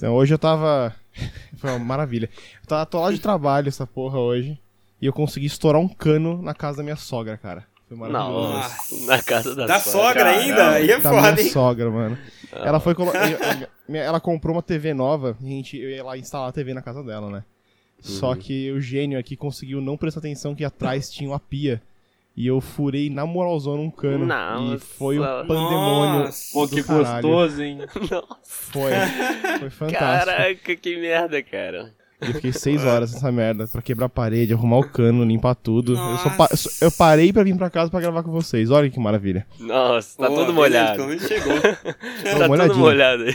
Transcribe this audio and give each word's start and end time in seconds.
Então 0.00 0.14
hoje 0.14 0.32
eu 0.32 0.38
tava. 0.38 0.94
Foi 1.58 1.68
uma 1.68 1.78
maravilha. 1.78 2.30
Eu 2.62 2.66
tava 2.66 2.86
tô 2.86 2.98
lá 2.98 3.12
de 3.12 3.20
trabalho 3.20 3.68
essa 3.68 3.86
porra 3.86 4.18
hoje. 4.18 4.58
E 4.98 5.04
eu 5.04 5.12
consegui 5.12 5.44
estourar 5.44 5.78
um 5.78 5.88
cano 5.88 6.40
na 6.40 6.54
casa 6.54 6.78
da 6.78 6.82
minha 6.82 6.96
sogra, 6.96 7.36
cara. 7.36 7.66
Foi 7.86 7.98
maravilhoso. 7.98 8.52
Nossa, 8.52 9.06
na 9.06 9.22
casa 9.22 9.54
da, 9.54 9.66
Da 9.66 9.78
sogra. 9.78 10.08
sogra 10.08 10.30
ainda? 10.30 10.70
Aí 10.70 10.90
é 10.90 10.98
da 10.98 11.10
foda, 11.10 11.32
minha 11.32 11.44
hein? 11.44 11.50
sogra, 11.50 11.90
mano. 11.90 12.18
Ela 12.50 12.80
foi 12.80 12.94
colo... 12.94 13.12
Ela 13.92 14.20
comprou 14.20 14.56
uma 14.56 14.62
TV 14.62 14.94
nova 14.94 15.36
e 15.38 15.46
a 15.46 15.50
gente 15.50 15.76
eu 15.76 15.90
ia 15.90 16.02
lá 16.02 16.16
instalar 16.16 16.48
a 16.48 16.52
TV 16.52 16.72
na 16.72 16.80
casa 16.80 17.02
dela, 17.02 17.30
né? 17.30 17.44
Só 18.00 18.34
que 18.34 18.72
o 18.72 18.80
gênio 18.80 19.18
aqui 19.18 19.36
conseguiu 19.36 19.82
não 19.82 19.98
prestar 19.98 20.20
atenção 20.20 20.54
que 20.54 20.64
atrás 20.64 21.10
tinha 21.10 21.28
uma 21.28 21.38
pia. 21.38 21.82
E 22.40 22.46
eu 22.46 22.58
furei 22.58 23.10
na 23.10 23.26
moralzona 23.26 23.82
um 23.82 23.90
cano. 23.90 24.24
Nossa. 24.24 24.74
E 24.74 24.78
foi 24.78 25.18
um 25.18 25.22
pandemônio. 25.22 26.20
Nossa. 26.24 26.52
Pô, 26.54 26.66
que 26.66 26.82
caralho. 26.82 27.28
gostoso, 27.28 27.62
hein? 27.62 27.78
Foi. 28.42 28.90
Foi 29.58 29.68
fantástico. 29.68 29.98
Caraca, 29.98 30.76
que 30.76 30.96
merda, 30.98 31.42
cara. 31.42 31.92
E 32.22 32.28
eu 32.28 32.34
fiquei 32.34 32.52
seis 32.52 32.82
horas 32.82 33.12
nessa 33.12 33.30
merda 33.30 33.66
pra 33.68 33.82
quebrar 33.82 34.06
a 34.06 34.08
parede, 34.08 34.54
arrumar 34.54 34.78
o 34.78 34.88
cano, 34.88 35.22
limpar 35.22 35.54
tudo. 35.54 35.92
Eu, 35.92 36.16
só 36.18 36.30
pa- 36.30 36.48
Nossa. 36.50 36.82
eu 36.84 36.90
parei 36.92 37.30
pra 37.30 37.42
vir 37.42 37.54
pra 37.56 37.68
casa 37.68 37.90
pra 37.90 38.00
gravar 38.00 38.22
com 38.22 38.30
vocês. 38.30 38.70
Olha 38.70 38.88
que 38.88 38.98
maravilha. 38.98 39.46
Nossa, 39.58 40.16
tá 40.16 40.26
Pô, 40.28 40.34
todo 40.36 40.52
molhado. 40.54 40.96
Pelo 40.96 41.08
menos 41.08 41.26
chegou. 41.28 41.52
Tá 42.38 42.48
olhadinha. 42.48 42.78
molhado 42.78 43.24
aí. 43.24 43.34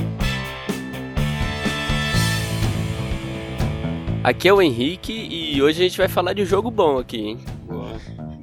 Aqui 4.22 4.48
é 4.48 4.52
o 4.52 4.60
Henrique 4.60 5.12
e 5.12 5.62
hoje 5.62 5.80
a 5.80 5.84
gente 5.88 5.96
vai 5.96 6.06
falar 6.06 6.34
de 6.34 6.44
jogo 6.44 6.70
bom 6.70 6.98
aqui, 6.98 7.16
hein? 7.16 7.38
Boa. 7.66 7.92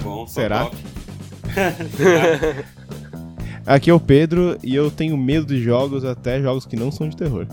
Bom, 0.03 0.25
Será? 0.25 0.65
top. 0.65 0.77
Aqui 3.65 3.89
é 3.89 3.93
o 3.93 3.99
Pedro 3.99 4.57
e 4.63 4.73
eu 4.73 4.89
tenho 4.89 5.15
medo 5.17 5.45
de 5.45 5.61
jogos, 5.61 6.03
até 6.03 6.41
jogos 6.41 6.65
que 6.65 6.75
não 6.75 6.91
são 6.91 7.07
de 7.07 7.15
terror. 7.15 7.45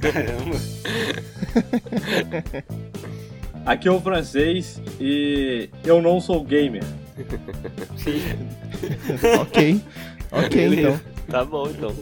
Caramba. 0.00 0.56
Aqui 3.66 3.88
é 3.88 3.90
o 3.90 4.00
francês 4.00 4.80
e 5.00 5.68
eu 5.84 6.00
não 6.00 6.20
sou 6.20 6.44
gamer. 6.44 6.84
ok. 9.40 9.80
Ok, 10.30 10.66
então. 10.66 11.00
Tá 11.30 11.44
bom, 11.44 11.68
então. 11.68 11.94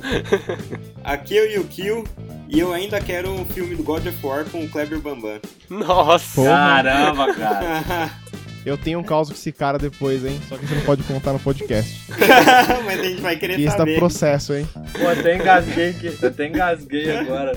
Aqui 1.04 1.36
é 1.38 1.42
o 1.42 1.50
Yukio 1.60 2.04
e 2.48 2.58
eu 2.58 2.72
ainda 2.72 3.00
quero 3.00 3.30
um 3.30 3.44
filme 3.44 3.74
do 3.76 3.82
God 3.82 4.06
of 4.06 4.26
War 4.26 4.44
com 4.46 4.64
o 4.64 4.68
Kleber 4.68 4.98
Bambam. 5.00 5.38
Nossa! 5.68 6.34
Porra. 6.36 6.48
Caramba, 6.50 7.34
cara. 7.34 8.10
Eu 8.66 8.76
tenho 8.76 8.98
um 8.98 9.02
caos 9.02 9.28
com 9.28 9.34
esse 9.34 9.50
cara 9.50 9.78
depois, 9.78 10.24
hein? 10.26 10.38
Só 10.46 10.58
que 10.58 10.66
você 10.66 10.74
não 10.74 10.82
pode 10.82 11.02
contar 11.04 11.32
no 11.32 11.38
podcast. 11.38 12.02
Mas 12.84 13.00
a 13.00 13.04
gente 13.04 13.22
vai 13.22 13.36
querer 13.36 13.58
E 13.58 13.62
esse 13.64 13.72
dá 13.72 13.78
saber. 13.78 13.98
processo, 13.98 14.52
hein? 14.52 14.68
Pô, 14.98 15.08
até 15.08 15.36
engasguei, 15.36 15.90
aqui- 15.90 16.26
até 16.26 16.46
engasguei 16.48 17.16
agora. 17.16 17.52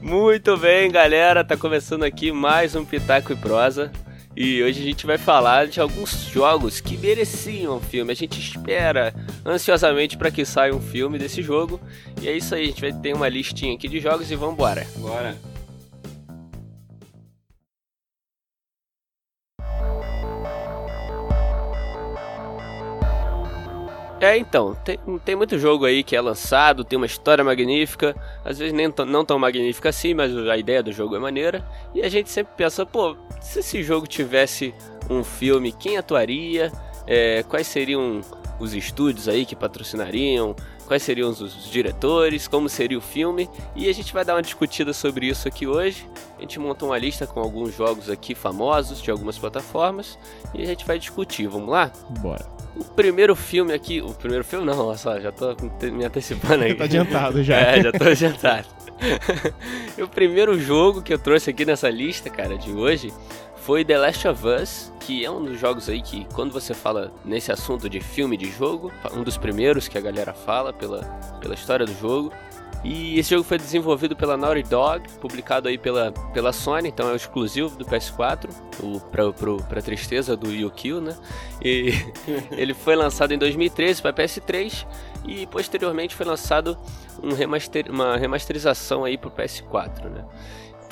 Muito 0.00 0.56
bem, 0.56 0.90
galera. 0.90 1.44
Tá 1.44 1.56
começando 1.58 2.04
aqui 2.04 2.32
mais 2.32 2.74
um 2.74 2.84
Pitaco 2.86 3.32
e 3.32 3.36
Prosa. 3.36 3.90
E 4.34 4.62
hoje 4.62 4.80
a 4.80 4.84
gente 4.84 5.06
vai 5.06 5.18
falar 5.18 5.66
de 5.66 5.80
alguns 5.80 6.24
jogos 6.24 6.80
que 6.80 6.96
mereciam 6.96 7.76
um 7.76 7.80
filme. 7.80 8.12
A 8.12 8.16
gente 8.16 8.40
espera 8.40 9.14
ansiosamente 9.44 10.16
para 10.16 10.30
que 10.30 10.44
saia 10.44 10.74
um 10.74 10.80
filme 10.80 11.18
desse 11.18 11.42
jogo. 11.42 11.78
E 12.20 12.28
é 12.28 12.36
isso 12.36 12.54
aí, 12.54 12.62
a 12.62 12.66
gente 12.66 12.80
vai 12.80 12.92
ter 12.92 13.14
uma 13.14 13.28
listinha 13.28 13.74
aqui 13.74 13.88
de 13.88 14.00
jogos 14.00 14.30
e 14.30 14.36
vambora. 14.36 14.86
Bora. 14.96 15.51
É, 24.22 24.38
então, 24.38 24.76
tem, 24.84 25.00
tem 25.24 25.34
muito 25.34 25.58
jogo 25.58 25.84
aí 25.84 26.04
que 26.04 26.14
é 26.14 26.20
lançado, 26.20 26.84
tem 26.84 26.96
uma 26.96 27.06
história 27.06 27.42
magnífica, 27.42 28.14
às 28.44 28.56
vezes 28.56 28.72
nem 28.72 28.86
não 29.04 29.24
tão 29.24 29.36
magnífica 29.36 29.88
assim, 29.88 30.14
mas 30.14 30.32
a 30.48 30.56
ideia 30.56 30.80
do 30.80 30.92
jogo 30.92 31.16
é 31.16 31.18
maneira. 31.18 31.66
E 31.92 32.02
a 32.02 32.08
gente 32.08 32.30
sempre 32.30 32.52
pensa, 32.56 32.86
pô, 32.86 33.16
se 33.40 33.58
esse 33.58 33.82
jogo 33.82 34.06
tivesse 34.06 34.72
um 35.10 35.24
filme, 35.24 35.72
quem 35.72 35.96
atuaria? 35.96 36.70
É, 37.04 37.42
quais 37.48 37.66
seriam 37.66 38.20
os 38.60 38.74
estúdios 38.74 39.26
aí 39.26 39.44
que 39.44 39.56
patrocinariam? 39.56 40.54
Quais 40.92 41.04
seriam 41.04 41.30
os, 41.30 41.70
diretores? 41.70 42.46
Como 42.46 42.68
seria 42.68 42.98
o 42.98 43.00
filme? 43.00 43.48
E 43.74 43.88
a 43.88 43.94
gente 43.94 44.12
vai 44.12 44.26
dar 44.26 44.34
uma 44.34 44.42
discutida 44.42 44.92
sobre 44.92 45.26
isso 45.26 45.48
aqui 45.48 45.66
hoje. 45.66 46.06
A 46.36 46.42
gente 46.42 46.58
montou 46.58 46.90
uma 46.90 46.98
lista 46.98 47.26
com 47.26 47.40
alguns 47.40 47.74
jogos 47.74 48.10
aqui 48.10 48.34
famosos 48.34 49.00
de 49.00 49.10
algumas 49.10 49.38
plataformas 49.38 50.18
e 50.54 50.60
a 50.60 50.66
gente 50.66 50.84
vai 50.84 50.98
discutir. 50.98 51.46
Vamos 51.46 51.70
lá? 51.70 51.90
Bora. 52.20 52.44
O 52.76 52.84
primeiro 52.84 53.34
filme 53.34 53.72
aqui. 53.72 54.02
O 54.02 54.12
primeiro 54.12 54.44
filme 54.44 54.66
não, 54.66 54.88
olha 54.88 54.98
só, 54.98 55.18
já 55.18 55.32
tô 55.32 55.56
me 55.90 56.04
antecipando 56.04 56.64
aí. 56.64 56.74
Tá 56.76 56.84
adiantado 56.84 57.42
já. 57.42 57.56
É, 57.56 57.82
já 57.84 57.90
tô 57.90 58.04
adiantado. 58.04 58.68
o 59.98 60.08
primeiro 60.08 60.60
jogo 60.60 61.00
que 61.00 61.14
eu 61.14 61.18
trouxe 61.18 61.48
aqui 61.48 61.64
nessa 61.64 61.88
lista, 61.88 62.28
cara, 62.28 62.58
de 62.58 62.70
hoje, 62.70 63.10
foi 63.62 63.84
The 63.84 63.96
Last 63.96 64.26
of 64.26 64.46
Us, 64.46 64.92
que 65.00 65.24
é 65.24 65.30
um 65.30 65.42
dos 65.42 65.58
jogos 65.58 65.88
aí 65.88 66.02
que, 66.02 66.26
quando 66.34 66.52
você 66.52 66.74
fala 66.74 67.12
nesse 67.24 67.52
assunto 67.52 67.88
de 67.88 68.00
filme 68.00 68.36
de 68.36 68.50
jogo, 68.50 68.92
um 69.14 69.22
dos 69.22 69.36
primeiros 69.36 69.86
que 69.86 69.96
a 69.96 70.00
galera 70.00 70.32
fala 70.32 70.72
pela, 70.72 71.02
pela 71.40 71.54
história 71.54 71.86
do 71.86 71.94
jogo. 71.94 72.32
E 72.82 73.16
esse 73.16 73.30
jogo 73.30 73.44
foi 73.44 73.58
desenvolvido 73.58 74.16
pela 74.16 74.36
Naughty 74.36 74.64
Dog, 74.64 75.08
publicado 75.20 75.68
aí 75.68 75.78
pela, 75.78 76.10
pela 76.34 76.52
Sony, 76.52 76.88
então 76.88 77.08
é 77.08 77.12
o 77.12 77.16
exclusivo 77.16 77.76
do 77.76 77.84
PS4, 77.84 78.50
o, 78.82 78.98
pra, 78.98 79.32
pro, 79.32 79.58
pra 79.58 79.80
tristeza 79.80 80.36
do 80.36 80.50
Yukio, 80.50 81.00
né? 81.00 81.16
E 81.64 81.92
ele 82.50 82.74
foi 82.74 82.96
lançado 82.96 83.32
em 83.32 83.38
2013 83.38 84.02
para 84.02 84.12
PS3 84.12 84.84
e 85.24 85.46
posteriormente 85.46 86.16
foi 86.16 86.26
lançado 86.26 86.76
um 87.22 87.32
remaster, 87.32 87.88
uma 87.88 88.16
remasterização 88.16 89.04
aí 89.04 89.16
pro 89.16 89.30
PS4, 89.30 90.10
né? 90.10 90.24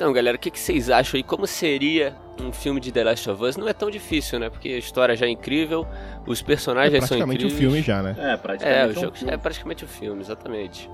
Então, 0.01 0.11
galera, 0.11 0.35
o 0.35 0.39
que, 0.39 0.49
que 0.49 0.59
vocês 0.59 0.89
acham 0.89 1.15
aí? 1.15 1.21
Como 1.21 1.45
seria 1.45 2.15
um 2.41 2.51
filme 2.51 2.79
de 2.81 2.91
The 2.91 3.03
Last 3.03 3.29
of 3.29 3.43
Us? 3.43 3.55
Não 3.55 3.67
é 3.67 3.73
tão 3.73 3.87
difícil, 3.91 4.39
né? 4.39 4.49
Porque 4.49 4.69
a 4.69 4.77
história 4.79 5.15
já 5.15 5.27
é 5.27 5.29
incrível, 5.29 5.85
os 6.25 6.41
É 6.41 6.43
personagens 6.43 7.05
são 7.05 7.19
praticamente 7.19 7.45
o 7.45 7.47
incríveis. 7.49 7.59
filme 7.59 7.81
já, 7.83 8.01
né? 8.01 8.15
É, 8.17 8.35
praticamente. 8.35 8.79
É, 8.79 8.87
um 8.87 8.89
o 8.89 8.93
jogo 8.95 9.15
filme. 9.15 9.31
é 9.31 9.37
praticamente 9.37 9.83
o 9.83 9.87
filme, 9.87 10.19
exatamente. 10.21 10.89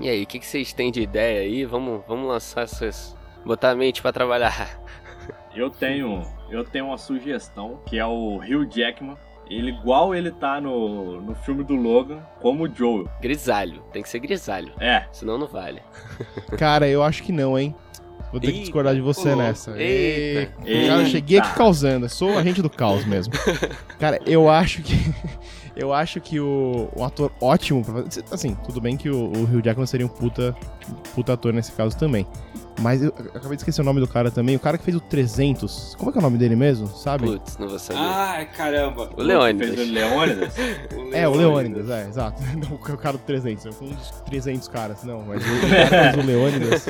E 0.00 0.08
aí, 0.08 0.24
o 0.24 0.26
que, 0.26 0.40
que 0.40 0.46
vocês 0.48 0.72
têm 0.72 0.90
de 0.90 1.00
ideia 1.00 1.42
aí? 1.42 1.64
Vamos, 1.64 2.02
vamos 2.08 2.26
lançar 2.26 2.62
essas. 2.62 3.16
botar 3.46 3.70
a 3.70 3.76
mente 3.76 4.02
pra 4.02 4.12
trabalhar. 4.12 4.80
Eu 5.54 5.70
tenho, 5.70 6.26
eu 6.50 6.64
tenho 6.64 6.86
uma 6.86 6.98
sugestão, 6.98 7.78
que 7.86 7.96
é 7.96 8.04
o 8.04 8.38
Hugh 8.38 8.68
Jackman. 8.68 9.16
Ele 9.48 9.70
igual 9.70 10.12
ele 10.12 10.32
tá 10.32 10.60
no, 10.60 11.20
no 11.20 11.34
filme 11.36 11.62
do 11.62 11.76
Logan, 11.76 12.20
como 12.40 12.64
o 12.64 12.74
Joel. 12.74 13.08
Grisalho, 13.20 13.80
tem 13.92 14.02
que 14.02 14.08
ser 14.08 14.18
grisalho, 14.18 14.72
É, 14.80 15.04
senão 15.12 15.38
não 15.38 15.46
vale. 15.46 15.80
Cara, 16.58 16.88
eu 16.88 17.04
acho 17.04 17.22
que 17.22 17.30
não, 17.30 17.56
hein? 17.56 17.72
Vou 18.34 18.40
ter 18.40 18.48
que 18.48 18.52
Eita, 18.54 18.64
discordar 18.64 18.94
de 18.96 19.00
você 19.00 19.36
nessa. 19.36 19.70
eita. 19.80 20.52
Ei, 20.66 20.88
Cara, 20.88 21.02
eu 21.02 21.06
cheguei 21.06 21.38
aqui 21.38 21.46
Eita. 21.46 21.56
causando. 21.56 22.08
Sou 22.08 22.36
agente 22.36 22.60
do 22.60 22.68
caos 22.68 23.04
mesmo. 23.06 23.32
Cara, 24.00 24.20
eu 24.26 24.50
acho 24.50 24.82
que. 24.82 24.92
Eu 25.76 25.92
acho 25.92 26.20
que 26.20 26.38
o, 26.38 26.88
um 26.96 27.04
ator 27.04 27.32
ótimo 27.40 27.84
pra 27.84 28.02
fazer. 28.02 28.24
Assim, 28.30 28.54
tudo 28.64 28.80
bem 28.80 28.96
que 28.96 29.10
o, 29.10 29.24
o 29.32 29.42
Hugh 29.44 29.62
Jackman 29.64 29.86
seria 29.86 30.06
um 30.06 30.08
puta, 30.08 30.54
puta 31.14 31.32
ator 31.32 31.52
nesse 31.52 31.72
caso 31.72 31.96
também. 31.96 32.26
Mas 32.80 33.02
eu, 33.02 33.14
eu 33.16 33.30
acabei 33.30 33.50
de 33.50 33.62
esquecer 33.62 33.80
o 33.82 33.84
nome 33.84 34.00
do 34.00 34.08
cara 34.08 34.32
também. 34.32 34.56
O 34.56 34.58
cara 34.60 34.76
que 34.76 34.84
fez 34.84 34.96
o 34.96 35.00
300. 35.00 35.94
Como 35.96 36.10
é 36.10 36.12
que 36.12 36.18
é 36.18 36.20
o 36.20 36.22
nome 36.22 36.36
dele 36.38 36.56
mesmo? 36.56 36.88
Sabe? 36.88 37.24
Putz, 37.26 37.56
não 37.56 37.68
vou 37.68 37.78
saber. 37.78 38.00
Ai, 38.00 38.46
caramba. 38.46 39.10
o 39.16 39.22
Leônidas. 39.22 39.74
Fez 39.76 39.88
o 39.88 39.92
Leônidas. 39.92 40.54
É, 41.12 41.28
o 41.28 41.34
Leônidas, 41.34 41.88
é, 41.90 42.08
exato. 42.08 42.42
Não, 42.58 42.74
o 42.74 42.78
cara 42.98 43.16
do 43.16 43.22
300, 43.22 43.66
eu 43.66 43.72
fui 43.72 43.86
um 43.86 43.92
dos 43.94 44.10
300 44.26 44.66
caras, 44.66 45.04
não, 45.04 45.22
mas 45.22 45.40
o 45.44 45.60
cara 45.60 45.84
que 45.84 46.12
fez 46.12 46.16
o 46.16 46.26
Leônidas. 46.26 46.86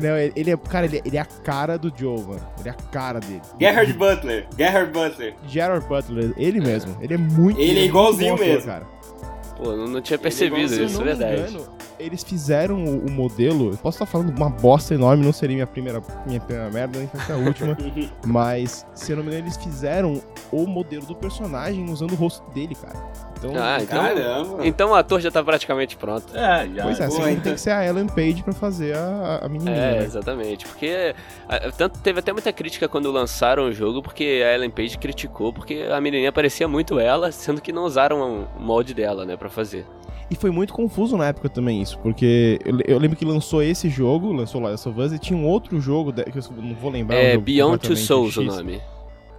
não, 0.00 0.16
ele, 0.16 0.32
ele 0.34 0.50
é, 0.50 0.56
cara, 0.56 0.86
ele, 0.86 0.96
é- 0.98 1.02
ele 1.04 1.16
é 1.16 1.20
a 1.20 1.24
cara 1.24 1.78
do 1.78 1.92
Joe, 1.96 2.20
mano. 2.22 2.40
Ele 2.58 2.68
é 2.68 2.72
a 2.72 2.74
cara 2.74 3.20
dele. 3.20 3.40
Gerhard 3.60 3.92
Butler. 3.92 4.46
Gerhard 4.58 4.90
Butler. 4.92 5.34
Gerard 5.46 5.86
Butler, 5.86 6.34
ele 6.36 6.60
mesmo. 6.60 6.96
Ele 7.00 7.14
é 7.14 7.18
muito. 7.24 7.60
Ele 7.60 7.80
é 7.80 7.84
igualzinho 7.84 8.38
mesmo. 8.38 8.66
Cara. 8.66 8.86
Pô, 9.56 9.72
não, 9.76 9.86
não 9.86 10.00
tinha 10.00 10.16
Ele 10.16 10.20
é 10.20 10.22
percebido 10.22 10.56
igualzinho, 10.56 10.86
isso, 10.86 10.94
Se 10.94 11.00
é 11.00 11.02
eu 11.02 11.06
não 11.06 11.12
me 11.12 11.18
verdade. 11.18 11.52
engano, 11.54 11.66
eles 11.98 12.22
fizeram 12.22 12.84
o, 12.84 13.06
o 13.06 13.10
modelo. 13.10 13.70
Eu 13.70 13.76
posso 13.76 13.96
estar 13.96 14.06
falando 14.06 14.36
uma 14.36 14.50
bosta 14.50 14.94
enorme, 14.94 15.24
não 15.24 15.32
seria 15.32 15.54
minha 15.54 15.66
primeira, 15.66 16.02
minha 16.26 16.40
primeira 16.40 16.70
merda, 16.70 16.98
nem 16.98 17.08
ser 17.08 17.32
a 17.32 17.36
última. 17.36 17.76
mas, 18.26 18.84
se 18.94 19.12
eu 19.12 19.16
não 19.16 19.22
me 19.22 19.30
engano, 19.30 19.44
eles 19.46 19.56
fizeram 19.56 20.20
o 20.50 20.66
modelo 20.66 21.06
do 21.06 21.14
personagem 21.14 21.88
usando 21.90 22.12
o 22.12 22.16
rosto 22.16 22.48
dele, 22.50 22.74
cara. 22.74 22.98
Então, 23.50 23.62
Ah, 23.62 23.78
então, 23.80 24.02
Caramba. 24.02 24.66
então 24.66 24.90
o 24.90 24.94
ator 24.94 25.20
já 25.20 25.30
tá 25.30 25.42
praticamente 25.42 25.96
pronto. 25.96 26.36
É, 26.36 26.68
já. 26.74 26.82
Pois 26.82 27.00
é, 27.00 27.10
segundo 27.10 27.28
então- 27.30 27.42
tem 27.42 27.54
que 27.54 27.60
ser 27.60 27.70
a 27.70 27.86
Ellen 27.86 28.06
Page 28.06 28.42
pra 28.42 28.52
fazer 28.52 28.96
a, 28.96 29.40
a 29.42 29.48
menininha. 29.48 29.76
É, 29.76 29.98
né? 30.00 30.04
exatamente. 30.04 30.66
Porque 30.66 31.14
a- 31.48 31.70
tanto 31.72 31.98
teve 32.00 32.20
até 32.20 32.32
muita 32.32 32.52
crítica 32.52 32.88
quando 32.88 33.10
lançaram 33.10 33.64
o 33.68 33.72
jogo, 33.72 34.02
porque 34.02 34.42
a 34.44 34.54
Ellen 34.54 34.70
Page 34.70 34.98
criticou, 34.98 35.52
porque 35.52 35.86
a 35.90 36.00
menininha 36.00 36.32
parecia 36.32 36.66
muito 36.68 36.98
ela, 36.98 37.30
sendo 37.32 37.60
que 37.60 37.72
não 37.72 37.84
usaram 37.84 38.46
o 38.58 38.60
molde 38.62 38.94
dela, 38.94 39.24
né, 39.24 39.36
pra 39.36 39.48
fazer. 39.48 39.86
E 40.30 40.34
foi 40.34 40.50
muito 40.50 40.72
confuso 40.72 41.16
na 41.18 41.26
época 41.26 41.50
também 41.50 41.82
isso, 41.82 41.98
porque 41.98 42.58
eu, 42.64 42.78
eu 42.86 42.98
lembro 42.98 43.14
que 43.16 43.26
lançou 43.26 43.62
esse 43.62 43.90
jogo, 43.90 44.32
lançou 44.32 44.60
Last 44.60 44.88
of 44.88 44.98
Us, 44.98 45.12
e 45.12 45.18
tinha 45.18 45.38
um 45.38 45.46
outro 45.46 45.78
jogo, 45.80 46.12
que 46.12 46.38
eu 46.38 46.42
não 46.56 46.74
vou 46.74 46.90
lembrar. 46.90 47.16
É 47.16 47.36
Beyond 47.36 47.78
Two 47.86 47.94
Souls 47.96 48.36
o 48.38 48.42
X, 48.42 48.56
nome. 48.56 48.80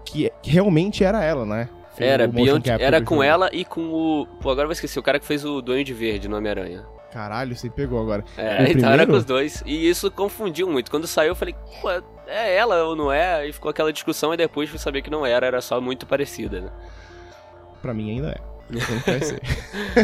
Que, 0.06 0.32
que 0.44 0.52
realmente 0.52 1.04
era 1.04 1.24
ela, 1.24 1.44
né? 1.44 1.68
Era, 1.98 2.28
Beyond, 2.28 2.70
era 2.70 3.02
com 3.02 3.24
ela 3.24 3.50
e 3.54 3.64
com 3.66 3.82
o. 3.92 4.26
Pô, 4.42 4.50
agora 4.50 4.64
eu 4.66 4.68
vou 4.68 4.74
esquecer, 4.74 5.00
o 5.00 5.04
cara 5.04 5.20
que 5.20 5.26
fez 5.26 5.46
o 5.46 5.62
Duende 5.62 5.94
Verde 5.94 6.28
no 6.28 6.38
Homem-Aranha. 6.38 6.86
Caralho, 7.12 7.56
você 7.56 7.70
pegou 7.70 8.02
agora. 8.02 8.26
É, 8.38 8.64
O 8.64 8.68
então 8.68 8.90
era 8.90 9.06
primeiro? 9.06 9.12
com 9.12 9.18
os 9.18 9.24
dois. 9.26 9.64
E 9.66 9.88
isso 9.90 10.12
confundiu 10.12 10.70
muito. 10.70 10.92
Quando 10.92 11.08
saiu, 11.08 11.30
eu 11.30 11.36
falei, 11.36 11.56
pô, 11.82 11.90
é 12.28 12.56
ela 12.58 12.84
ou 12.84 12.96
não 12.96 13.10
é? 13.12 13.48
E 13.48 13.54
ficou 13.54 13.70
aquela 13.72 13.94
discussão 13.94 14.34
e 14.34 14.38
depois 14.38 14.70
fui 14.70 14.78
saber 14.80 15.02
que 15.02 15.10
não 15.10 15.26
era, 15.26 15.46
era 15.48 15.62
só 15.62 15.80
muito 15.80 16.06
parecida, 16.06 16.60
né? 16.60 16.70
Pra 17.82 17.94
mim 17.94 18.12
ainda 18.12 18.30
é. 18.32 18.56
Ser. 19.24 19.40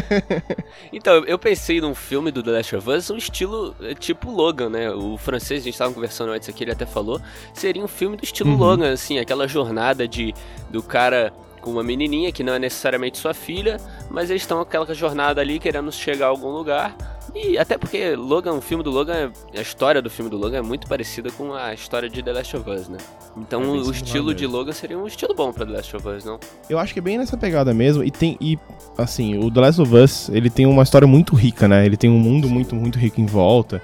Então, 0.92 1.24
eu 1.26 1.38
pensei 1.38 1.80
num 1.80 1.94
filme 1.94 2.30
do 2.30 2.42
The 2.42 2.50
Last 2.50 2.76
of 2.76 2.88
Us, 2.90 3.10
um 3.10 3.16
estilo 3.16 3.74
eh, 3.82 3.94
tipo 3.94 4.30
Logan, 4.30 4.68
né? 4.70 4.90
O 4.90 5.16
francês, 5.16 5.62
a 5.62 5.64
gente 5.64 5.76
tava 5.76 5.92
conversando 5.92 6.32
antes 6.32 6.48
aqui, 6.48 6.64
ele 6.64 6.72
até 6.72 6.86
falou, 6.86 7.20
seria 7.52 7.82
um 7.82 7.88
filme 7.88 8.16
do 8.16 8.24
estilo 8.24 8.50
Uhum. 8.50 8.56
Logan, 8.56 8.92
assim, 8.92 9.18
aquela 9.18 9.48
jornada 9.48 10.06
de 10.06 10.32
do 10.70 10.82
cara 10.82 11.32
com 11.62 11.70
uma 11.70 11.82
menininha 11.82 12.30
que 12.30 12.42
não 12.42 12.52
é 12.52 12.58
necessariamente 12.58 13.16
sua 13.16 13.32
filha, 13.32 13.78
mas 14.10 14.28
eles 14.28 14.42
estão 14.42 14.60
aquela 14.60 14.92
jornada 14.92 15.40
ali 15.40 15.58
querendo 15.58 15.90
chegar 15.90 16.26
a 16.26 16.28
algum 16.28 16.48
lugar. 16.50 16.94
E 17.34 17.56
até 17.56 17.78
porque 17.78 18.14
Logan, 18.14 18.52
o 18.54 18.60
filme 18.60 18.84
do 18.84 18.90
Logan, 18.90 19.30
é- 19.54 19.58
a 19.58 19.62
história 19.62 20.02
do 20.02 20.10
filme 20.10 20.30
do 20.30 20.36
Logan 20.36 20.58
é 20.58 20.62
muito 20.62 20.86
parecida 20.86 21.30
com 21.30 21.54
a 21.54 21.72
história 21.72 22.10
de 22.10 22.22
The 22.22 22.32
Last 22.32 22.56
of 22.56 22.68
Us, 22.68 22.88
né? 22.88 22.98
Então 23.38 23.62
É 23.62 23.66
o 23.66 23.90
estilo 23.90 24.34
de. 24.34 24.46
Logan 24.46 24.72
seria 24.72 24.98
um 24.98 25.06
estilo 25.06 25.32
bom 25.34 25.50
pra 25.52 25.64
The 25.64 25.72
Last 25.72 25.96
of 25.96 26.06
Us, 26.06 26.24
não? 26.26 26.38
Eu 26.68 26.78
acho 26.78 26.92
que 26.92 26.98
é 26.98 27.02
bem 27.02 27.16
nessa 27.16 27.36
pegada 27.38 27.72
mesmo. 27.72 28.04
E 28.04 28.10
tem. 28.10 28.36
E, 28.38 28.58
assim, 28.98 29.38
o 29.38 29.50
The 29.50 29.60
Last 29.60 29.80
of 29.80 29.94
Us, 29.96 30.28
ele 30.28 30.50
tem 30.50 30.66
uma 30.66 30.82
história 30.82 31.06
muito 31.08 31.34
rica, 31.34 31.66
né? 31.66 31.86
Ele 31.86 31.96
tem 31.96 32.10
um 32.10 32.18
mundo 32.18 32.50
muito, 32.50 32.74
muito 32.74 32.98
rico 32.98 33.20
em 33.20 33.26
volta. 33.26 33.80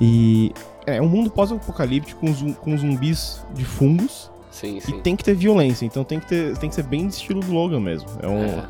E. 0.00 0.52
É 0.86 1.02
um 1.02 1.08
mundo 1.08 1.30
pós-apocalíptico 1.30 2.24
com 2.62 2.76
zumbis 2.78 3.44
de 3.54 3.62
fungos. 3.66 4.30
Sim, 4.58 4.78
E 4.78 4.80
sim. 4.80 5.00
tem 5.00 5.14
que 5.14 5.22
ter 5.22 5.34
violência. 5.34 5.86
Então 5.86 6.02
tem 6.02 6.18
que, 6.18 6.26
ter, 6.26 6.56
tem 6.58 6.68
que 6.68 6.74
ser 6.74 6.82
bem 6.84 7.06
de 7.06 7.14
estilo 7.14 7.40
do 7.40 7.52
Logan 7.52 7.80
mesmo. 7.80 8.08
É 8.22 8.26
um. 8.26 8.44
É. 8.44 8.66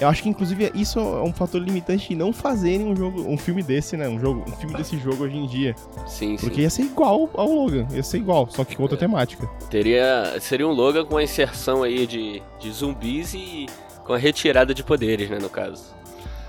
Eu 0.00 0.08
acho 0.08 0.22
que, 0.22 0.28
inclusive, 0.28 0.72
isso 0.74 0.98
é 0.98 1.22
um 1.22 1.32
fator 1.32 1.60
limitante 1.60 2.08
de 2.08 2.16
não 2.16 2.32
fazerem 2.32 2.86
um 2.86 2.96
jogo, 2.96 3.22
um 3.28 3.36
filme 3.36 3.62
desse, 3.62 3.96
né? 3.96 4.08
Um, 4.08 4.18
jogo, 4.18 4.42
um 4.48 4.52
filme 4.56 4.74
desse 4.74 4.98
jogo 4.98 5.24
hoje 5.24 5.36
em 5.36 5.46
dia. 5.46 5.76
Sim, 6.06 6.36
sim. 6.36 6.44
Porque 6.44 6.62
ia 6.62 6.70
ser 6.70 6.82
igual 6.82 7.30
ao 7.34 7.52
Logan. 7.52 7.86
Ia 7.92 8.02
ser 8.02 8.16
igual, 8.16 8.48
só 8.50 8.64
que 8.64 8.74
com 8.74 8.82
outra 8.82 8.98
temática. 8.98 9.46
Teria, 9.70 10.36
seria 10.40 10.66
um 10.66 10.72
Logan 10.72 11.04
com 11.04 11.18
a 11.18 11.22
inserção 11.22 11.82
aí 11.82 12.06
de, 12.06 12.42
de 12.58 12.70
zumbis 12.72 13.34
e 13.34 13.66
com 14.04 14.12
a 14.12 14.18
retirada 14.18 14.74
de 14.74 14.82
poderes, 14.82 15.30
né, 15.30 15.38
no 15.40 15.48
caso. 15.50 15.94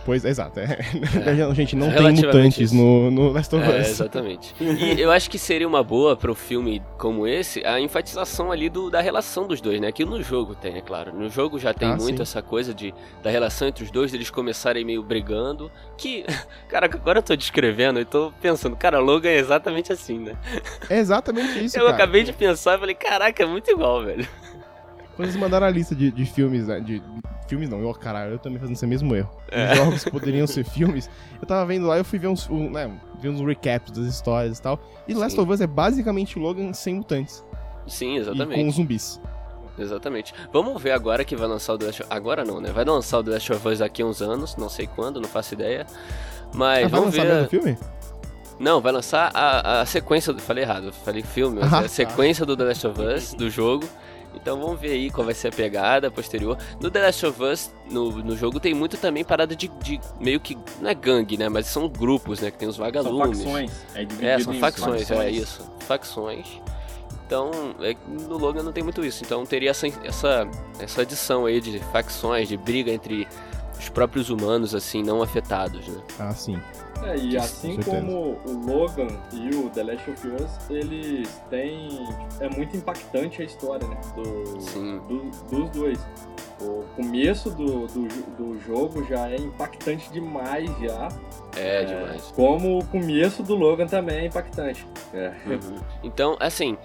Pois, 0.06 0.26
exato. 0.26 0.60
É. 0.60 0.80
Gente, 1.56 1.76
não 1.76 1.90
tem 1.92 2.12
mutantes 2.12 2.72
isso. 2.72 2.76
no, 2.76 3.10
no 3.10 3.32
Last 3.32 3.56
of 3.56 3.64
É, 3.66 3.80
Us. 3.82 3.88
exatamente. 3.90 4.54
E 4.60 5.00
eu 5.00 5.12
acho 5.12 5.30
que 5.30 5.38
seria 5.40 5.68
uma 5.68 5.82
boa 5.84 6.16
para 6.16 6.30
um 6.32 6.36
filme 6.36 6.82
como 6.98 7.26
esse 7.26 7.66
a 7.66 7.80
enfatização 7.80 8.52
ali 8.52 8.70
do, 8.70 8.90
da 8.90 9.00
relação 9.02 9.48
dos 9.48 9.62
dois, 9.62 9.80
né? 9.80 9.92
Que 9.92 10.04
no 10.04 10.22
jogo 10.22 10.56
tem, 10.56 10.78
é 10.78 10.82
claro. 10.82 11.14
No 11.14 11.30
jogo 11.30 11.58
já 11.58 11.74
tem 11.74 11.88
Ah, 11.90 11.96
muito 11.96 12.18
sim. 12.18 12.22
essa 12.22 12.42
coisa 12.42 12.74
de 12.74 12.94
da 13.24 13.30
relação 13.30 13.68
entre 13.70 13.84
os 13.84 13.92
dois, 13.92 14.12
deles 14.12 14.30
começarem 14.30 14.84
meio 14.84 15.02
brigando. 15.02 15.72
Que, 15.98 16.26
cara, 16.68 16.86
agora 16.88 17.20
eu 17.20 17.24
tô 17.24 17.36
descrevendo 17.36 18.00
e 18.00 18.06
tô 18.06 18.34
pensando, 18.42 18.76
cara, 18.76 19.00
Logan 19.00 19.30
é 19.30 19.38
exatamente 19.38 19.94
assim, 19.94 20.20
né? 20.20 20.34
É 20.90 20.98
exatamente 21.00 21.64
isso, 21.64 21.78
eu 21.78 21.84
cara. 21.86 21.96
acabei 21.96 22.24
de 22.24 22.34
pensar 22.34 22.76
e 22.76 22.80
falei, 22.80 22.96
caraca, 22.96 23.42
é 23.42 23.46
muito 23.46 23.72
igual, 23.72 24.04
velho. 24.04 24.28
Quando 25.16 25.28
eles 25.28 25.36
mandaram 25.40 25.68
a 25.68 25.70
lista 25.70 25.94
de, 25.96 26.12
de 26.12 26.26
filmes, 26.26 26.68
né? 26.68 26.80
De, 26.80 27.02
filmes 27.48 27.70
não, 27.70 27.80
eu, 27.82 27.94
caralho, 27.94 28.32
eu 28.34 28.40
também 28.40 28.58
fazendo 28.60 28.76
esse 28.76 28.88
mesmo 28.88 29.16
erro. 29.16 29.30
É. 29.52 29.74
Os 29.74 29.78
jogos 29.78 30.04
que 30.04 30.12
poderiam 30.12 30.48
ser 30.48 30.64
filmes. 30.66 31.10
Eu 31.40 31.48
tava 31.48 31.66
vendo 31.66 31.86
lá, 31.88 31.98
eu 31.98 32.06
fui 32.06 32.18
ver 32.18 32.28
uns, 32.28 32.50
um, 32.50 32.70
né, 32.72 32.92
ver 33.22 33.30
uns 33.30 33.40
recaps 33.42 33.92
das 33.92 34.06
histórias 34.08 34.58
e 34.58 34.62
tal. 34.62 34.80
E 35.08 35.14
Last 35.14 35.36
Sim. 35.36 35.42
of 35.42 35.52
Us 35.52 35.62
é 35.62 35.68
basicamente 35.68 36.40
Logan 36.40 36.74
sem 36.74 36.96
mutantes. 36.96 37.44
Sim, 37.86 38.16
E 38.16 38.18
exatamente. 38.18 38.64
com 38.64 38.72
zumbis. 38.72 39.20
Exatamente. 39.78 40.34
Vamos 40.52 40.82
ver 40.82 40.92
agora 40.92 41.24
que 41.26 41.36
vai 41.36 41.48
lançar 41.48 41.74
o 41.74 41.78
The 41.78 41.86
Last 41.88 42.04
of 42.04 42.14
Agora 42.14 42.46
não, 42.46 42.62
né? 42.62 42.72
Vai 42.72 42.86
lançar 42.86 43.20
o 43.20 43.24
The 43.24 43.32
Last 43.32 43.54
of 43.54 43.68
Us 43.68 43.80
daqui 43.80 44.02
a 44.02 44.06
uns 44.06 44.22
anos, 44.22 44.56
não 44.56 44.70
sei 44.70 44.88
quando, 44.88 45.20
não 45.20 45.28
faço 45.28 45.54
ideia. 45.54 45.86
Mas 46.54 46.86
Ah, 46.86 46.88
vai 46.88 47.00
vamos 47.02 47.16
lançar 47.16 47.28
ver. 47.36 47.46
o 47.46 47.50
filme? 47.50 47.78
Não, 48.60 48.80
vai 48.80 48.92
lançar 48.92 49.32
a, 49.34 49.82
a 49.82 49.86
sequência. 49.86 50.32
Do... 50.32 50.40
Falei 50.40 50.64
errado, 50.64 50.94
falei 51.04 51.24
filme, 51.24 51.60
Ah, 51.62 51.66
é 51.66 51.70
tá. 51.70 51.80
a 51.80 51.88
sequência 51.88 52.46
do 52.46 52.56
The 52.56 52.64
Last 52.66 52.88
of 52.88 53.02
Us, 53.02 53.34
do 53.34 53.50
jogo. 53.50 53.88
Então 54.44 54.60
vamos 54.60 54.78
ver 54.78 54.92
aí 54.92 55.10
qual 55.10 55.24
vai 55.24 55.34
ser 55.34 55.48
a 55.48 55.52
pegada 55.52 56.12
posterior. 56.12 56.58
No 56.82 56.92
The 56.92 57.02
Last 57.02 57.26
of 57.26 57.42
Us, 57.42 57.74
no, 57.90 58.12
no 58.12 58.36
jogo, 58.36 58.60
tem 58.60 58.74
muito 58.74 58.98
também 58.98 59.24
parada 59.24 59.56
de, 59.56 59.70
de 59.82 60.02
meio 60.20 60.38
que. 60.38 60.58
Não 60.82 60.90
é 60.90 60.94
gangue, 60.94 61.38
né? 61.38 61.48
Mas 61.48 61.68
são 61.68 61.88
grupos, 61.88 62.42
né? 62.42 62.52
Que 62.52 62.58
tem 62.58 62.68
os 62.68 62.76
São 62.76 62.84
vagalumes. 62.84 63.38
facções. 63.42 63.72
É, 63.96 64.34
É, 64.34 64.40
são 64.40 64.54
em 64.54 64.60
facções, 64.60 65.10
é 65.10 65.32
isso. 65.32 65.66
Facções. 65.88 66.62
Então, 67.26 67.52
é, 67.80 67.96
no 68.28 68.38
Logan 68.38 68.64
não 68.64 68.74
tem 68.74 68.84
muito 68.84 69.04
isso. 69.06 69.24
Então 69.24 69.46
teria 69.46 69.70
essa, 69.72 69.88
essa, 70.04 70.46
essa 70.78 71.02
adição 71.04 71.46
aí 71.46 71.62
de 71.62 71.80
facções, 71.80 72.50
de 72.50 72.58
briga 72.58 72.92
entre 72.92 73.26
os 73.80 73.88
próprios 73.88 74.30
humanos, 74.30 74.76
assim, 74.76 75.02
não 75.02 75.24
afetados, 75.24 75.88
né? 75.88 76.02
Ah, 76.20 76.32
sim. 76.34 76.60
É, 77.06 77.18
e 77.18 77.38
assim 77.38 77.78
Com 77.78 77.84
como 77.98 78.38
o 78.46 78.66
Logan 78.66 79.08
e 79.32 79.50
o 79.56 79.70
The 79.70 79.84
Last 79.84 80.10
of 80.12 80.28
Us, 80.28 80.70
eles 80.70 81.42
têm. 81.50 81.90
É 82.40 82.50
muito 82.50 82.76
impactante 82.78 83.42
a 83.42 83.46
história, 83.46 83.88
né? 83.88 83.98
Do, 84.16 84.62
Sim. 84.62 85.00
do- 85.08 85.32
dos 85.50 85.70
dois. 85.72 86.00
O 86.62 86.84
começo 86.96 87.50
do, 87.50 87.88
do, 87.88 88.08
do 88.38 88.60
jogo 88.62 89.04
já 89.06 89.30
é 89.30 89.36
impactante 89.36 90.10
demais 90.12 90.70
já. 90.80 91.10
É, 91.58 91.84
demais. 91.84 92.32
Como 92.36 92.80
o 92.80 92.86
começo 92.86 93.44
do 93.44 93.54
Logan 93.56 93.86
também 93.88 94.20
é 94.20 94.26
impactante. 94.28 94.88
É. 95.14 95.34
Uhum. 95.46 95.76
Então, 96.04 96.38
assim, 96.40 96.78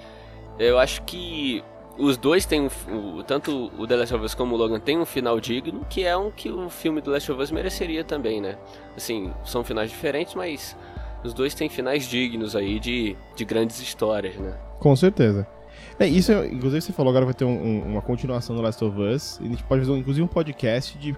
eu 0.58 0.78
acho 0.78 1.02
que 1.02 1.62
os 1.98 2.16
dois 2.16 2.46
têm 2.46 2.62
um, 2.88 3.16
o, 3.18 3.22
tanto 3.24 3.70
o 3.78 3.86
The 3.86 3.96
Last 3.96 4.14
of 4.14 4.24
Us 4.24 4.34
como 4.34 4.54
o 4.54 4.58
Logan 4.58 4.78
tem 4.80 4.96
um 4.98 5.04
final 5.04 5.40
digno, 5.40 5.84
que 5.90 6.04
é 6.04 6.16
um 6.16 6.30
que 6.30 6.48
o 6.50 6.68
filme 6.70 7.02
The 7.02 7.10
Last 7.10 7.32
of 7.32 7.42
Us 7.42 7.50
mereceria 7.50 8.04
também, 8.04 8.40
né? 8.40 8.56
Assim, 8.96 9.32
são 9.44 9.64
finais 9.64 9.90
diferentes, 9.90 10.34
mas 10.34 10.76
os 11.24 11.34
dois 11.34 11.54
têm 11.54 11.68
finais 11.68 12.04
dignos 12.08 12.54
aí 12.54 12.78
de, 12.78 13.16
de 13.34 13.44
grandes 13.44 13.80
histórias, 13.80 14.36
né? 14.36 14.54
Com 14.78 14.94
certeza. 14.94 15.46
É, 15.98 16.06
isso, 16.06 16.30
é- 16.30 16.46
inclusive 16.46 16.80
você 16.80 16.92
falou 16.92 17.10
agora 17.10 17.24
vai 17.24 17.34
ter 17.34 17.44
um- 17.44 17.50
um- 17.60 17.82
uma 17.82 18.00
continuação 18.02 18.54
do 18.54 18.62
Last 18.62 18.84
of 18.84 19.00
Us. 19.00 19.38
E 19.40 19.46
a 19.46 19.48
gente 19.48 19.64
pode 19.64 19.84
fazer, 19.84 19.98
inclusive, 19.98 20.22
um 20.24 20.28
podcast 20.28 20.96
de 20.96 21.16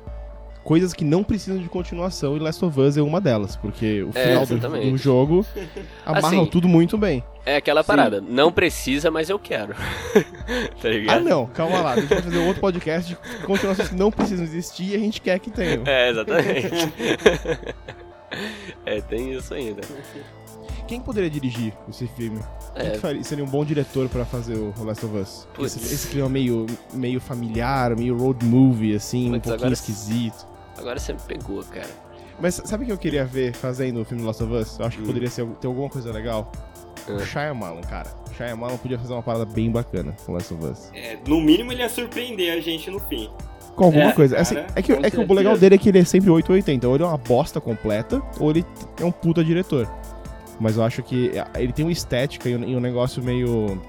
coisas 0.64 0.92
que 0.94 1.04
não 1.04 1.22
precisam 1.22 1.58
de 1.60 1.68
continuação 1.68 2.36
e 2.36 2.38
Last 2.38 2.64
of 2.64 2.80
Us 2.80 2.96
é 2.96 3.02
uma 3.02 3.20
delas. 3.20 3.56
Porque 3.56 4.02
o 4.02 4.10
É, 4.14 4.28
final 4.28 4.46
do, 4.46 4.54
exatamente. 4.54 4.90
do 4.90 4.96
jogo 4.96 5.44
amarra 6.06 6.28
Assim, 6.28 6.46
tudo 6.46 6.66
muito 6.68 6.96
bem. 6.96 7.22
É 7.50 7.56
aquela 7.56 7.82
Sim. 7.82 7.86
parada, 7.88 8.20
não 8.20 8.52
precisa, 8.52 9.10
mas 9.10 9.28
eu 9.28 9.38
quero. 9.38 9.74
tá 10.80 10.88
ligado? 10.88 11.16
Ah, 11.16 11.20
não, 11.20 11.46
calma 11.46 11.80
lá. 11.80 11.92
A 11.92 11.96
gente 12.00 12.08
vai 12.08 12.22
fazer 12.22 12.38
outro 12.38 12.60
podcast 12.60 13.08
de 13.08 13.16
continuações 13.44 13.88
que 13.88 13.94
não 13.96 14.10
precisam 14.10 14.44
existir 14.44 14.90
e 14.90 14.94
a 14.94 14.98
gente 14.98 15.20
quer 15.20 15.38
que 15.40 15.50
tenham. 15.50 15.82
É, 15.84 16.10
exatamente. 16.10 16.68
é, 18.86 19.00
tem 19.00 19.32
isso 19.34 19.52
ainda. 19.54 19.80
Quem 20.86 21.00
poderia 21.00 21.30
dirigir 21.30 21.72
esse 21.88 22.06
filme? 22.08 22.40
Quem 22.74 22.86
É, 22.86 22.94
faria- 22.98 23.22
seria 23.24 23.44
um 23.44 23.48
bom 23.48 23.64
diretor 23.64 24.08
pra 24.08 24.24
fazer 24.24 24.54
o 24.56 24.72
Last 24.84 25.04
of 25.06 25.16
Us? 25.16 25.48
Esse, 25.60 25.78
esse 25.94 26.08
clima 26.08 26.28
meio, 26.28 26.66
meio 26.92 27.20
familiar, 27.20 27.94
meio 27.96 28.16
road 28.16 28.44
movie, 28.44 28.94
assim, 28.94 29.28
um 29.28 29.32
Putz, 29.32 29.42
pouquinho 29.42 29.54
agora- 29.56 29.72
esquisito. 29.72 30.46
agora 30.78 30.98
você 30.98 31.12
me 31.12 31.20
pegou, 31.26 31.62
cara. 31.64 31.90
Mas 32.40 32.60
sabe 32.64 32.84
o 32.84 32.86
que 32.86 32.92
eu 32.92 32.98
queria 32.98 33.24
ver 33.24 33.52
fazendo 33.52 34.00
o 34.00 34.04
filme 34.04 34.22
Last 34.24 34.42
of 34.42 34.52
Us? 34.52 34.78
Eu 34.78 34.86
acho 34.86 34.96
que 34.96 35.02
Hum. 35.02 35.06
poderia 35.06 35.28
ser, 35.28 35.44
ter 35.60 35.66
alguma 35.66 35.88
coisa 35.90 36.10
legal. 36.10 36.50
O 37.08 37.18
Shyamalan, 37.20 37.80
cara. 37.82 38.08
O 38.30 38.34
Shyamalan 38.34 38.76
podia 38.76 38.98
fazer 38.98 39.12
uma 39.12 39.22
parada 39.22 39.44
bem 39.44 39.70
bacana 39.70 40.14
com 40.24 40.32
Last 40.32 40.52
of 40.54 40.64
Us. 40.66 40.90
É, 40.94 41.18
no 41.26 41.40
mínimo 41.40 41.72
ele 41.72 41.82
ia 41.82 41.88
surpreender 41.88 42.52
a 42.56 42.60
gente 42.60 42.90
no 42.90 42.98
fim. 43.00 43.30
Com 43.76 43.84
alguma 43.84 44.10
É, 44.10 44.12
coisa. 44.12 44.38
Assim, 44.38 44.56
cara, 44.56 44.66
é 44.76 44.82
que, 44.82 44.92
é 44.92 45.10
que 45.10 45.16
o 45.16 45.20
legal 45.20 45.34
certeza. 45.36 45.60
dele 45.60 45.74
é 45.74 45.78
que 45.78 45.88
ele 45.88 45.98
é 46.00 46.04
sempre 46.04 46.28
880. 46.30 46.86
Ou 46.88 46.94
ele 46.96 47.04
é 47.04 47.06
uma 47.06 47.16
bosta 47.16 47.60
completa, 47.60 48.20
ou 48.38 48.50
ele 48.50 48.64
é 49.00 49.04
um 49.04 49.12
puta 49.12 49.42
diretor. 49.42 49.88
Mas 50.58 50.76
eu 50.76 50.82
acho 50.82 51.02
que 51.02 51.30
ele 51.56 51.72
tem 51.72 51.84
uma 51.86 51.92
estética 51.92 52.48
e 52.48 52.54
um, 52.56 52.80
negócio 52.80 53.22
meio 53.22 53.80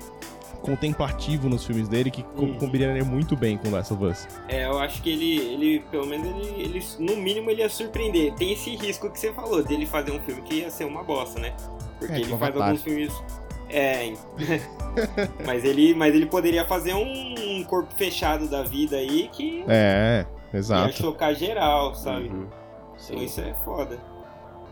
contemplativo 0.62 1.50
nos 1.50 1.66
filmes 1.66 1.88
dele 1.90 2.12
que 2.12 2.24
Uhum. 2.38 2.54
combinaria 2.56 3.04
muito 3.04 3.36
bem 3.36 3.58
com 3.58 3.70
Last 3.72 3.94
of 3.94 4.06
Us. 4.06 4.28
É, 4.48 4.66
eu 4.66 4.78
acho 4.80 5.02
que 5.02 5.10
ele, 5.10 5.38
ele 5.54 5.80
pelo 5.92 6.06
menos, 6.06 6.28
ele, 6.28 6.62
ele, 6.62 6.84
no 7.00 7.18
mínimo, 7.18 7.50
ele 7.50 7.62
ia 7.62 7.70
surpreender. 7.70 8.34
Tem 8.36 8.54
esse 8.54 8.76
risco 8.76 9.10
que 9.10 9.20
você 9.20 9.34
falou, 9.34 9.64
dele 9.64 9.86
fazer 9.86 10.12
um 10.12 10.20
filme 10.22 10.42
que 10.44 10.56
ia 10.60 10.70
ser 10.70 10.86
uma 10.86 11.04
bosta, 11.04 11.40
né? 11.40 11.54
Porque 12.02 12.14
É, 12.14 12.16
ele 12.18 12.26
faz 12.26 12.42
Avatar. 12.42 12.68
alguns 12.70 12.84
filmes. 12.84 13.24
É, 13.70 14.14
mas, 15.46 15.64
ele, 15.64 15.94
mas 15.94 16.14
ele 16.14 16.26
poderia 16.26 16.66
fazer 16.66 16.94
um, 16.94 17.64
corpo 17.64 17.94
fechado 17.96 18.50
da 18.50 18.64
vida 18.64 18.98
aí 18.98 19.30
que 19.32 19.64
É, 19.68 20.26
ia 20.54 20.60
exato. 20.60 20.94
chocar 20.94 21.34
geral, 21.36 21.96
sabe? 21.96 22.28
Uhum. 22.28 22.48
Então 22.48 22.98
Sim. 22.98 23.24
isso 23.24 23.40
é 23.40 23.54
foda. 23.64 23.98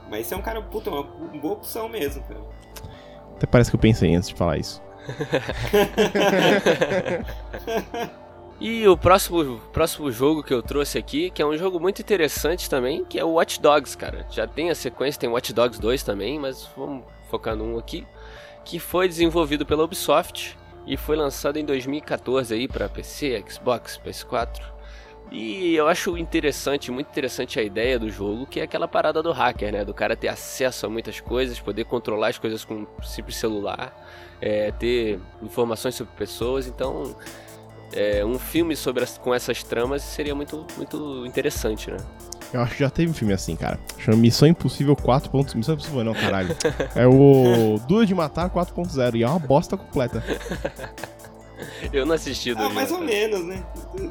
Mas 0.09 0.21
esse 0.21 0.33
é 0.33 0.37
um 0.37 0.41
cara, 0.41 0.61
puta, 0.61 0.89
uma, 0.89 1.01
uma 1.01 1.39
boa 1.39 1.53
opção 1.53 1.87
mesmo, 1.87 2.21
cara. 2.23 2.41
Até 3.37 3.45
parece 3.47 3.69
que 3.69 3.75
eu 3.75 3.79
pensei 3.79 4.13
antes 4.13 4.27
de 4.29 4.35
falar 4.35 4.57
isso. 4.57 4.81
E 8.61 8.85
o 8.89 8.97
próximo, 8.97 9.57
próximo 9.71 10.11
jogo 10.11 10.43
que 10.43 10.53
eu 10.53 10.61
trouxe 10.61 10.97
aqui, 10.97 11.29
que 11.29 11.41
é 11.41 11.45
um 11.45 11.55
jogo 11.57 11.79
muito 11.79 12.01
interessante 12.01 12.69
também, 12.69 13.05
que 13.05 13.17
é 13.17 13.23
o 13.23 13.29
Watch 13.35 13.61
Dogs, 13.61 13.95
cara. 13.95 14.25
Já 14.29 14.45
tem 14.45 14.69
a 14.69 14.75
sequência, 14.75 15.17
tem 15.17 15.29
Watch 15.29 15.53
Dogs 15.53 15.79
2 15.79 16.03
também, 16.03 16.37
mas 16.37 16.67
vamos 16.75 17.05
focar 17.29 17.55
num 17.55 17.77
aqui, 17.77 18.05
que 18.65 18.79
foi 18.79 19.07
desenvolvido 19.07 19.65
pela 19.65 19.83
Ubisoft 19.83 20.57
e 20.85 20.97
foi 20.97 21.15
lançado 21.15 21.57
em 21.57 21.65
2014 21.65 22.53
aí 22.53 22.67
para 22.67 22.89
PC, 22.89 23.43
Xbox, 23.47 23.99
PS4. 24.03 24.61
E 25.31 25.75
eu 25.75 25.87
acho 25.87 26.17
interessante, 26.17 26.89
muito 26.91 27.07
interessante 27.09 27.59
a 27.59 27.63
ideia 27.63 27.99
do 27.99 28.09
jogo, 28.09 28.47
que 28.47 28.59
é 28.59 28.63
aquela 28.63 28.87
parada 28.87 29.21
do 29.21 29.31
hacker, 29.31 29.71
né? 29.71 29.85
Do 29.85 29.93
cara 29.93 30.15
ter 30.15 30.27
acesso 30.27 30.87
a 30.87 30.89
muitas 30.89 31.19
coisas, 31.19 31.59
poder 31.59 31.83
controlar 31.85 32.29
as 32.29 32.39
coisas 32.39 32.65
com 32.65 32.73
um 32.99 33.03
simples 33.03 33.35
celular, 33.35 33.95
é, 34.41 34.71
ter 34.71 35.19
informações 35.43 35.93
sobre 35.93 36.11
pessoas. 36.15 36.65
Então, 36.65 37.15
é, 37.93 38.25
um 38.25 38.39
filme 38.39 38.75
sobre 38.75 39.03
as- 39.03 39.19
com 39.19 39.31
essas 39.31 39.63
tramas 39.63 40.01
seria 40.01 40.33
muito, 40.33 40.65
muito 40.75 41.23
interessante, 41.27 41.91
né? 41.91 41.97
Eu 42.51 42.61
acho 42.61 42.73
que 42.73 42.79
já 42.79 42.89
teve 42.89 43.11
um 43.11 43.13
filme 43.13 43.33
assim, 43.33 43.55
cara. 43.55 43.79
Chama 43.99 44.17
Missão 44.17 44.47
Impossível 44.47 44.95
4. 44.95 45.31
Missão 45.55 45.75
Impossível 45.75 46.03
não, 46.03 46.13
caralho. 46.13 46.55
É 46.95 47.05
o 47.07 47.79
Duro 47.87 48.05
de 48.05 48.15
Matar 48.15 48.49
4.0 48.49 49.15
e 49.15 49.23
é 49.23 49.27
uma 49.27 49.37
bosta 49.39 49.77
completa. 49.77 50.23
Eu 51.93 52.05
não 52.05 52.15
assisti 52.15 52.53
do 52.53 52.63
Ah, 52.63 52.69
mais 52.69 52.91
ou 52.91 52.99
menos, 53.01 53.43
né? 53.45 53.61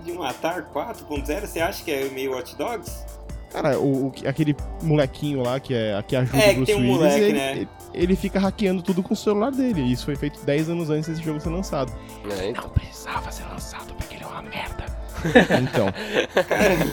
De 0.04 0.12
matar 0.12 0.70
4.0, 0.70 1.40
você 1.46 1.60
acha 1.60 1.82
que 1.82 1.90
é 1.90 2.04
meio 2.10 2.32
Watch 2.32 2.54
Dogs? 2.56 3.04
Cara, 3.50 3.78
o, 3.78 4.08
o- 4.08 4.12
aquele 4.28 4.54
molequinho 4.82 5.42
lá 5.42 5.58
que, 5.58 5.72
é, 5.72 6.00
que 6.06 6.14
ajuda 6.14 6.38
É, 6.38 6.52
o 6.52 6.56
Bruce 6.56 6.74
um 6.74 6.76
Willis, 6.78 6.96
moleque, 6.96 7.20
ele, 7.24 7.32
né? 7.32 7.52
ele, 7.52 7.68
ele 7.94 8.16
fica 8.16 8.38
hackeando 8.38 8.82
tudo 8.82 9.02
com 9.02 9.14
o 9.14 9.16
celular 9.16 9.50
dele. 9.50 9.80
E 9.80 9.92
isso 9.92 10.04
foi 10.04 10.14
feito 10.14 10.44
10 10.44 10.68
anos 10.68 10.90
antes 10.90 11.08
desse 11.08 11.22
jogo 11.22 11.40
ser 11.40 11.48
lançado. 11.48 11.90
É, 12.38 12.50
então. 12.50 12.64
Não 12.64 12.70
precisava 12.70 13.32
ser 13.32 13.44
lançado 13.44 13.94
porque 13.94 14.16
ele 14.16 14.24
é 14.24 14.26
uma 14.26 14.42
merda. 14.42 14.84
então, 15.62 15.86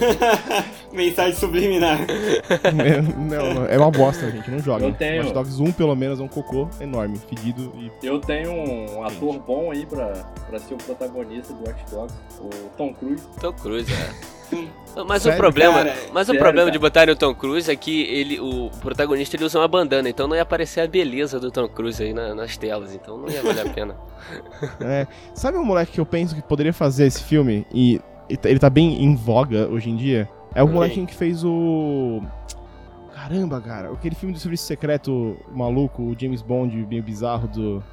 Mensagem 0.92 1.34
subliminar. 1.36 2.00
é, 2.02 3.02
não, 3.18 3.54
não, 3.54 3.66
é 3.66 3.78
uma 3.78 3.92
bosta, 3.92 4.30
gente. 4.32 4.50
Não 4.50 4.60
joga. 4.60 4.86
Eu 4.86 4.94
tenho. 4.94 5.22
Watch 5.24 5.34
Dogs 5.34 5.62
1, 5.62 5.72
pelo 5.74 5.96
menos, 5.96 6.20
é 6.20 6.24
um 6.24 6.28
cocô 6.28 6.70
enorme, 6.80 7.18
fedido 7.30 7.72
e 7.78 7.92
Eu 8.06 8.20
tenho 8.20 8.52
um 8.52 9.04
ator 9.04 9.38
bom 9.40 9.72
aí 9.72 9.86
pra, 9.86 10.08
pra 10.50 10.60
ser 10.60 10.74
o 10.74 10.78
protagonista 10.78 11.54
do 11.54 11.68
Watch 11.68 11.84
Dogs, 11.92 12.16
o 12.40 12.50
Tom 12.78 12.94
Cruise. 12.94 13.24
Tom 13.40 13.54
Cruise, 13.54 13.92
é. 13.92 14.36
Mas 15.08 15.24
Sério, 15.24 15.38
o 15.38 15.42
problema, 15.42 15.74
cara? 15.74 15.96
mas 16.14 16.24
o 16.24 16.26
Sério, 16.28 16.40
problema 16.40 16.68
cara? 16.68 16.72
de 16.72 16.80
botar 16.80 17.10
o 17.10 17.16
Tom 17.16 17.34
Cruise 17.34 17.70
é 17.70 17.76
que 17.76 18.04
ele, 18.04 18.40
o 18.40 18.70
protagonista 18.80 19.36
ele 19.36 19.44
usa 19.44 19.60
uma 19.60 19.68
bandana, 19.68 20.08
então 20.08 20.28
não 20.28 20.36
ia 20.36 20.44
aparecer 20.44 20.82
a 20.82 20.88
beleza 20.88 21.40
do 21.40 21.50
Tom 21.52 21.68
Cruise 21.68 22.02
aí 22.02 22.14
na- 22.14 22.34
nas 22.36 22.56
telas, 22.56 22.94
então 22.94 23.18
não 23.18 23.28
ia 23.28 23.42
valer 23.42 23.68
a 23.68 23.74
pena. 23.74 23.96
É, 24.80 25.08
sabe 25.34 25.58
um 25.58 25.66
moleque 25.66 25.94
que 25.94 26.00
eu 26.00 26.06
penso 26.06 26.36
que 26.36 26.42
poderia 26.44 26.72
fazer 26.72 27.08
esse 27.08 27.24
filme 27.24 27.66
e 27.74 28.00
ele 28.30 28.60
tá 28.60 28.70
bem 28.70 29.04
em 29.04 29.16
voga 29.16 29.68
hoje 29.68 29.90
em 29.90 29.96
dia? 29.96 30.30
É 30.54 30.62
o 30.64 30.66
Quem? 30.66 30.76
molequinho 30.76 31.06
que 31.08 31.16
fez 31.16 31.44
o. 31.44 32.22
Caramba, 33.14 33.62
cara, 33.62 33.92
aquele 33.92 34.14
filme 34.16 34.34
do 34.34 34.40
serviço 34.40 34.66
secreto 34.66 35.38
maluco, 35.52 36.04
o 36.04 36.16
James 36.20 36.42
Bond 36.42 36.76
meio 36.90 37.02
bizarro 37.04 37.48
do. 37.48 37.84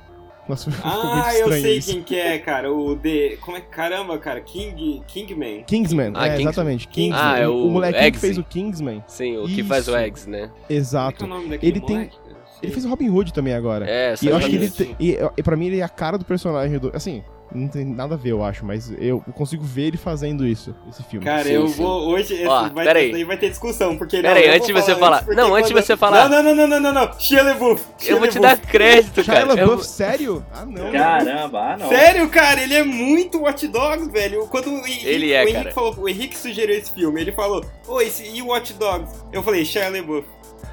Nossa, 0.48 0.70
Ah, 0.82 1.32
eu 1.36 1.48
sei 1.52 1.78
isso. 1.78 1.92
quem 1.92 2.02
que 2.02 2.16
é, 2.16 2.36
cara. 2.38 2.72
O 2.72 2.96
The. 2.96 3.36
Como 3.40 3.56
é 3.56 3.60
que. 3.60 3.68
Caramba, 3.68 4.18
cara. 4.18 4.40
King. 4.40 5.00
Kingman. 5.06 5.62
Kingsman, 5.64 6.12
Ah, 6.16 6.26
é, 6.26 6.30
Kingsman. 6.30 6.40
exatamente. 6.50 6.88
Kingsman. 6.88 7.20
Ah, 7.24 7.38
é 7.38 7.46
o 7.48 7.68
molequinho 7.70 8.00
que 8.02 8.06
Eggsy. 8.08 8.20
fez 8.20 8.38
o 8.38 8.44
Kingsman. 8.44 9.04
Sim, 9.06 9.36
o 9.38 9.46
que 9.46 9.62
faz 9.62 9.86
o 9.86 9.92
Isso. 9.92 9.98
Eggs, 10.00 10.28
né? 10.28 10.48
Como 10.48 10.56
é 10.64 10.66
que 10.66 10.72
é 10.72 10.76
Exato. 10.76 11.24
o 11.24 11.28
nome 11.28 11.48
daquele 11.48 11.72
Ele 11.72 11.80
tem- 11.80 11.96
moleque? 11.96 12.16
Sei. 12.24 12.32
Ele 12.64 12.72
fez 12.72 12.84
o 12.84 12.88
Robin 12.88 13.08
Hood 13.08 13.32
também 13.32 13.54
agora. 13.54 13.86
É, 13.88 14.14
E 14.20 14.26
eu 14.26 14.36
acho 14.36 14.48
que 14.48 14.56
ele. 14.56 14.64
Isso. 14.66 14.84
te- 14.84 14.96
E, 14.98 15.16
e 15.36 15.42
pra 15.42 15.56
mim 15.56 15.66
ele 15.66 15.78
é 15.78 15.82
a 15.84 15.88
cara 15.88 16.18
do 16.18 16.24
personagem 16.24 16.76
do. 16.78 16.90
Assim, 16.94 17.22
não 17.54 17.68
tem 17.68 17.84
nada 17.84 18.14
a 18.14 18.16
ver, 18.16 18.30
eu 18.32 18.42
acho, 18.44 18.64
mas 18.64 18.92
eu 18.98 19.20
consigo 19.34 19.62
ver 19.64 19.88
ele 19.88 19.96
fazendo 19.96 20.46
isso, 20.46 20.74
esse 20.88 21.02
filme. 21.04 21.24
Cara, 21.24 21.44
Sim, 21.44 21.52
eu 21.52 21.68
sim. 21.68 21.82
vou. 21.82 22.08
Hoje 22.08 22.34
esse 22.34 22.46
Ó, 22.46 22.68
vai, 22.68 22.84
ter, 22.86 22.96
aí. 22.96 23.06
isso 23.08 23.16
aí 23.16 23.24
vai 23.24 23.36
ter 23.36 23.50
discussão. 23.50 23.96
Porque 23.96 24.16
Pera 24.22 24.30
não, 24.34 24.40
aí, 24.40 24.46
eu 24.48 24.54
antes 24.54 24.66
de 24.66 24.72
você 24.72 24.94
falar- 24.96 25.24
não, 25.28 25.54
antes 25.54 25.68
de 25.68 25.74
quando- 25.74 25.84
você 25.84 25.96
falar- 25.96 26.28
Não, 26.28 26.42
não, 26.42 26.54
não, 26.54 26.66
não, 26.66 26.80
não, 26.80 26.92
não. 26.92 27.20
Shia 27.20 27.42
LaBeouf. 27.42 27.82
Eu 28.06 28.18
vou 28.18 28.26
te 28.28 28.32
Shia 28.32 28.40
dar 28.42 28.56
crédito, 28.60 29.22
Shia 29.22 29.34
cara. 29.34 29.46
Eu- 29.46 29.56
LaBeouf, 29.56 29.84
sério? 29.86 30.44
Ah, 30.52 30.64
não. 30.64 30.90
Caramba, 30.92 31.60
ah 31.60 31.76
não. 31.76 31.88
Sério, 31.88 32.28
cara, 32.28 32.62
ele 32.62 32.74
é 32.74 32.82
muito 32.84 33.40
Watch 33.42 33.66
Dogs, 33.68 34.10
velho. 34.10 34.46
Quando 34.48 34.68
o 34.70 34.78
Henrique, 34.86 35.06
Ele 35.06 35.32
é, 35.32 35.40
o 35.40 35.42
Henrique 35.42 35.58
cara. 35.64 35.72
falou, 35.72 35.94
o 35.98 36.08
Henrique 36.08 36.38
sugeriu 36.38 36.76
esse 36.76 36.92
filme, 36.92 37.20
ele 37.20 37.32
falou, 37.32 37.64
ô, 37.86 38.00
esse 38.00 38.24
e 38.28 38.42
Watch 38.42 38.72
Dogs? 38.74 39.12
Eu 39.32 39.42
falei, 39.42 39.64
Shia 39.64 39.88
LaBeouf. 39.88 40.26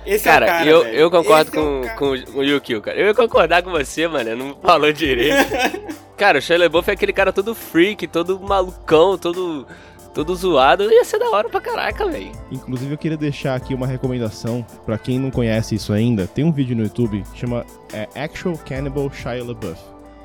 Esse 0.05 0.23
Cara, 0.23 0.45
é 0.45 0.49
o 0.49 0.51
cara, 0.51 0.69
eu, 0.69 0.83
velho. 0.83 0.95
eu 0.95 1.11
concordo 1.11 1.49
Esse 1.49 1.57
é 1.57 1.61
o 1.61 1.63
com, 1.63 1.87
com, 1.95 2.31
com 2.31 2.39
o 2.39 2.43
Yukio, 2.43 2.81
cara. 2.81 2.97
Eu 2.97 3.07
ia 3.07 3.13
concordar 3.13 3.61
com 3.63 3.69
você, 3.71 4.07
mano. 4.07 4.35
Não 4.35 4.55
falou 4.55 4.91
direito. 4.91 5.35
cara, 6.17 6.39
o 6.39 6.41
Shia 6.41 6.57
LaBeouf 6.57 6.89
é 6.89 6.93
aquele 6.93 7.13
cara 7.13 7.31
todo 7.31 7.53
freak, 7.53 8.07
todo 8.07 8.39
malucão, 8.39 9.17
todo, 9.17 9.67
todo 10.13 10.35
zoado. 10.35 10.91
Ia 10.91 11.05
ser 11.05 11.19
da 11.19 11.29
hora 11.29 11.49
pra 11.49 11.61
caraca, 11.61 12.07
velho. 12.07 12.31
Inclusive, 12.51 12.93
eu 12.93 12.97
queria 12.97 13.17
deixar 13.17 13.55
aqui 13.55 13.73
uma 13.73 13.85
recomendação 13.85 14.65
pra 14.85 14.97
quem 14.97 15.19
não 15.19 15.29
conhece 15.29 15.75
isso 15.75 15.93
ainda. 15.93 16.25
Tem 16.27 16.43
um 16.43 16.51
vídeo 16.51 16.75
no 16.75 16.83
YouTube 16.83 17.23
que 17.31 17.39
chama 17.39 17.65
é, 17.93 18.07
Actual 18.19 18.57
Cannibal 18.67 19.11
Shia 19.11 19.43
LaBeouf, 19.43 19.79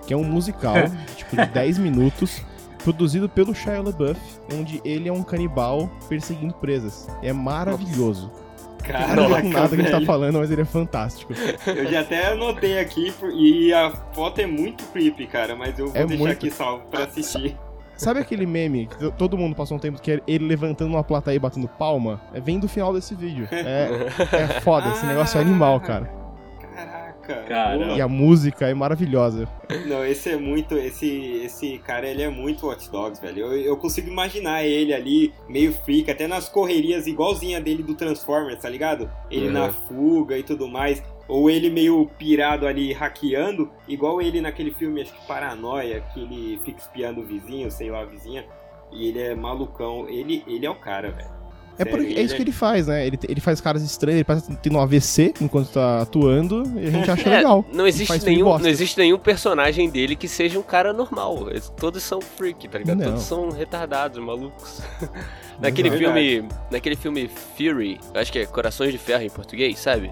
que 0.06 0.14
é 0.14 0.16
um 0.16 0.25
musical 0.25 0.76
tipo 1.16 1.37
de 1.37 1.47
10 1.47 1.78
minutos, 1.78 2.40
produzido 2.83 3.28
pelo 3.28 3.54
Shia 3.54 3.83
LaBeouf, 3.83 4.21
onde 4.52 4.80
ele 4.85 5.09
é 5.09 5.12
um 5.12 5.23
canibal 5.23 5.90
perseguindo 6.09 6.54
presas. 6.54 7.06
É 7.23 7.33
maravilhoso. 7.33 8.30
Não 9.17 9.41
tem 9.41 9.50
nada 9.50 9.69
que 9.69 9.75
a 9.75 9.79
gente 9.79 9.91
tá 9.91 10.00
falando, 10.03 10.38
mas 10.38 10.50
ele 10.50 10.62
é 10.62 10.64
fantástico. 10.64 11.33
Eu 11.67 11.91
já 11.91 12.00
até 12.00 12.33
anotei 12.33 12.79
aqui 12.79 13.12
e 13.35 13.73
a 13.73 13.91
foto 14.12 14.41
é 14.41 14.47
muito 14.47 14.85
creepy, 14.93 15.26
cara, 15.26 15.55
mas 15.57 15.79
eu 15.79 15.87
vou 15.88 15.97
É 15.97 16.05
deixar 16.07 16.23
muito. 16.23 16.33
aqui 16.33 16.50
salvo 16.50 16.85
pra 16.91 17.05
assistir. 17.05 17.57
Sabe 17.97 18.19
aquele 18.19 18.45
meme 18.45 18.88
que 18.88 19.11
todo 19.12 19.38
mundo 19.38 19.55
passou 19.55 19.76
um 19.76 19.81
tempo 19.81 20.00
que 20.03 20.11
é 20.11 20.21
ele 20.26 20.47
levantando 20.47 20.91
uma 20.91 21.05
plateia 21.05 21.37
e 21.37 21.38
batendo 21.38 21.69
palma? 21.69 22.21
É, 22.35 22.41
vem 22.41 22.59
do 22.59 22.67
final 22.69 22.93
desse 22.93 23.14
vídeo. 23.14 23.47
É, 23.53 24.09
é 24.33 24.61
foda, 24.61 24.88
esse 24.88 25.07
negócio 25.07 25.38
é 25.38 25.41
animal, 25.41 25.79
cara. 25.81 26.11
Caraca. 27.26 27.49
Caramba. 27.49 27.93
E 27.97 28.00
a 28.00 28.09
música 28.09 28.69
é 28.69 28.75
maravilhosa. 28.75 29.49
Não, 29.87 30.04
esse 30.04 30.31
é 30.31 30.37
muito. 30.37 30.76
Esse, 30.76 31.43
esse 31.45 31.78
cara, 31.78 32.07
ele 32.09 32.23
é 32.23 32.28
muito 32.28 32.66
Watch 32.66 32.90
Dogs, 32.90 33.21
velho. 33.21 33.40
Eu, 33.47 33.57
eu 33.57 33.76
consigo 33.76 34.09
imaginar 34.11 34.64
ele 34.64 34.93
ali, 34.93 35.33
meio 35.49 35.73
freak, 35.73 36.11
até 36.11 36.26
nas 36.26 36.49
correrias 36.49 37.07
igualzinha 37.07 37.61
dele 37.61 37.83
do 37.83 37.95
Transformers, 37.95 38.61
tá 38.61 38.69
ligado? 38.69 39.11
Ele 39.31 39.47
Uhum. 39.47 39.52
na 39.52 39.73
fuga 39.73 40.37
e 40.38 40.43
tudo 40.43 40.69
mais. 40.69 41.02
Ou 41.26 41.49
ele 41.49 41.71
meio 41.71 42.07
pirado 42.19 42.66
ali 42.66 42.93
hackeando, 42.93 43.71
igual 43.88 44.21
ele 44.21 44.43
naquele 44.43 44.73
filme, 44.73 45.00
acho 45.00 45.12
que 45.14 45.26
Paranoia, 45.26 46.02
que 46.12 46.21
ele 46.21 46.61
fica 46.64 46.78
espiando 46.78 47.23
o 47.23 47.25
vizinho, 47.25 47.71
sei 47.71 47.90
lá, 47.90 48.00
a 48.02 48.04
vizinha. 48.04 48.45
E 48.93 49.09
ele 49.09 49.19
é 49.21 49.35
malucão. 49.35 50.07
Ele, 50.09 50.45
ele 50.47 50.66
é 50.66 50.71
o 50.71 50.75
cara, 50.75 51.11
velho. 51.11 51.44
É, 51.78 51.85
porque, 51.85 52.14
é 52.14 52.23
isso 52.23 52.37
que 52.37 52.43
ele 52.43 52.52
faz, 52.52 52.87
né? 52.87 53.07
Ele, 53.07 53.19
ele 53.28 53.40
faz 53.40 53.61
caras 53.61 53.83
estranhos, 53.83 54.16
ele 54.19 54.25
parece 54.25 54.54
tendo 54.57 54.76
um 54.76 54.81
AVC 54.81 55.35
enquanto 55.40 55.69
tá 55.71 56.02
atuando 56.02 56.62
e 56.78 56.87
a 56.87 56.90
gente 56.90 57.11
acha 57.11 57.28
É, 57.28 57.37
legal. 57.38 57.64
não 57.73 57.87
existe 57.87 58.25
nenhum, 58.25 58.59
não 58.59 58.69
existe 58.69 58.99
nenhum 58.99 59.19
personagem 59.19 59.88
dele 59.90 60.14
que 60.14 60.28
seja 60.28 60.59
um 60.59 60.62
cara 60.62 60.93
normal. 60.93 61.49
Eles- 61.50 61.73
Todos 61.76 62.02
são 62.02 62.21
freak, 62.21 62.69
tá 62.69 62.78
ligado? 62.78 62.99
Não. 62.99 63.07
Todos 63.07 63.23
são 63.23 63.50
retardados, 63.50 64.23
malucos. 64.23 64.81
naquele 65.61 65.88
Exato. 65.88 66.02
filme, 66.02 66.49
naquele 66.71 66.97
filme 66.97 67.31
Fury, 67.57 67.99
acho 68.14 68.33
que 68.33 68.38
é 68.40 68.47
Corações 68.47 68.93
de 68.93 68.99
Ferro 68.99 69.23
em 69.23 69.31
português, 69.31 69.78
sabe? 69.78 70.11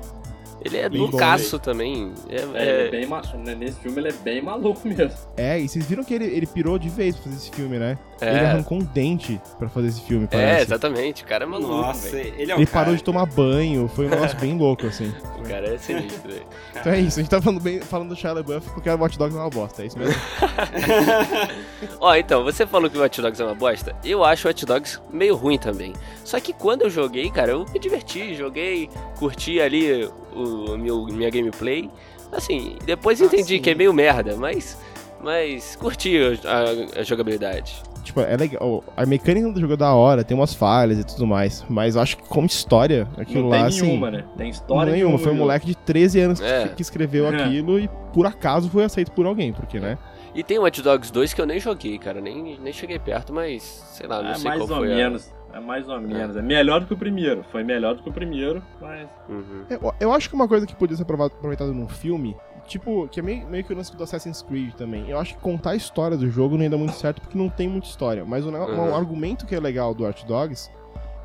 Ele 0.65 0.77
é 0.79 0.89
Bem 0.89 1.01
loucaço 1.01 1.59
também. 1.59 2.13
É, 2.29 2.37
É, 2.37 2.41
ele 2.43 2.57
é- 2.57 2.87
é 2.87 2.91
bem 2.91 3.07
ma- 3.07 3.23
né, 3.45 3.55
Nesse 3.55 3.81
filme 3.81 3.99
ele 4.01 4.09
é 4.09 4.13
bem 4.13 4.41
maluco 4.43 4.81
mesmo. 4.87 5.11
É, 5.37 5.59
e 5.59 5.69
vocês 5.69 5.85
viram 5.87 6.05
que 6.05 6.15
ele, 6.15 6.25
ele 6.25 6.47
pirou 6.47 6.79
de 6.79 6.89
vez 6.89 7.15
pra 7.17 7.25
fazer 7.25 7.37
esse 7.37 7.51
filme, 7.51 7.79
né? 7.79 7.99
é, 8.21 8.29
Ele 8.29 8.47
arrancou 8.47 8.79
um 8.79 8.85
dente 8.85 9.41
pra 9.59 9.69
fazer 9.69 9.89
esse 9.89 10.01
filme, 10.03 10.25
é, 10.25 10.29
parece. 10.29 10.63
exatamente. 10.63 11.25
O 11.25 11.27
cara 11.27 11.45
é 11.45 11.47
maluco, 11.47 11.71
Nossa, 11.73 12.11
velho. 12.11 12.35
ele 12.39 12.53
é 12.53 12.55
o 12.55 12.59
ele 12.59 12.67
cara. 12.67 12.85
parou 12.85 12.97
de 12.97 13.03
tomar 13.03 13.27
banho, 13.27 13.89
foi 13.89 14.07
um 14.07 14.11
negócio 14.11 14.39
bem 14.39 14.57
louco, 14.57 14.87
assim. 14.87 15.13
O 15.39 15.43
cara 15.49 15.75
é 15.75 15.79
sinistro, 15.79 16.31
velho. 16.31 16.47
Então 16.79 16.93
é 16.93 17.01
isso, 17.01 17.19
a 17.19 17.23
gente 17.23 17.31
tá 17.31 17.43
falando, 17.43 17.61
bem, 17.61 17.81
falando 17.81 18.11
do 18.11 18.17
Shia 18.17 18.33
LaBeouf 18.33 18.71
porque 18.71 18.89
o 18.89 18.97
Watch 18.99 19.19
Dogs 19.19 19.37
é 19.37 19.41
uma 19.41 19.51
bosta, 19.51 19.83
é 19.83 19.87
isso 19.87 19.99
mesmo? 19.99 20.15
Ó, 22.01 22.15
então, 22.15 22.45
você 22.45 22.67
falou 22.67 22.89
que 22.91 22.97
o 22.97 23.01
Watch 23.01 23.21
Dogs 23.21 23.41
é 23.41 23.45
uma 23.45 23.55
bosta. 23.55 23.95
Eu 24.05 24.25
acho 24.25 24.47
o 24.47 24.49
Watch 24.51 24.65
Dogs 24.67 25.01
meio 25.11 25.35
ruim 25.37 25.59
também. 25.59 25.93
Só 26.25 26.39
que 26.41 26.53
quando 26.53 26.83
eu 26.83 26.91
joguei, 26.91 27.31
cara, 27.31 27.53
eu 27.53 27.65
me 27.73 27.79
diverti, 27.79 28.35
joguei, 28.35 28.89
curti 29.19 29.61
ali 29.61 30.09
o 30.35 30.77
meu, 30.79 31.05
minha 31.07 31.31
gameplay. 31.31 31.89
Assim, 32.33 32.77
depois 32.85 33.21
Ah, 33.21 33.27
entendi 33.27 33.57
sim. 33.57 33.61
que 33.61 33.71
é 33.71 33.75
meio 33.75 33.93
merda, 33.93 34.37
mas. 34.37 34.79
Mas 35.23 35.77
curti 35.77 36.17
a, 36.45 36.99
a 36.99 37.03
jogabilidade. 37.05 37.81
tipo, 38.03 38.21
é 38.21 38.37
legal, 38.37 38.83
a 38.97 39.07
mecânica 39.07 39.53
do 39.53 39.61
jogo 39.61 39.75
é 39.75 39.77
da 39.77 39.95
hora, 39.95 40.25
tem 40.25 40.37
umas 40.37 40.53
falhas 40.53 40.99
e 40.99 41.05
tudo 41.05 41.25
mais, 41.25 41.65
mas 41.69 41.95
eu 41.95 42.03
acho 42.03 42.17
que 42.17 42.25
como 42.25 42.45
história, 42.49 43.07
aquilo 43.17 43.43
Não 43.45 43.51
lá, 43.51 43.59
tem 43.59 43.67
assim... 43.67 43.83
nenhuma, 43.87 44.11
né? 44.11 44.25
Tem 44.37 44.49
história 44.51 44.93
nenhuma, 44.93 45.19
foi 45.19 45.31
um 45.31 45.37
moleque 45.37 45.65
de 45.67 45.77
13 45.77 46.19
anos 46.21 46.41
que, 46.41 46.47
É. 46.47 46.67
que 46.75 46.83
escreveu 46.83 47.27
É. 47.33 47.37
aquilo 47.45 47.79
e 47.79 47.89
por 48.13 48.27
acaso 48.27 48.69
foi 48.69 48.83
aceito 48.83 49.13
por 49.13 49.25
alguém, 49.25 49.53
porque, 49.53 49.79
né? 49.79 49.97
E 50.35 50.43
tem 50.43 50.59
o 50.59 50.63
Watch 50.63 50.83
Dogs 50.83 51.13
2 51.13 51.33
que 51.35 51.41
eu 51.41 51.47
nem 51.47 51.61
joguei, 51.61 51.97
cara. 51.99 52.21
Nem, 52.21 52.59
nem 52.59 52.73
cheguei 52.73 52.99
perto, 52.99 53.33
mas 53.33 53.63
sei 53.93 54.09
lá, 54.09 54.21
não 54.21 54.31
É 54.31 54.35
sei 54.35 54.45
mais 54.49 54.61
qual 54.63 54.71
ou 54.71 54.77
foi 54.79 54.89
menos. 54.97 55.33
É 55.53 55.61
mais 55.61 55.89
ou 55.89 56.01
menos. 56.01 56.37
É 56.37 56.43
melhor 56.43 56.81
do 56.81 56.87
que 56.87 56.95
o 56.95 56.97
primeiro. 56.97 57.45
Foi 57.51 57.63
melhor 57.63 57.95
do 57.95 58.03
que 58.03 58.09
o 58.09 58.13
primeiro, 58.13 58.63
mas. 58.81 59.09
Uhum. 59.29 59.65
Eu, 59.69 59.95
eu 60.01 60.13
acho 60.13 60.29
que 60.29 60.35
uma 60.35 60.49
coisa 60.49 60.67
que 60.67 60.75
podia 60.75 60.97
ser 60.97 61.03
aproveitada 61.03 61.73
num 61.73 61.89
filme, 61.89 62.37
tipo, 62.67 63.07
que 63.09 63.21
é 63.21 63.23
meio, 63.23 63.47
meio 63.47 63.63
que 63.65 63.73
o 63.73 63.77
lance 63.77 63.95
do 63.95 64.03
Assassin's 64.03 64.43
Creed 64.43 64.73
também. 64.75 65.09
Eu 65.09 65.19
acho 65.19 65.35
que 65.35 65.41
contar 65.41 65.71
a 65.71 65.77
história 65.77 66.17
do 66.17 66.29
jogo 66.31 66.57
não 66.57 66.65
ia 66.65 66.71
dar 66.71 66.79
muito 66.79 66.95
certo 66.95 67.21
porque 67.21 67.37
não 67.37 67.49
tem 67.49 67.69
muita 67.69 67.87
história. 67.87 68.25
Mas 68.25 68.45
o 68.47 68.51
Uhum. 68.51 68.91
um 68.91 68.95
argumento 68.95 69.47
que 69.47 69.55
é 69.55 69.61
legal 69.61 69.95
do 69.95 70.05
Watch 70.05 70.25
Dogs 70.27 70.71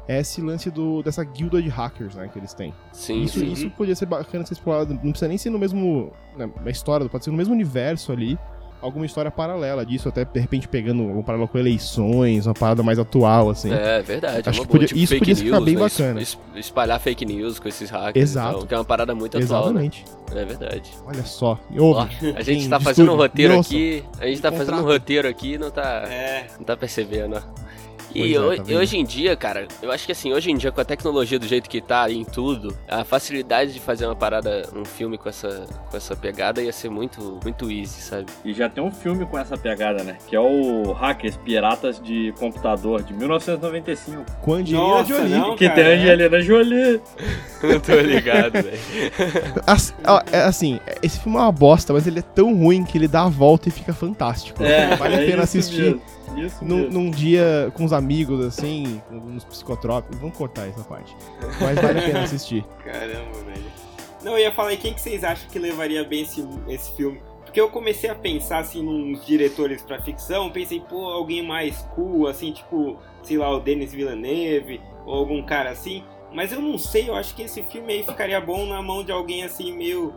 é 0.07 0.19
esse 0.21 0.41
lance 0.41 0.71
do, 0.71 1.03
dessa 1.03 1.23
guilda 1.23 1.61
de 1.61 1.67
hackers, 1.67 2.15
né, 2.15 2.29
que 2.31 2.39
eles 2.39 2.53
têm. 2.53 2.73
Sim, 2.93 3.23
Isso, 3.23 3.39
sim. 3.39 3.51
isso 3.51 3.69
podia 3.71 3.93
ser 3.95 4.05
bacana 4.05 4.45
ser 4.45 4.53
explorado. 4.53 4.93
Não 4.93 5.11
precisa 5.11 5.27
nem 5.27 5.37
ser 5.37 5.49
no 5.49 5.59
mesmo. 5.59 6.11
Né, 6.37 6.49
na 6.63 6.71
história, 6.71 7.07
pode 7.09 7.25
ser 7.25 7.31
no 7.31 7.37
mesmo 7.37 7.53
universo 7.53 8.11
ali. 8.11 8.37
Alguma 8.81 9.05
história 9.05 9.29
paralela 9.31 9.85
disso, 9.85 10.07
até 10.09 10.23
de 10.25 10.39
repente 10.39 10.67
pegando 10.67 11.03
um 11.03 11.21
paralelo 11.23 11.47
com 11.47 11.57
eleições, 11.57 12.45
uma 12.45 12.53
parada 12.53 12.81
mais 12.83 12.99
atual, 12.99 13.49
assim. 13.49 13.71
É, 13.73 14.01
verdade. 14.01 14.47
Acho 14.49 14.59
é 14.59 14.61
uma 14.61 14.65
que 14.65 14.71
podia- 14.71 14.87
tipo, 14.87 14.99
isso 14.99 15.17
podia 15.17 15.35
ficar 15.35 15.51
news, 15.59 15.65
bem 15.65 15.75
né? 15.75 15.79
bacana. 15.81 16.21
Es- 16.21 16.37
es- 16.55 16.65
Espalhar 16.65 16.99
fake 16.99 17.25
news 17.25 17.59
com 17.59 17.67
esses 17.67 17.89
hackers. 17.89 18.29
Exato. 18.31 18.55
Então, 18.57 18.67
que 18.67 18.73
é 18.73 18.77
uma 18.77 18.85
parada 18.85 19.13
muito 19.15 19.37
atual, 19.37 19.63
Exatamente. 19.65 20.05
né? 20.33 20.41
É 20.41 20.45
verdade. 20.45 20.91
Olha 21.05 21.23
só. 21.23 21.59
Ó, 21.77 21.81
Ouve. 21.83 22.33
a 22.35 22.41
gente 22.41 22.67
tá 22.69 22.79
fazendo 22.79 23.11
um 23.11 23.15
roteiro 23.15 23.55
ouçam. 23.55 23.77
aqui. 23.77 24.03
A 24.19 24.25
gente 24.27 24.41
tá 24.41 24.51
fazendo 24.51 24.77
um 24.77 24.83
roteiro 24.83 25.27
aqui 25.27 25.53
e 25.53 25.57
não 25.57 25.71
tá, 25.71 26.03
É, 26.09 26.47
não 26.57 26.65
tá 26.65 26.75
percebendo, 26.75 27.35
ó. 27.37 27.66
E, 28.13 28.35
é, 28.35 28.55
tá 28.57 28.63
e 28.67 28.75
hoje 28.75 28.97
em 28.97 29.03
dia, 29.03 29.35
cara, 29.35 29.67
eu 29.81 29.91
acho 29.91 30.05
que 30.05 30.11
assim, 30.11 30.33
hoje 30.33 30.51
em 30.51 30.57
dia, 30.57 30.71
com 30.71 30.81
a 30.81 30.85
tecnologia 30.85 31.37
do 31.37 31.47
jeito 31.47 31.69
que 31.69 31.81
tá 31.81 32.09
em 32.09 32.23
tudo, 32.23 32.75
a 32.87 33.03
facilidade 33.03 33.73
de 33.73 33.79
fazer 33.79 34.05
uma 34.05 34.15
parada, 34.15 34.69
um 34.75 34.85
filme 34.85 35.17
com 35.17 35.29
essa, 35.29 35.65
com 35.89 35.97
essa 35.97 36.15
pegada 36.15 36.61
ia 36.61 36.71
ser 36.71 36.89
muito, 36.89 37.39
muito 37.43 37.69
easy, 37.71 38.01
sabe? 38.01 38.25
E 38.43 38.53
já 38.53 38.69
tem 38.69 38.83
um 38.83 38.91
filme 38.91 39.25
com 39.25 39.37
essa 39.37 39.57
pegada, 39.57 40.03
né? 40.03 40.17
Que 40.27 40.35
é 40.35 40.39
o 40.39 40.91
Hackers 40.93 41.37
Piratas 41.37 42.01
de 42.01 42.33
Computador, 42.39 43.03
de 43.03 43.13
1995. 43.13 44.25
Com 44.41 44.53
a 44.53 44.57
Angelina 44.57 44.79
Nossa, 44.79 45.05
Jolie. 45.05 45.29
não. 45.29 45.55
Que 45.55 45.67
cara, 45.67 45.75
tem 45.75 45.85
a 45.85 45.89
é. 45.89 45.95
Angelina 45.95 46.41
Jolie. 46.41 47.01
Não 47.63 47.79
tô 47.79 47.95
ligado, 47.95 48.53
velho. 48.53 48.77
É 50.31 50.41
assim, 50.41 50.79
esse 51.01 51.19
filme 51.19 51.37
é 51.37 51.41
uma 51.41 51.51
bosta, 51.51 51.91
mas 51.91 52.05
ele 52.05 52.19
é 52.19 52.21
tão 52.21 52.55
ruim 52.55 52.83
que 52.83 52.97
ele 52.97 53.07
dá 53.07 53.23
a 53.23 53.29
volta 53.29 53.67
e 53.67 53.71
fica 53.71 53.93
fantástico. 53.93 54.59
vale 54.97 55.15
a 55.15 55.21
é 55.21 55.25
pena 55.25 55.43
assistir 55.43 55.81
mesmo, 55.81 56.01
Isso 56.37 56.63
num, 56.63 56.89
num 56.89 57.11
dia 57.11 57.71
com 57.73 57.83
os 57.83 57.93
amigos, 57.93 58.45
assim, 58.45 59.01
uns 59.11 59.43
psicotrópicos. 59.43 60.19
Vamos 60.19 60.37
cortar 60.37 60.67
essa 60.67 60.83
parte. 60.83 61.15
Mas 61.59 61.75
vale 61.75 61.99
a 61.99 62.03
pena 62.03 62.23
assistir. 62.23 62.63
Caramba, 62.83 63.39
velho. 63.45 63.87
Não, 64.23 64.33
eu 64.33 64.39
ia 64.39 64.51
falar, 64.51 64.73
e 64.73 64.77
quem 64.77 64.93
que 64.93 65.01
vocês 65.01 65.23
acham 65.23 65.49
que 65.49 65.59
levaria 65.59 66.03
bem 66.03 66.23
esse, 66.23 66.45
esse 66.67 66.91
filme? 66.95 67.21
Porque 67.43 67.61
eu 67.61 67.69
comecei 67.69 68.09
a 68.09 68.15
pensar, 68.15 68.59
assim, 68.59 68.83
nos 68.83 69.25
diretores 69.25 69.81
pra 69.81 70.01
ficção, 70.01 70.49
pensei, 70.49 70.81
pô, 70.81 71.05
alguém 71.05 71.41
mais 71.41 71.77
cool, 71.95 72.27
assim, 72.27 72.51
tipo, 72.51 72.97
sei 73.23 73.37
lá, 73.37 73.49
o 73.49 73.59
Denis 73.59 73.93
Villeneuve, 73.93 74.81
ou 75.05 75.15
algum 75.15 75.41
cara 75.43 75.69
assim. 75.69 76.03
Mas 76.33 76.51
eu 76.51 76.61
não 76.61 76.77
sei, 76.77 77.09
eu 77.09 77.15
acho 77.15 77.33
que 77.33 77.43
esse 77.43 77.63
filme 77.63 77.93
aí 77.93 78.03
ficaria 78.03 78.41
bom 78.41 78.65
na 78.65 78.81
mão 78.81 79.03
de 79.03 79.11
alguém, 79.11 79.43
assim, 79.43 79.75
meio... 79.75 80.13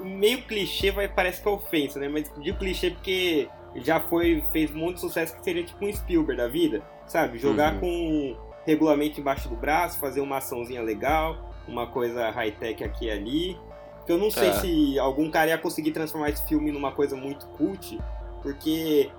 Meio 0.00 0.42
clichê, 0.42 0.92
vai, 0.92 1.08
parece 1.08 1.42
que 1.42 1.48
é 1.48 1.50
ofensa, 1.50 1.98
né? 1.98 2.08
Mas 2.08 2.30
de 2.38 2.52
clichê 2.52 2.90
porque 2.90 3.48
já 3.76 4.00
foi, 4.00 4.42
fez 4.52 4.70
muito 4.70 5.00
sucesso, 5.00 5.36
que 5.36 5.44
seria 5.44 5.64
tipo 5.64 5.84
um 5.84 5.92
Spielberg 5.92 6.40
da 6.40 6.48
vida, 6.48 6.82
sabe? 7.06 7.38
Jogar 7.38 7.74
Uhum. 7.74 7.80
com 7.80 7.86
um 7.86 8.36
regulamento 8.66 9.20
embaixo 9.20 9.48
do 9.48 9.56
braço, 9.56 9.98
fazer 9.98 10.20
uma 10.20 10.38
açãozinha 10.38 10.82
legal, 10.82 11.52
uma 11.66 11.86
coisa 11.86 12.30
high-tech 12.30 12.82
aqui 12.84 13.06
e 13.06 13.10
ali. 13.10 13.58
Que 14.06 14.12
eu 14.12 14.18
não 14.18 14.30
sei 14.30 14.48
É. 14.48 14.52
se 14.54 14.98
algum 14.98 15.30
cara 15.30 15.50
ia 15.50 15.58
conseguir 15.58 15.90
transformar 15.92 16.30
esse 16.30 16.46
filme 16.48 16.72
numa 16.72 16.92
coisa 16.92 17.14
muito 17.16 17.46
cult, 17.48 17.98
porque. 18.42 19.10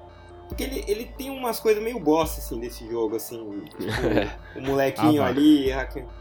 Porque 0.48 0.64
ele, 0.64 0.84
ele 0.88 1.06
tem 1.16 1.30
umas 1.30 1.60
coisas 1.60 1.84
meio 1.84 2.00
bosta, 2.00 2.40
assim, 2.40 2.60
desse 2.60 2.90
jogo, 2.90 3.18
assim. 3.18 3.62
Tipo, 3.70 3.84
o 4.58 4.62
molequinho 4.64 5.22
Ah, 5.22 5.28
ali. 5.28 5.68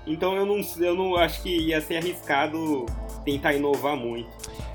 Então 0.07 0.37
eu 0.37 0.45
não, 0.45 0.61
eu 0.81 0.95
não 0.95 1.17
acho 1.17 1.41
que 1.43 1.49
ia 1.69 1.81
ser 1.81 1.97
arriscado 1.97 2.85
tentar 3.25 3.55
inovar 3.55 3.97
muito. 3.97 4.29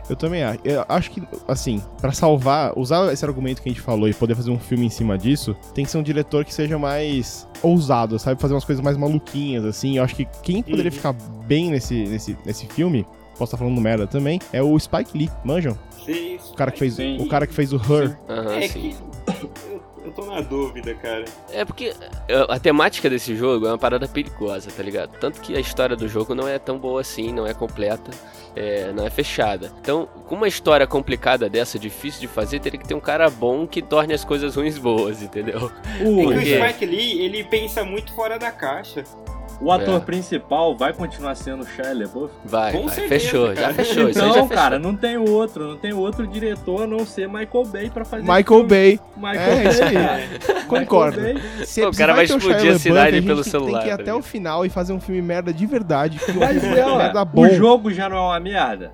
Eu 0.09 0.15
também 0.15 0.43
acho. 0.43 0.59
Eu 0.63 0.85
acho 0.89 1.11
que, 1.11 1.23
assim, 1.47 1.81
pra 1.99 2.11
salvar, 2.11 2.73
usar 2.77 3.11
esse 3.13 3.23
argumento 3.25 3.61
que 3.61 3.69
a 3.69 3.71
gente 3.71 3.81
falou 3.81 4.07
e 4.07 4.13
poder 4.13 4.35
fazer 4.35 4.51
um 4.51 4.59
filme 4.59 4.85
em 4.85 4.89
cima 4.89 5.17
disso, 5.17 5.55
tem 5.73 5.85
que 5.85 5.91
ser 5.91 5.97
um 5.97 6.03
diretor 6.03 6.43
que 6.45 6.53
seja 6.53 6.77
mais 6.77 7.47
ousado, 7.61 8.19
sabe? 8.19 8.41
Fazer 8.41 8.53
umas 8.53 8.65
coisas 8.65 8.83
mais 8.83 8.97
maluquinhas, 8.97 9.63
assim. 9.65 9.97
Eu 9.97 10.03
acho 10.03 10.15
que 10.15 10.25
quem 10.43 10.61
poderia 10.61 10.91
Uhum. 10.91 10.97
ficar 10.97 11.13
bem 11.45 11.69
nesse, 11.71 12.03
nesse, 12.05 12.37
nesse 12.45 12.65
filme, 12.67 13.05
posso 13.37 13.45
estar 13.45 13.57
falando 13.57 13.79
merda 13.79 14.05
também, 14.05 14.39
é 14.51 14.61
o 14.61 14.77
Spike 14.77 15.17
Lee, 15.17 15.29
manjam? 15.43 15.77
Sei- 16.05 16.37
O 16.51 16.53
cara 16.55 16.69
que 16.71 16.79
fez, 16.79 16.95
Sim. 16.95 17.17
o, 17.21 17.27
cara 17.29 17.47
que 17.47 17.53
fez 17.53 17.71
o 17.71 17.77
Her. 17.77 18.17
Aham, 18.29 18.51
É 18.55 18.67
sim. 18.67 18.79
que. 18.79 19.72
Eu, 20.03 20.11
tô 20.11 20.25
na 20.25 20.41
dúvida, 20.41 20.93
cara. 20.95 21.25
É 21.51 21.63
porque 21.63 21.93
é, 22.27 22.45
a 22.49 22.59
temática 22.59 23.09
desse 23.09 23.35
jogo 23.35 23.65
é 23.65 23.69
uma 23.69 23.77
parada 23.77 24.07
perigosa, 24.07 24.69
tá 24.71 24.83
ligado? 24.83 25.17
Tanto 25.19 25.41
que 25.41 25.55
a 25.55 25.59
história 25.59 25.95
do 25.95 26.07
jogo 26.07 26.35
não 26.35 26.47
é 26.47 26.59
tão 26.59 26.77
boa 26.77 27.01
assim, 27.01 27.31
não 27.31 27.47
é 27.47 27.53
completa, 27.53 28.11
é, 28.55 28.91
não 28.91 29.05
é 29.05 29.09
fechada. 29.09 29.71
Então, 29.79 30.07
com 30.27 30.35
uma 30.35 30.47
história 30.47 30.85
complicada 30.85 31.49
dessa, 31.49 31.79
difícil 31.79 32.21
de 32.21 32.27
fazer, 32.27 32.59
teria 32.59 32.79
que 32.79 32.87
ter 32.87 32.93
um 32.93 32.99
cara 32.99 33.29
bom 33.29 33.65
que 33.65 33.81
torne 33.81 34.13
as 34.13 34.23
coisas 34.23 34.55
ruins 34.55 34.77
boas, 34.77 35.21
entendeu? 35.21 35.71
É 35.99 36.03
O, 36.03 36.29
que 36.29 36.35
o? 36.35 36.67
Spike 36.69 36.85
Lee, 36.85 37.21
ele 37.21 37.43
pensa 37.43 37.83
muito 37.83 38.13
fora 38.13 38.37
da 38.37 38.51
caixa. 38.51 39.03
O 39.63 39.71
ator 39.71 39.95
É. 39.95 39.99
principal 39.99 40.75
vai 40.75 40.91
continuar 40.93 41.35
sendo 41.35 41.63
o 41.63 41.65
Shia 41.67 41.93
LaBeouf? 41.93 42.31
Vai, 42.45 42.71
Com 42.71 42.85
vai. 42.87 42.95
certeza, 42.95 43.09
fechou, 43.25 43.55
já 43.55 43.61
cara. 43.61 43.73
fechou. 43.73 44.03
Já 44.13 44.19
Então, 44.21 44.33
fechou. 44.33 44.49
cara, 44.49 44.77
não 44.79 44.95
tem 44.95 45.17
outro, 45.17 45.67
não 45.69 45.77
tem 45.77 45.93
outro 45.93 46.27
diretor 46.27 46.83
a 46.83 46.87
não 46.87 47.05
ser 47.05 47.27
Michael 47.27 47.65
Bay 47.65 47.89
pra 47.89 48.03
fazer 48.05 48.23
Michael 48.23 48.43
filme. 48.45 48.67
Bay. 48.69 48.99
Michael 49.15 49.39
É, 49.53 49.69
isso 49.69 49.83
aí. 49.83 50.63
Concordo. 50.67 51.21
Bay. 51.21 51.35
O 51.87 51.95
cara 51.97 52.13
vai 52.13 52.25
explodir 52.25 52.71
a 52.73 52.79
cidade 52.79 53.21
pelo 53.21 53.41
tem- 53.43 53.51
celular, 53.51 53.79
Tem 53.79 53.81
que 53.81 53.87
ir 53.87 53.89
tá 53.89 53.93
até 53.95 54.03
ligado? 54.03 54.19
o 54.19 54.23
final 54.23 54.65
e 54.65 54.69
fazer 54.69 54.93
um 54.93 54.99
filme 54.99 55.21
merda 55.21 55.53
de 55.53 55.65
verdade. 55.65 56.19
Que 56.19 56.33
Mas 56.37 56.63
é, 56.63 56.67
merda 56.75 57.21
ó, 57.21 57.25
bom. 57.25 57.43
o 57.45 57.49
jogo 57.53 57.91
já 57.91 58.09
não 58.09 58.17
é 58.17 58.21
uma 58.21 58.39
merda. 58.39 58.91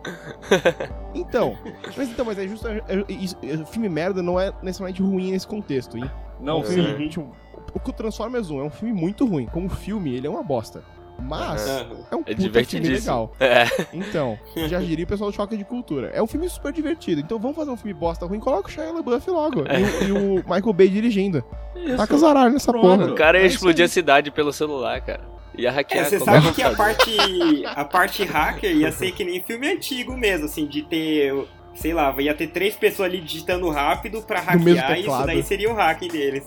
Então, 1.13 1.57
mas 1.97 2.09
então, 2.09 2.25
mas 2.25 2.37
é 2.37 2.47
justo. 2.47 2.67
é- 2.67 2.77
é- 2.87 3.51
é- 3.51 3.55
o 3.55 3.65
filme 3.65 3.89
merda 3.89 4.21
não 4.21 4.39
é 4.39 4.51
necessariamente 4.61 5.01
ruim 5.01 5.31
nesse 5.31 5.47
contexto, 5.47 5.97
hein? 5.97 6.09
Não, 6.39 6.57
É 6.57 6.59
um 6.59 6.63
sim. 6.63 6.73
filme, 6.83 7.09
tipo, 7.09 7.35
o 7.73 7.79
que 7.79 7.89
o 7.89 7.93
Transformers 7.93 8.49
1 8.49 8.59
é 8.59 8.63
um 8.63 8.69
filme 8.69 8.93
muito 8.93 9.25
ruim. 9.25 9.45
Como 9.47 9.67
filme, 9.69 10.13
ele 10.15 10.27
é 10.27 10.29
uma 10.29 10.43
bosta. 10.43 10.83
Mas 11.21 11.67
Aham. 11.67 11.97
é 12.11 12.15
um 12.15 12.19
É 12.25 12.33
puta 12.33 12.63
filme 12.63 12.87
legal. 12.87 13.33
É, 13.41 13.65
Então, 13.91 14.39
já 14.69 14.79
diria 14.79 15.03
o 15.03 15.07
pessoal 15.07 15.29
do 15.29 15.35
Choque 15.35 15.57
de 15.57 15.65
Cultura. 15.65 16.07
É 16.13 16.23
um 16.23 16.27
filme 16.27 16.47
super 16.47 16.71
divertido. 16.71 17.19
Então 17.19 17.37
vamos 17.37 17.57
fazer 17.57 17.69
um 17.71 17.75
filme 17.75 17.93
bosta 17.93 18.25
ruim, 18.25 18.39
coloca 18.39 18.69
o 18.69 18.71
Shia 18.71 18.89
LaBeouf 18.89 19.29
logo. 19.29 19.63
E, 19.67 20.05
o- 20.05 20.07
e 20.07 20.11
o 20.13 20.35
Michael 20.49 20.71
Bay 20.73 20.87
dirigindo. 20.87 21.43
Isso. 21.75 21.97
Taca 21.97 22.17
zaralho 22.17 22.53
nessa 22.53 22.71
Pronto. 22.71 22.99
porra. 22.99 23.11
o 23.11 23.15
cara 23.15 23.37
ia 23.37 23.43
É 23.43 23.47
explodir 23.47 23.83
a 23.83 23.87
cidade 23.89 24.31
pelo 24.31 24.53
celular, 24.53 25.01
cara. 25.01 25.21
Ia 25.59 25.71
hackear 25.71 26.05
É, 26.05 26.09
você 26.09 26.19
sabe 26.19 26.51
que 26.53 26.61
a 26.61 26.75
parte, 26.75 27.17
a 27.65 27.85
parte 27.85 28.23
hacker 28.23 28.75
ia 28.75 28.91
ser 28.91 29.11
que 29.11 29.23
nem 29.23 29.41
filme 29.43 29.67
antigo 29.71 30.15
mesmo, 30.17 30.45
assim, 30.45 30.65
de 30.65 30.81
ter, 30.83 31.33
sei 31.75 31.93
lá, 31.93 32.15
ia 32.19 32.33
ter 32.33 32.47
três 32.47 32.75
pessoas 32.75 33.09
ali 33.09 33.19
digitando 33.21 33.69
rápido 33.69 34.21
pra 34.21 34.39
hackear 34.39 34.59
e 34.97 34.99
isso 35.01 35.09
daí 35.27 35.43
seria 35.43 35.71
o 35.71 35.75
hacking 35.75 36.07
deles. 36.07 36.43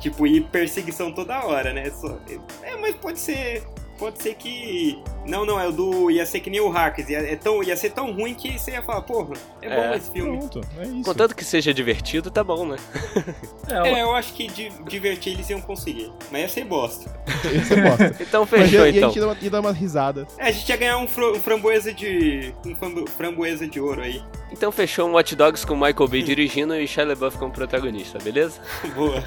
Tipo, 0.00 0.26
ir 0.26 0.42
perseguição 0.50 1.12
toda 1.12 1.44
hora, 1.44 1.72
né? 1.72 1.88
Só- 1.90 2.18
é, 2.62 2.76
mas 2.76 2.94
pode 2.96 3.18
ser. 3.20 3.62
Pode 3.98 4.22
ser 4.22 4.34
que. 4.34 4.98
Não, 5.26 5.44
não, 5.44 5.58
é 5.60 5.66
o 5.66 5.72
do. 5.72 6.10
Ia 6.10 6.24
ser 6.26 6.40
que 6.40 6.50
nem 6.50 6.60
o 6.60 6.68
Hackers. 6.68 7.08
Ia, 7.08 7.18
é 7.18 7.34
tão, 7.36 7.62
ia 7.62 7.76
ser 7.76 7.90
tão 7.90 8.12
ruim 8.12 8.34
que 8.34 8.58
você 8.58 8.72
ia 8.72 8.82
falar, 8.82 9.02
porra, 9.02 9.34
é 9.62 9.68
bom 9.68 9.82
É. 9.82 9.96
esse 9.96 10.10
filme. 10.10 10.38
Pronto, 10.38 10.60
é 10.78 10.82
isso. 10.84 11.02
Contanto 11.02 11.34
que 11.34 11.44
seja 11.44 11.72
divertido, 11.74 12.30
tá 12.30 12.44
bom, 12.44 12.66
né? 12.66 12.76
É, 13.68 13.88
É, 13.88 14.02
eu 14.02 14.14
acho 14.14 14.32
que 14.32 14.46
di- 14.46 14.70
divertir 14.86 15.32
eles 15.32 15.50
iam 15.50 15.60
conseguir. 15.60 16.12
Mas 16.30 16.42
ia 16.42 16.48
ser 16.48 16.64
bosta. 16.64 17.10
Esse 17.52 17.74
é 17.74 17.82
bosta. 17.82 18.16
Então 18.22 18.46
Mas 18.48 18.70
fechou, 18.70 18.86
ia, 18.86 18.90
e 18.90 18.94
a 18.94 18.96
então. 18.98 19.08
gente 19.10 19.16
ia 19.16 19.22
dar, 19.22 19.28
uma, 19.32 19.36
ia 19.42 19.50
dar 19.50 19.60
umas 19.60 19.76
risadas. 19.76 20.26
É, 20.38 20.46
a 20.48 20.50
gente 20.52 20.68
ia 20.68 20.76
ganhar 20.76 20.98
um, 20.98 21.08
fro- 21.08 21.32
um 21.36 21.40
framboesa 21.40 21.92
de. 21.92 22.54
um 22.64 22.76
frambo- 22.76 23.10
framboesa 23.10 23.66
de 23.66 23.80
ouro 23.80 24.02
aí. 24.02 24.22
Então 24.52 24.70
fechou 24.70 25.08
um 25.08 25.12
Watch 25.14 25.34
Dogs 25.34 25.66
com 25.66 25.74
o 25.74 25.76
Michael 25.76 26.08
Bay 26.08 26.22
dirigindo 26.22 26.74
e 26.76 26.86
Shia 26.86 27.04
LaBeouf 27.04 27.36
como 27.36 27.50
protagonista, 27.52 28.18
beleza? 28.22 28.60
Boa. 28.94 29.20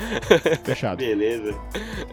Fechado. 0.64 0.98
Beleza. 1.00 1.54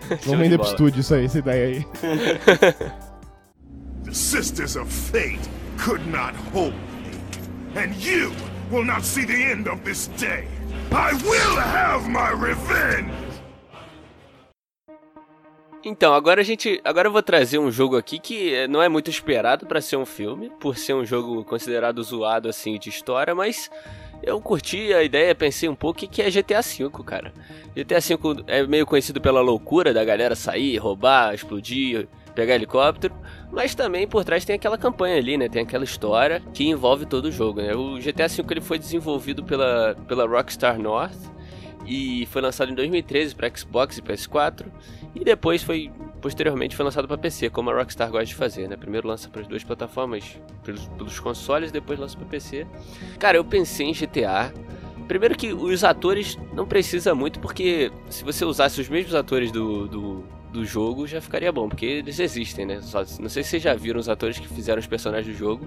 Vamos 0.09 0.27
de 0.27 0.37
vender 0.37 0.59
pro 0.59 0.66
estúdio 0.66 1.01
isso 1.01 1.14
aí, 1.14 1.25
essa 1.27 1.38
ideia 1.38 1.66
aí. 1.69 1.87
The 4.05 4.15
Sisters 4.15 4.77
of 4.77 4.89
Fate 4.89 5.49
could 5.77 6.07
not 6.07 6.37
hold 6.53 6.75
me. 6.75 7.11
And 7.75 7.93
you 7.97 8.31
will 8.71 8.85
not 8.85 9.05
see 9.05 9.25
the 9.25 9.35
end 9.35 9.67
of 9.67 9.85
this 9.85 10.07
day. 10.17 10.47
I 10.93 11.13
will 11.25 11.57
have 11.59 12.09
my 12.09 12.31
revenge! 12.31 13.11
Então, 15.85 16.15
agora 16.15 16.41
a 16.41 16.45
gente. 16.45 16.81
Agora 16.85 17.09
eu 17.09 17.13
vou 17.13 17.23
trazer 17.23 17.59
um 17.59 17.71
jogo 17.71 17.97
aqui 17.97 18.21
que 18.21 18.55
eh, 18.55 18.69
não 18.69 18.81
é 18.81 18.89
muito 18.89 19.11
esperado 19.11 19.67
pra 19.67 19.81
ser 19.81 19.97
um 19.97 20.07
filme, 20.07 20.49
por 20.61 20.77
ser 20.77 20.95
um 20.95 21.05
jogo 21.05 21.45
considerado 21.45 22.01
zoado 22.03 22.49
assim 22.49 22.79
de 22.79 22.89
história, 22.89 23.35
mas 23.35 23.69
eu 24.23 24.41
curti 24.41 24.93
a 24.93 25.03
ideia, 25.03 25.35
pensei 25.35 25.69
um 25.69 25.75
pouco 25.75 26.07
que 26.07 26.23
é 26.23 26.31
GTA 26.31 26.61
V, 26.61 26.91
cara. 27.05 27.33
GTA 27.75 28.01
V 28.01 28.45
é 28.47 28.65
meio 28.67 28.87
conhecido 28.87 29.21
pela 29.21 29.41
loucura 29.41 29.93
da 29.93 30.05
galera 30.05 30.37
sair, 30.37 30.77
roubar, 30.77 31.35
explodir, 31.35 32.09
pegar 32.37 32.55
helicóptero, 32.55 33.14
mas 33.51 33.75
também 33.75 34.07
por 34.07 34.22
trás 34.25 34.44
tem 34.44 34.55
aquela 34.55 34.77
campanha 34.77 35.16
ali, 35.16 35.38
né? 35.38 35.49
Tem 35.49 35.62
aquela 35.62 35.85
história 35.85 36.42
que 36.53 36.68
envolve 36.68 37.07
todo 37.07 37.25
o 37.25 37.33
jogo, 37.33 37.62
né? 37.62 37.75
O 37.75 37.96
GTA 37.96 38.29
V 38.29 38.44
ele 38.51 38.61
foi 38.61 38.79
desenvolvido 38.79 39.42
pela, 39.42 39.96
pela 40.07 40.27
Rockstar 40.27 40.79
North 40.79 41.16
e 41.87 42.27
foi 42.27 42.42
lançado 42.42 42.70
em 42.70 42.75
2013 42.75 43.35
para 43.35 43.51
Xbox 43.57 43.96
e 43.96 44.03
PS4 44.03 44.66
e 45.14 45.25
depois 45.25 45.62
foi 45.62 45.90
posteriormente 46.20 46.77
foi 46.77 46.85
lançado 46.85 47.09
para 47.09 47.16
PC, 47.16 47.49
como 47.51 47.70
a 47.70 47.75
Rockstar 47.75 48.11
gosta 48.11 48.27
de 48.27 48.35
fazer, 48.35 48.68
né? 48.68 48.77
Primeiro 48.77 49.09
lança 49.09 49.29
para 49.31 49.40
as 49.40 49.46
duas 49.46 49.64
plataformas, 49.64 50.38
pelos, 50.62 50.87
pelos 50.88 51.18
consoles, 51.18 51.72
depois 51.72 51.99
lança 51.99 52.16
para 52.16 52.27
PC. 52.27 52.66
Cara, 53.18 53.38
eu 53.38 53.44
pensei 53.44 53.87
em 53.87 53.92
GTA. 53.92 54.53
Primeiro 55.09 55.37
que 55.37 55.53
os 55.53 55.85
atores 55.85 56.37
não 56.53 56.66
precisa 56.66 57.14
muito, 57.14 57.38
porque 57.38 57.92
se 58.11 58.25
você 58.25 58.44
usasse 58.44 58.81
os 58.81 58.88
mesmos 58.88 59.14
atores 59.14 59.53
do, 59.53 59.87
do, 59.87 60.25
do 60.53 60.65
jogo 60.65 61.07
já 61.07 61.21
ficaria 61.21 61.51
bom, 61.53 61.69
porque 61.69 61.87
eles 61.87 62.19
existem, 62.19 62.67
né? 62.67 62.81
Só, 62.81 63.01
não 63.21 63.29
sei 63.29 63.43
se 63.43 63.51
vocês 63.51 63.63
já 63.63 63.75
viram 63.75 64.01
os 64.01 64.09
atores 64.09 64.39
que 64.39 64.49
fizeram 64.49 64.81
os 64.81 64.87
personagens 64.87 65.35
do 65.35 65.39
jogo, 65.39 65.67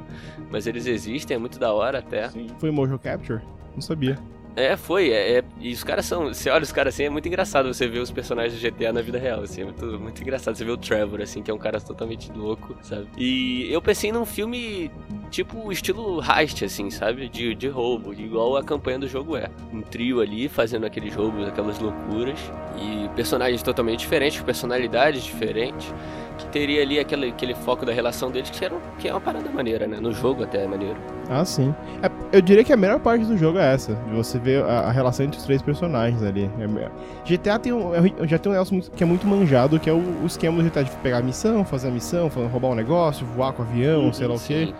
mas 0.49 0.67
eles 0.67 0.85
existem, 0.85 1.35
é 1.35 1.37
muito 1.37 1.59
da 1.59 1.73
hora 1.73 1.99
até. 1.99 2.29
Sim. 2.29 2.47
Foi 2.57 2.71
motion 2.71 2.97
capture? 2.97 3.41
Não 3.73 3.81
sabia. 3.81 4.17
É, 4.55 4.75
foi. 4.75 5.09
É, 5.11 5.37
é- 5.39 5.43
e 5.59 5.71
os 5.71 5.83
caras 5.83 6.05
são. 6.05 6.27
Você 6.27 6.49
olha 6.49 6.63
os 6.63 6.71
caras 6.71 6.93
assim, 6.93 7.03
é 7.03 7.09
muito 7.09 7.27
engraçado 7.27 7.73
você 7.73 7.87
ver 7.87 7.99
os 7.99 8.11
personagens 8.11 8.53
do 8.53 8.59
GTA 8.59 8.91
na 8.91 9.01
vida 9.01 9.17
real, 9.17 9.41
assim. 9.41 9.61
É 9.61 9.65
muito, 9.65 9.85
muito 9.99 10.21
engraçado. 10.21 10.55
Você 10.55 10.65
vê 10.65 10.71
o 10.71 10.77
Trevor, 10.77 11.21
assim, 11.21 11.41
que 11.41 11.49
é 11.49 11.53
um 11.53 11.57
cara 11.57 11.79
totalmente 11.79 12.31
louco, 12.31 12.75
sabe? 12.81 13.07
E 13.17 13.71
eu 13.71 13.81
pensei 13.81 14.11
num 14.11 14.25
filme 14.25 14.91
tipo 15.29 15.71
estilo 15.71 16.19
heist, 16.21 16.63
assim, 16.65 16.89
sabe? 16.89 17.29
De, 17.29 17.53
de 17.55 17.67
roubo, 17.67 18.13
igual 18.13 18.57
a 18.57 18.63
campanha 18.63 18.99
do 18.99 19.07
jogo 19.07 19.37
é. 19.37 19.49
Um 19.71 19.81
trio 19.81 20.19
ali 20.19 20.49
fazendo 20.49 20.85
aqueles 20.85 21.13
roubos, 21.15 21.47
aquelas 21.47 21.79
loucuras. 21.79 22.39
E 22.77 23.07
personagens 23.15 23.61
totalmente 23.63 23.99
diferentes, 23.99 24.41
personalidades 24.41 25.23
diferentes. 25.23 25.93
Que 26.39 26.45
teria 26.47 26.81
ali 26.81 26.97
aquele, 26.99 27.27
aquele 27.27 27.53
foco 27.53 27.85
da 27.85 27.91
relação 27.93 28.31
deles, 28.31 28.49
que, 28.49 28.63
era, 28.65 28.73
um- 28.73 28.79
que 28.97 29.07
é 29.07 29.11
uma 29.13 29.19
parada 29.21 29.47
maneira, 29.51 29.85
né? 29.85 29.99
No 29.99 30.11
jogo 30.13 30.43
até 30.43 30.63
é 30.63 30.67
maneiro. 30.67 30.95
Ah, 31.29 31.45
sim. 31.45 31.75
É, 32.01 32.09
eu 32.35 32.41
diria 32.41 32.63
que 32.63 32.73
a 32.73 32.77
melhor 32.77 32.99
parte 32.99 33.25
do 33.25 33.37
jogo 33.37 33.59
é 33.59 33.73
essa. 33.73 33.93
De 33.93 34.15
você 34.15 34.39
ver 34.39 34.63
a, 34.63 34.79
a 34.79 34.91
relação 34.91 35.25
entre 35.25 35.37
os 35.37 35.45
três 35.45 35.61
personagens 35.61 36.23
ali. 36.23 36.49
É 36.59 36.89
GTA 37.29 37.59
tem 37.59 37.71
um, 37.73 37.93
é- 37.93 38.27
já 38.27 38.39
tem 38.39 38.49
um 38.51 38.53
negócio 38.53 38.73
muito- 38.73 38.89
que 38.91 39.03
é 39.03 39.05
muito 39.05 39.27
manjado, 39.27 39.79
que 39.79 39.89
é 39.89 39.93
o, 39.93 39.97
o 40.23 40.25
esquema 40.25 40.57
do 40.63 40.69
GTA 40.69 40.83
de 40.83 40.91
pegar 41.03 41.17
a 41.17 41.21
missão, 41.21 41.63
fazer 41.65 41.89
a 41.89 41.91
missão, 41.91 42.29
roubar 42.29 42.69
um 42.69 42.75
negócio, 42.75 43.25
voar 43.27 43.53
com 43.53 43.61
o 43.61 43.65
avião, 43.65 44.11
sei 44.13 44.25
lá 44.25 44.33
o 44.35 44.39
quê. 44.39 44.67
Sim. 44.67 44.73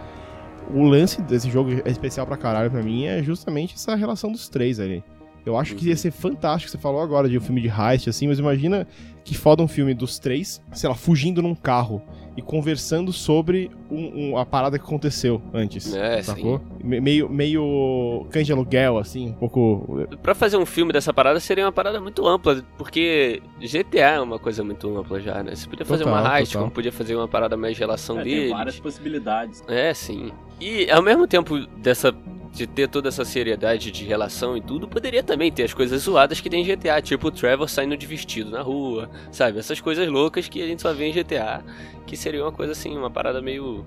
O 0.74 0.84
lance 0.84 1.22
desse 1.22 1.50
jogo 1.50 1.72
é 1.84 1.89
especial 1.91 2.26
pra 2.26 2.38
caralho 2.38 2.69
pra 2.72 2.82
mim 2.82 3.06
é 3.06 3.22
justamente 3.24 3.76
essa 3.76 3.95
relação 3.95 4.32
dos 4.32 4.48
três 4.48 4.80
ali. 4.80 5.04
Eu 5.45 5.58
acho 5.58 5.74
que 5.74 5.88
ia 5.88 5.95
ser 5.95 6.12
fantástico, 6.12 6.69
você 6.69 6.78
falou 6.78 7.02
agora 7.02 7.28
de 7.28 7.38
um 7.38 7.41
filme 7.41 7.60
de 7.62 7.69
heist, 7.69 8.08
assim, 8.10 8.28
mas 8.28 8.38
imagina 8.38 8.86
que 9.24 9.36
foda 9.36 9.62
um 9.64 9.68
filme 9.68 9.94
dos 9.94 10.18
três, 10.20 10.62
sei 10.74 10.90
lá, 10.90 10.96
fugindo 10.96 11.42
num 11.42 11.54
carro 11.56 12.02
e 12.38 12.42
conversando 12.42 13.12
sobre 13.12 13.70
um- 13.92 14.32
um- 14.32 14.38
a 14.38 14.46
parada 14.46 14.80
que 14.80 14.86
aconteceu 14.86 15.42
antes. 15.54 15.94
É, 15.94 16.22
sacou? 16.24 16.62
Me- 16.84 17.02
Meio, 17.02 17.30
meio 17.30 18.26
cães 18.32 18.46
de 18.46 18.54
aluguel, 18.54 18.98
assim, 18.98 19.30
um 19.30 19.34
pouco. 19.34 20.08
Pra 20.22 20.34
fazer 20.34 20.56
um 20.58 20.66
filme 20.66 20.94
dessa 20.94 21.14
parada 21.14 21.40
seria 21.40 21.66
uma 21.66 21.72
parada 21.72 22.00
muito 22.00 22.26
ampla, 22.26 22.64
porque 22.78 23.42
GTA 23.60 24.12
é 24.16 24.20
uma 24.22 24.40
coisa 24.40 24.64
muito 24.64 24.98
ampla 24.98 25.20
já, 25.20 25.44
né? 25.44 25.54
Você 25.56 25.68
podia 25.68 25.86
fazer 25.86 26.04
Total, 26.06 26.22
uma 26.24 26.40
heist, 26.40 26.58
como 26.58 26.72
podia 26.72 26.92
fazer 26.92 27.16
uma 27.16 27.28
parada 27.28 27.58
mais 27.58 27.74
de 27.76 27.80
relação 27.82 28.20
É, 28.20 28.24
tem 28.24 28.34
deles. 28.34 28.52
várias 28.52 28.80
possibilidades. 28.80 29.64
É, 29.68 29.94
sim. 29.94 30.32
E 30.62 30.90
ao 30.90 31.02
mesmo 31.02 31.28
tempo 31.28 31.58
dessa 31.78 32.14
de 32.52 32.66
ter 32.68 32.88
toda 32.88 33.10
essa 33.10 33.24
seriedade 33.24 33.92
de 33.92 34.04
relação 34.04 34.58
e 34.58 34.62
tudo, 34.62 34.88
poderia 34.88 35.24
também 35.24 35.52
ter 35.52 35.64
as 35.64 35.74
coisas 35.74 36.02
zoadas 36.02 36.42
que 36.42 36.50
tem 36.50 36.62
em 36.62 36.66
GTA, 36.66 37.02
tipo 37.02 37.28
o 37.28 37.32
Trevor 37.32 37.70
saindo 37.70 37.96
de 37.96 38.06
vestido 38.06 38.50
na 38.50 38.62
rua, 38.62 39.10
sabe? 39.32 39.60
Essas 39.60 39.80
coisas 39.80 40.08
loucas 40.08 40.50
que 40.50 40.62
a 40.62 40.68
gente 40.68 40.82
só 40.82 40.94
vê 40.94 41.06
em 41.06 41.14
GTA, 41.14 41.64
que 42.06 42.18
seria 42.18 42.44
uma 42.44 42.52
coisa 42.52 42.72
assim, 42.72 42.98
uma 42.98 43.10
parada 43.10 43.42
meio 43.42 43.86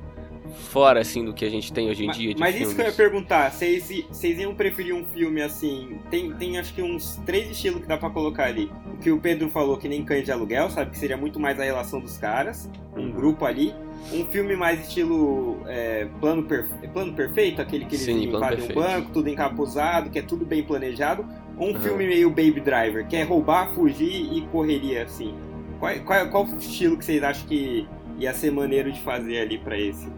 fora 0.52 1.00
assim 1.00 1.24
do 1.24 1.32
que 1.32 1.44
a 1.44 1.50
gente 1.50 1.72
tem 1.72 1.88
hoje 1.88 2.04
em 2.04 2.08
Mas, 2.08 2.16
dia 2.16 2.34
mas 2.38 2.54
isso 2.54 2.58
filmes. 2.58 2.76
que 2.76 2.82
eu 2.82 2.86
ia 2.86 2.92
perguntar, 2.92 3.50
vocês 3.50 4.04
vocês 4.08 4.38
iam 4.38 4.54
preferir 4.54 4.94
um 4.94 5.04
filme 5.06 5.40
assim? 5.42 5.98
Tem, 6.10 6.32
tem 6.34 6.58
acho 6.58 6.74
que 6.74 6.82
uns 6.82 7.16
três 7.24 7.50
estilos 7.50 7.80
que 7.80 7.86
dá 7.86 7.96
pra 7.96 8.10
colocar 8.10 8.44
ali. 8.44 8.70
O 8.86 8.98
que 8.98 9.10
o 9.10 9.18
Pedro 9.18 9.48
falou, 9.48 9.76
que 9.76 9.88
nem 9.88 10.04
cães 10.04 10.24
de 10.24 10.32
aluguel, 10.32 10.70
sabe? 10.70 10.90
Que 10.90 10.98
seria 10.98 11.16
muito 11.16 11.40
mais 11.40 11.58
a 11.58 11.64
relação 11.64 12.00
dos 12.00 12.18
caras, 12.18 12.70
um 12.96 13.10
grupo 13.10 13.44
ali. 13.44 13.74
Um 14.12 14.24
filme 14.26 14.56
mais 14.56 14.80
estilo 14.80 15.60
é, 15.66 16.06
plano, 16.20 16.42
per- 16.42 16.66
plano 16.92 17.12
perfeito, 17.14 17.62
aquele 17.62 17.84
que 17.84 17.94
eles 17.94 18.04
Sim, 18.04 18.28
Plano 18.30 18.36
invadem 18.36 18.64
um 18.64 18.74
banco, 18.74 19.10
tudo 19.12 19.28
encapuzado, 19.28 20.10
que 20.10 20.18
é 20.18 20.22
tudo 20.22 20.44
bem 20.44 20.62
planejado. 20.62 21.24
Ou 21.56 21.70
um 21.70 21.80
filme 21.80 22.06
meio 22.06 22.28
Baby 22.28 22.60
Driver, 22.60 23.06
que 23.06 23.16
é 23.16 23.22
roubar, 23.22 23.72
fugir 23.74 24.32
e 24.32 24.42
correria 24.48 25.04
assim. 25.04 25.34
Qual, 25.78 25.94
qual, 26.00 26.28
qual 26.30 26.46
estilo 26.58 26.96
que 26.96 27.04
vocês 27.04 27.22
acham 27.22 27.46
que 27.46 27.86
ia 28.18 28.32
ser 28.34 28.50
maneiro 28.50 28.90
de 28.90 29.00
fazer 29.00 29.40
ali 29.40 29.58
pra 29.58 29.78
esse? 29.78 30.08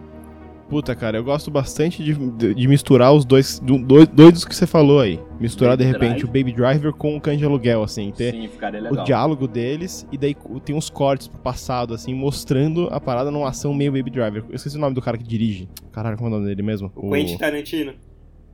Puta, 0.75 0.93
cara, 0.93 1.17
eu 1.19 1.23
gosto 1.23 1.53
bastante 1.53 2.03
de, 2.03 2.13
de- 2.15 2.53
de 2.53 2.67
misturar 2.67 3.13
os 3.15 3.25
dois, 3.25 3.61
do- 3.61 3.79
dois, 3.79 4.09
dois 4.09 4.33
dos 4.33 4.45
que 4.45 4.53
você 4.57 4.67
falou 4.67 4.99
aí. 4.99 5.21
Misturar, 5.39 5.77
de 5.77 5.85
Baby 5.85 5.93
repente, 5.93 6.25
Drive. 6.25 6.25
o 6.25 6.27
Baby 6.27 6.53
Driver 6.53 6.93
com 6.93 7.17
o 7.17 7.21
de 7.21 7.45
aluguel, 7.45 7.85
assim. 7.85 8.11
Ter 8.11 8.33
Sim, 8.33 8.49
ficaria 8.49 8.81
o 8.81 8.83
legal. 8.83 9.05
diálogo 9.05 9.47
deles 9.47 10.05
e 10.11 10.19
daí 10.19 10.35
tem 10.65 10.75
uns 10.75 10.91
cortes 10.91 11.29
pro 11.29 11.39
passado, 11.39 11.95
assim, 11.95 12.13
mostrando 12.13 12.89
a 12.91 12.99
parada 12.99 13.31
numa 13.31 13.49
ação 13.49 13.73
meio 13.73 13.93
Baby 13.93 14.11
Driver. 14.11 14.45
Eu 14.49 14.57
esqueci 14.57 14.77
o 14.77 14.81
nome 14.81 14.97
do 14.97 15.01
cara 15.01 15.17
que 15.17 15.23
dirige. 15.23 15.69
Caralho, 15.93 16.17
como 16.17 16.29
é 16.29 16.33
o 16.33 16.35
nome 16.41 16.49
dele 16.49 16.63
mesmo? 16.65 16.91
O 16.97 17.13
Quentin 17.13 17.39
Tarantino? 17.39 17.93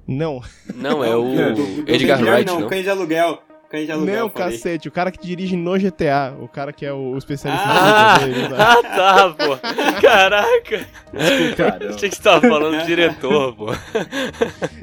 Não, 0.07 0.43
Não, 0.75 1.03
é 1.03 1.17
o 1.17 1.25
Edgar 1.87 2.21
Wright, 2.23 2.45
não, 2.47 2.61
não? 2.61 2.69
Cães 2.69 2.83
de 2.83 2.91
aluguel. 2.91 3.39
Cães 3.71 3.87
de 3.87 3.93
aluguel. 3.93 4.17
não, 4.23 4.29
cacete, 4.29 4.89
o 4.89 4.91
cara 4.91 5.13
que 5.13 5.25
dirige 5.25 5.55
no 5.57 5.79
GTA, 5.79 6.35
o 6.41 6.49
cara 6.49 6.73
que 6.73 6.85
é 6.85 6.93
o 6.93 7.17
especialista 7.17 7.65
Ah, 7.69 8.19
vida 8.19 8.35
dele, 8.35 8.49
sabe? 8.49 8.61
ah, 8.61 8.83
tá, 8.83 9.31
pô. 9.31 10.01
Caraca. 10.03 10.87
Caramba. 11.57 11.95
Achei 11.95 12.09
que 12.11 12.17
você 12.17 12.23
tava 12.23 12.41
falando 12.49 12.81
do 12.81 12.85
diretor, 12.85 13.55
pô. 13.55 13.67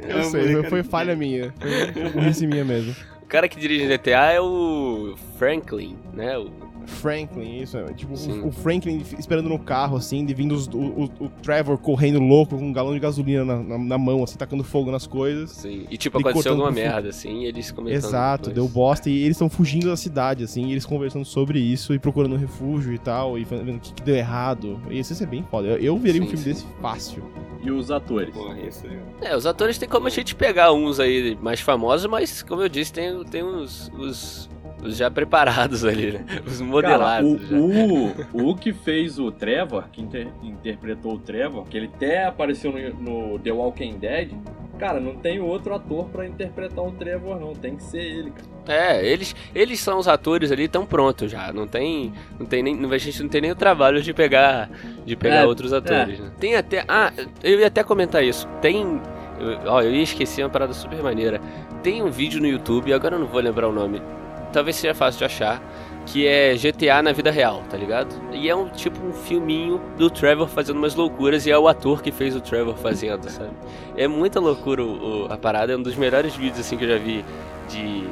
Eu 0.08 0.20
É, 0.20 0.24
sei, 0.24 0.54
foi, 0.54 0.64
foi 0.70 0.84
falha 0.84 1.18
minha. 1.18 1.54
Foi 1.94 2.10
burrice 2.12 2.48
minha 2.48 2.64
mesmo. 2.64 2.96
O 3.28 3.30
cara 3.30 3.50
que 3.50 3.60
dirige 3.60 3.86
GTA 3.88 4.32
é 4.32 4.40
o 4.40 5.16
Franklin, 5.38 5.98
né? 6.14 6.38
O- 6.38 6.50
Franklin, 6.88 7.60
isso. 7.62 7.78
é, 7.78 7.84
Tipo, 7.94 8.16
Sim. 8.16 8.40
o, 8.40 8.48
o 8.48 8.52
Franklin 8.54 9.04
esperando 9.20 9.50
no 9.50 9.60
carro, 9.60 9.98
assim, 9.98 10.26
de 10.26 10.34
vindo 10.34 10.56
os- 10.56 10.68
o, 10.68 10.78
o, 10.80 11.04
o 11.26 11.30
Trevor 11.44 11.78
correndo 11.78 12.22
louco 12.22 12.58
com 12.58 12.64
um 12.64 12.72
galão 12.72 12.94
de 12.94 13.00
gasolina 13.02 13.44
na, 13.44 13.58
na, 13.62 13.78
na 13.78 13.98
mão, 13.98 14.24
assim, 14.24 14.38
tacando 14.38 14.64
fogo 14.64 14.90
nas 14.90 15.06
coisas. 15.06 15.52
Sim. 15.52 15.86
E 15.92 15.98
tipo, 15.98 16.18
aconteceu 16.18 16.54
alguma 16.54 16.72
merda, 16.72 17.10
assim, 17.10 17.42
e 17.42 17.46
eles 17.48 17.70
comentando. 17.72 17.98
Exato, 17.98 18.50
depois. 18.50 18.56
deu 18.56 18.68
bosta 18.74 19.10
e 19.10 19.18
eles 19.18 19.32
estão 19.32 19.50
fugindo 19.50 19.90
da 19.90 19.98
cidade, 19.98 20.46
assim, 20.46 20.68
e 20.68 20.72
eles 20.72 20.86
conversando 20.86 21.26
sobre 21.26 21.60
isso 21.60 21.94
e 21.94 22.00
procurando 22.00 22.36
um 22.36 22.40
refúgio 22.40 22.94
e 22.94 22.98
tal, 22.98 23.38
e 23.38 23.44
vendo 23.44 23.76
o 23.76 23.80
que, 23.82 23.92
que 23.94 24.02
deu 24.02 24.16
errado. 24.16 24.80
E 24.90 24.98
isso 24.98 25.22
é 25.22 25.26
bem 25.28 25.44
foda. 25.52 25.68
Eu, 25.68 25.78
eu 25.80 25.98
veria 25.98 26.22
um 26.22 26.26
filme 26.28 26.38
sim. 26.42 26.50
desse 26.52 26.66
fácil. 26.82 27.22
E 27.62 27.70
os 27.72 27.92
atores? 27.92 28.34
Porra, 28.34 28.58
isso 28.62 28.86
aí. 28.88 28.98
É, 29.30 29.36
os 29.36 29.46
atores 29.46 29.78
tem 29.78 29.90
como 29.90 30.08
a 30.08 30.12
gente 30.12 30.34
pegar 30.36 30.72
uns 30.72 31.00
aí 31.02 31.38
mais 31.42 31.60
famosos, 31.60 32.10
mas 32.10 32.42
como 32.44 32.62
eu 32.62 32.70
disse, 32.70 32.94
tem, 32.94 33.17
tem 33.24 33.44
uns, 33.44 33.92
os, 33.98 34.50
os 34.84 34.98
já 34.98 35.10
preparados 35.12 35.84
ali, 35.86 36.12
né? 36.14 36.26
Os 36.46 36.60
Cara, 36.60 36.66
modelados. 36.72 37.32
o, 37.32 37.46
já. 37.46 37.56
o, 38.34 38.50
o 38.52 38.56
que 38.56 38.74
fez 38.74 39.18
o 39.20 39.32
Trevor, 39.32 39.86
que 39.92 40.02
inter- 40.02 40.30
interpretou 40.44 41.14
o 41.16 41.20
Trevor, 41.20 41.66
que 41.66 41.78
ele 41.78 41.90
até 41.94 42.26
apareceu 42.26 42.72
no, 42.72 43.30
no 43.34 43.40
The 43.40 43.52
Walking 43.52 43.98
Dead, 44.00 44.32
cara, 44.78 45.00
não 45.00 45.16
tem 45.16 45.40
outro 45.40 45.74
ator 45.74 46.06
pra 46.10 46.26
interpretar 46.28 46.84
o 46.86 46.92
Trevor, 46.92 47.40
não. 47.40 47.54
Tem 47.54 47.76
que 47.76 47.84
ser 47.84 48.02
ele, 48.02 48.32
cara. 48.32 48.58
É, 48.70 49.06
eles, 49.06 49.34
eles 49.56 49.80
são 49.80 49.98
os 49.98 50.08
atores 50.10 50.52
ali, 50.52 50.64
estão 50.66 50.86
prontos 50.86 51.32
já. 51.32 51.54
Não 51.54 51.66
tem, 51.66 52.12
não 52.38 52.46
tem 52.46 52.62
nem, 52.62 52.86
a 52.94 52.98
gente 52.98 53.24
não 53.24 53.30
tem 53.30 53.40
nem 53.42 53.52
o 53.52 53.56
trabalho 53.56 54.02
de 54.04 54.14
pegar, 54.14 54.70
de 55.06 55.16
pegar 55.16 55.38
É, 55.38 55.46
outros 55.46 55.72
atores. 55.72 56.20
Né? 56.20 56.32
Tem 56.40 56.56
até, 56.56 56.84
ah, 56.88 57.12
eu 57.42 57.60
ia 57.62 57.68
até 57.68 57.82
comentar 57.82 58.24
isso. 58.24 58.46
Tem, 58.62 59.02
eu, 59.40 59.72
ó, 59.72 59.82
eu 59.82 59.92
ia 59.92 60.04
esquecer 60.04 60.44
uma 60.44 60.50
parada 60.50 60.74
super 60.74 61.02
maneira. 61.04 61.40
Tem 61.84 62.02
um 62.04 62.10
vídeo 62.10 62.40
no 62.42 62.48
YouTube, 62.48 62.92
agora 62.94 63.16
eu 63.16 63.20
não 63.20 63.28
vou 63.28 63.42
lembrar 63.42 63.68
o 63.68 63.72
nome. 63.72 64.02
Talvez 64.54 64.76
seja 64.78 64.94
fácil 64.94 65.20
de 65.20 65.26
achar. 65.26 65.62
Que 66.06 66.26
é 66.26 66.56
GTA 66.56 67.02
na 67.04 67.12
vida 67.12 67.30
real, 67.30 67.64
tá 67.70 67.76
ligado? 67.76 68.16
E 68.32 68.48
é 68.50 68.56
um 68.56 68.70
tipo 68.70 68.98
um 69.06 69.12
filminho 69.12 69.82
do 69.98 70.10
Trevor 70.10 70.48
fazendo 70.48 70.78
umas 70.78 70.96
loucuras 70.96 71.46
e 71.46 71.52
é 71.52 71.58
o 71.60 71.68
ator 71.68 72.02
que 72.02 72.14
fez 72.14 72.34
o 72.34 72.40
Trevor 72.40 72.78
fazendo, 72.78 73.30
sabe? 73.30 73.50
É 73.98 74.08
muita 74.08 74.40
loucura 74.40 74.82
o- 74.82 75.26
o- 75.26 75.34
a 75.34 75.38
parada, 75.38 75.74
é 75.74 75.76
um 75.76 75.82
dos 75.82 75.98
melhores 75.98 76.34
vídeos 76.34 76.62
assim 76.62 76.78
que 76.78 76.86
eu 76.86 76.90
já 76.92 76.98
vi 76.98 77.26
de 77.68 78.06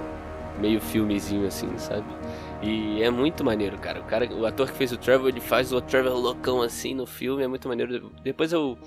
meio 0.59 0.81
filmezinho 0.81 1.47
assim, 1.47 1.69
sabe? 1.77 2.03
E 2.61 3.01
é 3.01 3.09
muito 3.09 3.45
maneiro, 3.45 3.77
cara. 3.77 4.01
O 4.01 4.03
cara, 4.03 4.27
o 4.33 4.45
ator 4.45 4.69
que 4.69 4.77
fez 4.77 4.91
o 4.91 4.97
Trevor, 4.97 5.29
ele 5.29 5.39
faz 5.39 5.71
o 5.71 5.79
Trevor 5.79 6.15
loucão 6.19 6.61
assim 6.61 6.93
no 6.93 7.05
filme, 7.05 7.43
é 7.43 7.47
muito 7.47 7.65
maneiro. 7.69 8.11
Depois 8.21 8.51
eu 8.51 8.77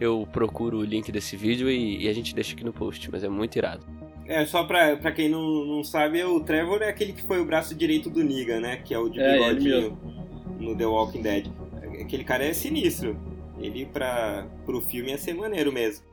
eu 0.00 0.26
procuro 0.32 0.78
o 0.78 0.84
link 0.84 1.10
desse 1.10 1.36
vídeo 1.36 1.70
e, 1.70 2.04
e 2.04 2.08
a 2.08 2.12
gente 2.12 2.34
deixa 2.34 2.54
aqui 2.54 2.64
no 2.64 2.72
post, 2.72 3.10
mas 3.10 3.24
é 3.24 3.28
muito 3.28 3.56
irado. 3.56 3.84
É, 4.26 4.44
só 4.44 4.64
pra, 4.64 4.96
pra 4.96 5.12
quem 5.12 5.28
não, 5.28 5.64
não 5.64 5.84
sabe, 5.84 6.22
o 6.24 6.40
Trevor 6.40 6.82
é 6.82 6.88
aquele 6.88 7.12
que 7.12 7.22
foi 7.22 7.40
o 7.40 7.44
braço 7.44 7.74
direito 7.74 8.10
do 8.10 8.24
Negan, 8.24 8.60
né? 8.60 8.76
Que 8.78 8.92
é 8.92 8.98
o 8.98 9.08
de 9.08 9.20
É, 9.20 9.32
bigodinho 9.32 9.98
no 10.58 10.76
The 10.76 10.86
Walking 10.86 11.22
Dead. 11.22 11.46
Aquele 12.00 12.24
cara 12.24 12.44
é 12.44 12.52
sinistro. 12.52 13.16
Ele, 13.58 13.86
pra, 13.86 14.46
pro 14.64 14.80
filme, 14.80 15.10
ia 15.10 15.18
ser 15.18 15.34
maneiro 15.34 15.72
mesmo. 15.72 16.04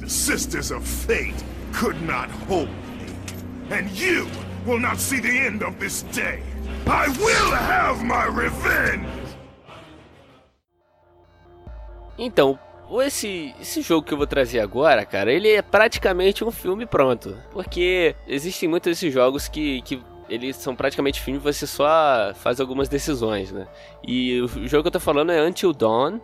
The 0.00 0.08
Sisters 0.08 0.70
of 0.72 0.86
Fate 0.86 1.34
could 1.72 1.98
not 2.04 2.28
hold 2.48 2.68
me. 2.68 3.06
And 3.70 3.88
you 3.96 4.26
will 4.66 4.80
not 4.80 4.98
see 5.00 5.20
the 5.20 5.46
end 5.46 5.64
of 5.64 5.78
this 5.78 6.02
day. 6.12 6.42
I 6.86 7.08
will 7.18 7.54
have 7.54 8.04
my 8.04 8.26
revenge! 8.26 9.06
Então, 12.18 12.58
esse, 13.02 13.54
esse 13.60 13.82
jogo 13.82 14.06
que 14.06 14.12
eu 14.12 14.18
vou 14.18 14.26
trazer 14.26 14.60
agora, 14.60 15.04
cara, 15.04 15.32
ele 15.32 15.50
é 15.50 15.62
praticamente 15.62 16.44
um 16.44 16.50
filme 16.50 16.86
pronto. 16.86 17.36
Porque 17.52 18.14
existem 18.26 18.68
muitos 18.68 18.90
desses 18.90 19.12
jogos 19.12 19.48
que, 19.48 19.82
que 19.82 20.02
eles 20.28 20.56
são 20.56 20.74
praticamente 20.74 21.20
filme 21.20 21.38
você 21.38 21.66
só 21.66 22.32
faz 22.34 22.60
algumas 22.60 22.88
decisões, 22.88 23.52
né? 23.52 23.66
E 24.06 24.40
o 24.40 24.48
jogo 24.68 24.82
que 24.82 24.88
eu 24.88 24.92
tô 24.92 25.00
falando 25.00 25.32
é 25.32 25.42
Until 25.42 25.72
Dawn. 25.72 26.20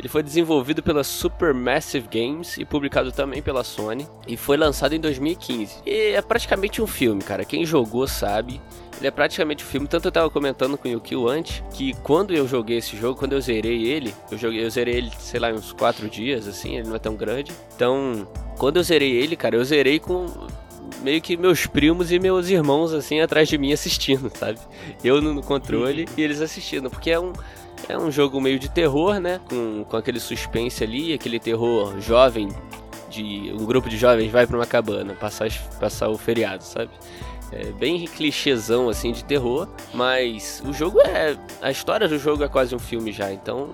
Ele 0.00 0.08
foi 0.08 0.22
desenvolvido 0.22 0.82
pela 0.82 1.04
Supermassive 1.04 2.08
Games 2.10 2.56
e 2.56 2.64
publicado 2.64 3.12
também 3.12 3.42
pela 3.42 3.62
Sony. 3.62 4.08
E 4.26 4.34
foi 4.34 4.56
lançado 4.56 4.94
em 4.94 4.98
2015. 4.98 5.82
E 5.84 6.12
é 6.14 6.22
praticamente 6.22 6.80
um 6.80 6.86
filme, 6.86 7.22
cara. 7.22 7.44
Quem 7.44 7.66
jogou 7.66 8.08
sabe. 8.08 8.62
Ele 8.96 9.06
é 9.06 9.10
praticamente 9.10 9.62
um 9.62 9.66
filme. 9.66 9.86
Tanto 9.86 10.08
eu 10.08 10.12
tava 10.12 10.30
comentando 10.30 10.78
com 10.78 10.88
o 10.88 10.90
Yukio 10.90 11.28
antes 11.28 11.62
que 11.70 11.92
quando 12.02 12.34
eu 12.34 12.48
joguei 12.48 12.78
esse 12.78 12.96
jogo, 12.96 13.18
quando 13.18 13.34
eu 13.34 13.42
zerei 13.42 13.84
ele, 13.84 14.14
eu 14.32 14.38
joguei, 14.38 14.64
eu 14.64 14.70
zerei 14.70 14.94
ele, 14.94 15.10
sei 15.18 15.38
lá, 15.38 15.50
uns 15.50 15.70
4 15.74 16.08
dias, 16.08 16.48
assim, 16.48 16.78
ele 16.78 16.88
não 16.88 16.96
é 16.96 16.98
tão 16.98 17.14
grande. 17.14 17.52
Então, 17.76 18.26
quando 18.56 18.78
eu 18.78 18.82
zerei 18.82 19.12
ele, 19.12 19.36
cara, 19.36 19.54
eu 19.54 19.64
zerei 19.64 19.98
com 19.98 20.24
meio 21.02 21.20
que 21.20 21.36
meus 21.36 21.66
primos 21.66 22.10
e 22.10 22.18
meus 22.18 22.48
irmãos, 22.48 22.92
assim, 22.92 23.20
atrás 23.20 23.48
de 23.48 23.58
mim 23.58 23.72
assistindo, 23.72 24.30
sabe? 24.36 24.58
Eu 25.04 25.20
no 25.20 25.42
controle 25.42 26.06
e 26.16 26.22
eles 26.22 26.40
assistindo, 26.40 26.90
porque 26.90 27.10
é 27.10 27.20
um. 27.20 27.32
É 27.88 27.98
um 27.98 28.10
jogo 28.10 28.40
meio 28.40 28.58
de 28.58 28.68
terror, 28.68 29.18
né? 29.18 29.40
Com, 29.48 29.84
com 29.84 29.96
aquele 29.96 30.20
suspense 30.20 30.82
ali, 30.84 31.12
aquele 31.12 31.38
terror 31.38 32.00
jovem, 32.00 32.48
de 33.10 33.52
um 33.52 33.66
grupo 33.66 33.88
de 33.88 33.98
jovens 33.98 34.30
vai 34.30 34.46
para 34.46 34.56
uma 34.56 34.66
cabana 34.66 35.14
passar, 35.14 35.50
passar 35.78 36.08
o 36.08 36.16
feriado, 36.16 36.62
sabe? 36.62 36.90
É 37.52 37.64
bem 37.72 38.04
clichêzão 38.06 38.88
assim 38.88 39.10
de 39.10 39.24
terror, 39.24 39.66
mas 39.92 40.62
o 40.64 40.72
jogo 40.72 41.00
é. 41.00 41.36
A 41.60 41.68
história 41.68 42.06
do 42.06 42.16
jogo 42.16 42.44
é 42.44 42.48
quase 42.48 42.76
um 42.76 42.78
filme 42.78 43.10
já, 43.10 43.32
então 43.32 43.70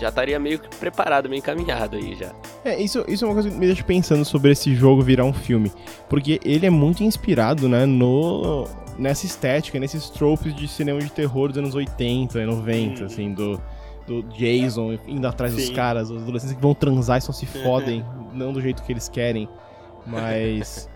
já 0.00 0.08
estaria 0.08 0.36
meio 0.40 0.58
que 0.58 0.68
preparado, 0.76 1.28
meio 1.28 1.38
encaminhado 1.38 1.96
aí 1.96 2.16
já. 2.16 2.32
É, 2.64 2.80
isso, 2.80 3.04
isso 3.06 3.24
é 3.24 3.28
uma 3.28 3.34
coisa 3.34 3.48
que 3.48 3.56
me 3.56 3.66
deixa 3.66 3.84
pensando 3.84 4.24
sobre 4.24 4.50
esse 4.50 4.74
jogo 4.74 5.00
virar 5.00 5.24
um 5.24 5.32
filme. 5.32 5.70
Porque 6.08 6.40
ele 6.44 6.66
é 6.66 6.70
muito 6.70 7.04
inspirado, 7.04 7.68
né, 7.68 7.86
no, 7.86 8.66
nessa 9.00 9.24
estética, 9.24 9.80
nesses 9.80 10.10
tropes 10.10 10.54
de 10.54 10.68
cinema 10.68 11.00
de 11.00 11.10
terror 11.10 11.48
dos 11.48 11.58
anos 11.58 11.74
80 11.74 12.38
e 12.38 12.46
90, 12.46 13.02
hum. 13.02 13.06
assim, 13.06 13.32
do, 13.32 13.60
do 14.06 14.22
Jason 14.24 14.98
indo 15.06 15.26
atrás 15.26 15.52
Sim. 15.52 15.58
dos 15.58 15.70
caras, 15.70 16.10
os 16.10 16.22
adolescentes 16.22 16.54
que 16.54 16.62
vão 16.62 16.74
transar 16.74 17.18
e 17.18 17.20
só 17.22 17.32
se 17.32 17.46
fodem, 17.64 18.04
não 18.32 18.52
do 18.52 18.60
jeito 18.60 18.82
que 18.82 18.92
eles 18.92 19.08
querem. 19.08 19.48
Mas. 20.06 20.88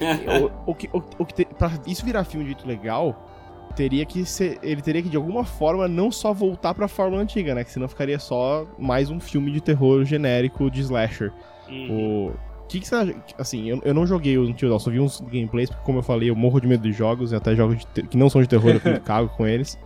o, 0.66 0.70
o, 0.70 0.74
que, 0.74 0.88
o, 0.92 1.02
o 1.18 1.26
que 1.26 1.34
te, 1.34 1.44
pra 1.44 1.70
isso 1.86 2.04
virar 2.04 2.24
filme 2.24 2.44
de 2.44 2.52
jeito 2.52 2.66
legal, 2.66 3.28
teria 3.76 4.06
que 4.06 4.24
ser. 4.24 4.58
Ele 4.62 4.80
teria 4.80 5.02
que, 5.02 5.08
de 5.08 5.16
alguma 5.16 5.44
forma, 5.44 5.86
não 5.86 6.10
só 6.10 6.32
voltar 6.32 6.74
pra 6.74 6.88
fórmula 6.88 7.22
antiga, 7.22 7.54
né? 7.54 7.62
Que 7.62 7.70
senão 7.70 7.88
ficaria 7.88 8.18
só 8.18 8.66
mais 8.78 9.10
um 9.10 9.20
filme 9.20 9.50
de 9.50 9.60
terror 9.60 10.04
genérico 10.04 10.70
de 10.70 10.80
slasher. 10.80 11.30
Uhum. 11.68 12.30
O. 12.30 12.51
Que, 12.72 12.80
que 12.80 12.88
você 12.88 13.14
Assim, 13.38 13.68
eu, 13.68 13.82
eu 13.84 13.92
não 13.92 14.06
joguei 14.06 14.38
o 14.38 14.44
Until 14.44 14.70
Dawn, 14.70 14.78
só 14.78 14.90
vi 14.90 14.98
uns 14.98 15.20
gameplays, 15.20 15.68
porque, 15.68 15.84
como 15.84 15.98
eu 15.98 16.02
falei, 16.02 16.30
eu 16.30 16.36
morro 16.36 16.58
de 16.58 16.66
medo 16.66 16.82
de 16.82 16.92
jogos, 16.92 17.30
e 17.30 17.36
até 17.36 17.54
jogos 17.54 17.86
que 18.08 18.16
não 18.16 18.30
são 18.30 18.40
de 18.40 18.48
terror, 18.48 18.80
eu 18.82 19.00
cago 19.04 19.28
com 19.36 19.46
eles. 19.46 19.78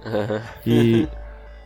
E. 0.64 1.08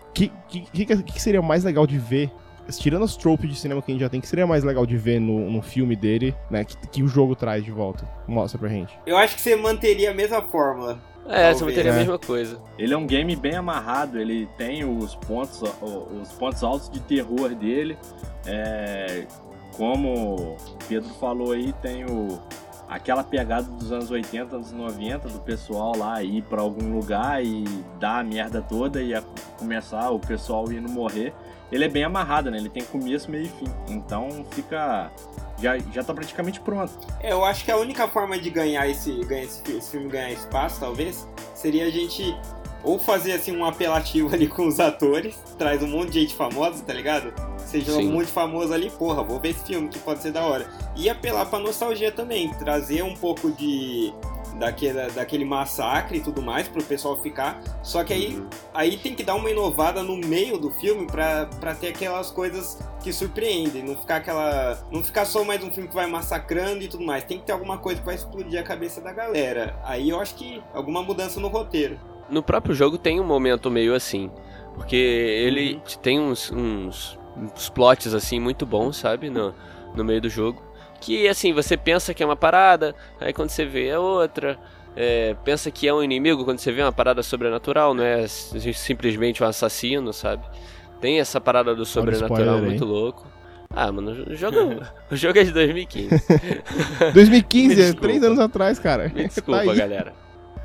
O 0.09 0.13
que, 0.13 0.33
que, 0.49 0.87
que, 0.87 1.03
que 1.05 1.23
seria 1.23 1.41
mais 1.41 1.63
legal 1.63 1.87
de 1.87 1.97
ver 1.97 2.33
tirando 2.79 3.05
os 3.05 3.17
tropes 3.17 3.49
de 3.49 3.57
cinema 3.57 3.83
que 3.83 3.91
a 3.91 3.95
gente 3.95 4.01
já 4.01 4.09
tem, 4.09 4.21
que 4.21 4.27
seria 4.27 4.47
mais 4.47 4.65
legal 4.65 4.87
de 4.87 4.97
ver 4.97 5.21
no, 5.21 5.51
no 5.51 5.63
filme 5.63 5.95
dele, 5.95 6.35
né? 6.51 6.65
Que, 6.65 6.77
que 6.89 7.03
o 7.03 7.09
jogo 7.09 7.35
traz 7.35 7.65
de 7.65 7.71
volta. 7.71 8.09
Mostra 8.27 8.59
pra 8.59 8.69
gente. 8.69 8.97
Eu 9.07 9.17
acho 9.17 9.37
que 9.37 9.41
você 9.41 9.57
manteria 9.57 10.11
a 10.11 10.15
mesma 10.15 10.43
fórmula. 10.43 10.99
É, 11.29 11.53
você 11.53 11.65
manteria 11.65 11.91
é. 11.91 11.95
a 11.95 11.99
mesma 11.99 12.19
coisa. 12.19 12.61
Ele 12.79 12.95
é 12.95 12.97
um 12.97 13.07
game 13.07 13.35
bem 13.37 13.55
amarrado, 13.55 14.19
ele 14.19 14.49
tem 14.57 14.85
os 14.85 15.15
pontos, 15.15 15.63
os 15.63 16.33
pontos 16.33 16.63
altos 16.63 16.91
de 16.91 17.01
terror 17.01 17.55
dele. 17.55 17.97
É, 18.47 19.27
como 19.77 20.35
o 20.37 20.57
Pedro 20.89 21.09
falou 21.15 21.53
aí, 21.53 21.73
tem 21.75 22.05
o, 22.05 22.41
aquela 22.89 23.25
pegada 23.25 23.63
dos 23.63 23.93
anos 23.93 24.11
80, 24.11 24.57
anos 24.57 24.73
90, 24.73 25.29
do 25.29 25.41
pessoal 25.41 25.97
lá 25.97 26.23
ir 26.23 26.43
para 26.43 26.61
algum 26.61 26.93
lugar 26.93 27.45
e 27.45 27.65
dar 27.99 28.21
a 28.21 28.25
merda 28.25 28.61
toda 28.61 29.03
e 29.03 29.13
começar 29.59 30.11
o 30.11 30.19
pessoal 30.19 30.71
indo 30.73 30.89
morrer 30.89 31.35
ele 31.73 31.85
é 31.85 31.89
bem 31.89 32.05
amarrado, 32.05 32.51
né? 32.51 32.59
Ele 32.59 32.69
tem 32.69 32.83
começo, 32.85 33.31
meio 33.31 33.45
e 33.45 33.49
fim. 33.49 33.67
Então 33.89 34.45
fica. 34.51 35.11
Já, 35.59 35.79
já 35.79 36.03
tá 36.03 36.13
praticamente 36.13 36.59
pronto. 36.61 36.93
É, 37.21 37.33
eu 37.33 37.45
acho 37.45 37.65
que 37.65 37.71
a 37.71 37.77
única 37.77 38.09
forma 38.09 38.39
de 38.39 38.51
ganhar 38.51 38.89
esse, 38.89 39.13
ganhar 39.25 39.45
esse, 39.45 39.63
esse 39.71 39.91
filme 39.91 40.09
ganhar 40.09 40.33
espaço, 40.33 40.81
talvez, 40.81 41.29
seria 41.55 41.87
a 41.87 41.91
gente 41.91 42.35
ou 42.83 42.99
fazer 42.99 43.33
assim 43.33 43.55
um 43.55 43.65
apelativo 43.65 44.31
ali 44.35 44.49
com 44.49 44.67
os 44.67 44.81
atores, 44.81 45.37
traz 45.59 45.83
um 45.83 45.89
monte 45.89 46.13
de 46.13 46.21
gente 46.21 46.35
famosa, 46.35 46.83
tá 46.83 46.93
ligado? 46.93 47.33
Seja 47.71 47.93
Sim. 47.93 48.11
muito 48.11 48.33
famoso 48.33 48.75
ali, 48.75 48.91
porra, 48.91 49.23
vou 49.23 49.39
ver 49.39 49.51
esse 49.51 49.65
filme 49.65 49.89
que 49.89 49.99
pode 50.01 50.21
ser 50.21 50.33
da 50.33 50.43
hora. 50.43 50.69
E 50.97 51.09
apelar 51.09 51.47
pra 51.47 51.61
nostalgia 51.61 52.11
também, 52.11 52.53
trazer 52.55 53.05
um 53.05 53.15
pouco 53.15 53.53
de 53.53 54.13
daquele, 54.57 55.09
daquele 55.11 55.45
massacre 55.45 56.19
e 56.19 56.21
tudo 56.21 56.43
mais 56.43 56.67
pro 56.67 56.83
pessoal 56.83 57.17
ficar. 57.23 57.63
Só 57.81 58.03
que 58.03 58.13
aí, 58.13 58.37
uhum. 58.37 58.49
aí 58.75 58.97
tem 58.97 59.15
que 59.15 59.23
dar 59.23 59.37
uma 59.37 59.49
inovada 59.49 60.03
no 60.03 60.17
meio 60.17 60.59
do 60.59 60.69
filme 60.73 61.07
pra, 61.07 61.47
pra 61.61 61.73
ter 61.73 61.89
aquelas 61.91 62.33
coisas 62.33 62.77
que 63.05 63.13
surpreendem, 63.13 63.85
não 63.85 63.95
ficar 63.95 64.17
aquela. 64.17 64.77
Não 64.91 65.05
ficar 65.05 65.25
só 65.25 65.45
mais 65.45 65.63
um 65.63 65.71
filme 65.71 65.89
que 65.89 65.95
vai 65.95 66.09
massacrando 66.09 66.83
e 66.83 66.89
tudo 66.89 67.05
mais. 67.05 67.23
Tem 67.23 67.39
que 67.39 67.45
ter 67.45 67.53
alguma 67.53 67.79
coisa 67.79 68.01
que 68.01 68.07
vai 68.07 68.17
explodir 68.17 68.59
a 68.59 68.65
cabeça 68.65 69.01
da 69.01 69.13
galera. 69.13 69.79
Aí 69.85 70.11
eu 70.11 70.21
acho 70.21 70.35
que 70.35 70.61
alguma 70.75 71.05
mudança 71.05 71.39
no 71.39 71.47
roteiro. 71.47 72.01
No 72.29 72.43
próprio 72.43 72.75
jogo 72.75 72.99
tem 72.99 73.21
um 73.21 73.25
momento 73.25 73.71
meio 73.71 73.95
assim. 73.95 74.29
Porque 74.75 74.97
ele 74.97 75.75
uhum. 75.75 75.81
tem 76.01 76.19
uns, 76.19 76.51
uns, 76.51 77.19
uns 77.37 77.69
plots 77.69 78.15
assim 78.15 78.39
muito 78.41 78.65
bons, 78.67 78.97
sabe? 78.97 79.31
No, 79.31 79.55
no 79.95 80.05
meio 80.05 80.21
do 80.21 80.29
jogo 80.29 80.71
que 81.01 81.27
assim, 81.27 81.53
você 81.53 81.77
pensa 81.77 82.13
que 82.13 82.23
é 82.23 82.27
uma 82.27 82.37
parada, 82.37 82.95
aí 83.21 83.33
quando 83.33 83.49
você 83.49 83.65
vê 83.65 83.89
é 83.89 83.99
outra. 83.99 84.59
É, 84.97 85.37
pensa 85.45 85.71
que 85.71 85.87
é 85.87 85.95
um 85.95 86.03
inimigo 86.03 86.45
quando 86.45 86.59
você 86.59 86.73
vê 86.73 86.83
uma 86.83 86.93
parada 86.93 87.23
sobrenatural, 87.23 87.95
não 87.95 88.03
é 88.03 88.27
simplesmente 88.27 89.43
um 89.43 89.47
assassino, 89.47 90.13
sabe? 90.13 90.45
Tem 91.01 91.21
essa 91.21 91.41
parada 91.41 91.75
do 91.75 91.87
sobrenatural 91.87 92.57
spoiler, 92.57 92.63
muito 92.63 92.85
louco. 92.85 93.27
Ah, 93.73 93.91
mano, 93.93 94.11
o 94.29 94.35
jogo, 94.35 94.57
o 95.11 95.17
jogo 95.17 95.39
é 95.39 95.45
de 95.45 95.53
2015. 95.53 96.11
2015, 97.15 97.83
é 97.83 97.93
três 97.93 98.23
anos 98.23 98.41
atrás, 98.41 98.81
cara. 98.81 99.11
Me 99.15 99.27
desculpa, 99.29 99.65
tá 99.65 99.75
galera. 99.75 100.13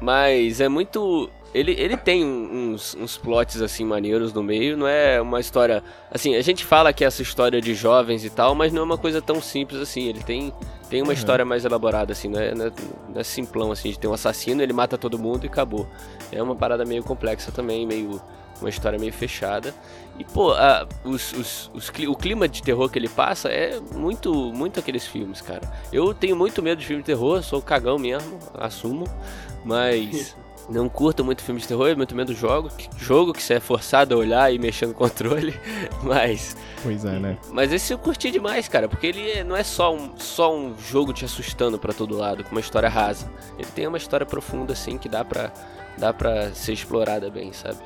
Mas 0.02 0.60
é 0.60 0.68
muito 0.68 1.30
ele, 1.56 1.72
ele 1.80 1.96
tem 1.96 2.26
uns, 2.26 2.96
uns 2.96 3.16
plots 3.16 3.62
assim 3.62 3.86
maneiros 3.86 4.34
no 4.34 4.44
meio, 4.44 4.76
não 4.76 4.86
é 4.86 5.22
uma 5.22 5.40
história. 5.40 5.82
Assim, 6.12 6.36
a 6.36 6.42
gente 6.42 6.66
fala 6.66 6.92
que 6.92 7.02
é 7.02 7.08
essa 7.08 7.22
história 7.22 7.62
de 7.62 7.74
jovens 7.74 8.26
e 8.26 8.30
tal, 8.30 8.54
mas 8.54 8.74
não 8.74 8.82
é 8.82 8.84
uma 8.84 8.98
coisa 8.98 9.22
tão 9.22 9.42
simples 9.42 9.80
assim. 9.80 10.04
Ele 10.04 10.22
tem, 10.22 10.52
tem 10.90 11.02
uma 11.02 11.08
uhum. 11.08 11.14
história 11.14 11.46
mais 11.46 11.64
elaborada, 11.64 12.12
assim, 12.12 12.28
não 12.28 12.42
é, 12.42 12.54
não 12.54 12.66
é, 12.66 12.72
não, 13.08 13.22
é, 13.22 13.24
simplão 13.24 13.72
assim, 13.72 13.90
de 13.90 13.98
ter 13.98 14.06
um 14.06 14.14
assassino, 14.14 14.62
ele 14.62 14.74
mata 14.74 14.98
todo 14.98 15.18
mundo 15.18 15.46
e 15.46 15.48
acabou. 15.48 15.88
É 16.30 16.44
uma 16.44 16.58
parada 16.58 16.84
meio 16.84 17.04
complexa 17.04 17.54
também, 17.54 17.88
meio. 17.88 18.22
Uma 18.60 18.70
história 18.70 18.98
meio 18.98 19.12
fechada. 19.12 19.74
E, 20.18 20.24
pô, 20.24 20.54
a, 20.54 20.88
os, 21.04 21.34
os, 21.34 21.72
os, 21.74 21.90
o 22.08 22.16
clima 22.16 22.48
de 22.48 22.64
terror 22.64 22.90
que 22.90 22.98
ele 22.98 23.10
passa 23.10 23.50
é 23.50 23.82
muito, 23.94 24.34
muito 24.34 24.80
aqueles 24.80 25.06
filmes, 25.06 25.42
cara. 25.42 25.70
Eu 25.92 26.14
tenho 26.14 26.38
muito 26.38 26.64
medo 26.64 26.80
de 26.80 26.86
filme 26.86 27.02
de 27.02 27.06
terror, 27.06 27.44
sou 27.44 27.62
cagão 27.62 28.00
mesmo, 28.00 28.40
assumo. 28.58 29.06
Mas 29.66 30.38
Não 30.68 30.90
curto 30.90 31.24
muito 31.24 31.44
filme 31.44 31.62
de 31.62 31.68
terror, 31.68 31.96
muito 31.96 32.16
menos 32.16 32.36
jogo. 32.36 32.70
Jogo 32.98 33.34
que 33.34 33.42
você 33.42 33.56
é 33.56 33.60
forçado 33.60 34.16
a 34.16 34.18
olhar 34.18 34.52
e 34.54 34.58
mexer 34.58 34.88
no 34.88 34.94
controle. 34.96 35.54
Mas. 36.02 36.58
Pois 36.82 37.06
é, 37.06 37.20
né? 37.20 37.38
Mas 37.52 37.72
esse 37.72 37.94
eu 37.94 37.98
curti 38.00 38.32
demais, 38.32 38.68
cara. 38.68 38.88
Porque 38.90 39.08
ele 39.08 39.44
não 39.44 39.56
é 39.56 39.64
só 39.64 39.94
um, 39.94 40.18
só 40.18 40.56
um 40.56 40.76
jogo 40.78 41.14
te 41.14 41.24
assustando 41.24 41.78
para 41.78 41.94
todo 41.94 42.18
lado, 42.18 42.44
com 42.44 42.52
uma 42.52 42.62
história 42.62 42.90
rasa. 42.90 43.32
Ele 43.58 43.68
tem 43.76 43.88
uma 43.88 43.98
história 43.98 44.26
profunda, 44.26 44.74
assim, 44.74 44.98
que 44.98 45.08
dá 45.08 45.24
pra, 45.24 45.52
dá 45.98 46.12
pra 46.12 46.52
ser 46.52 46.74
explorada 46.74 47.30
bem, 47.30 47.54
sabe? 47.54 47.80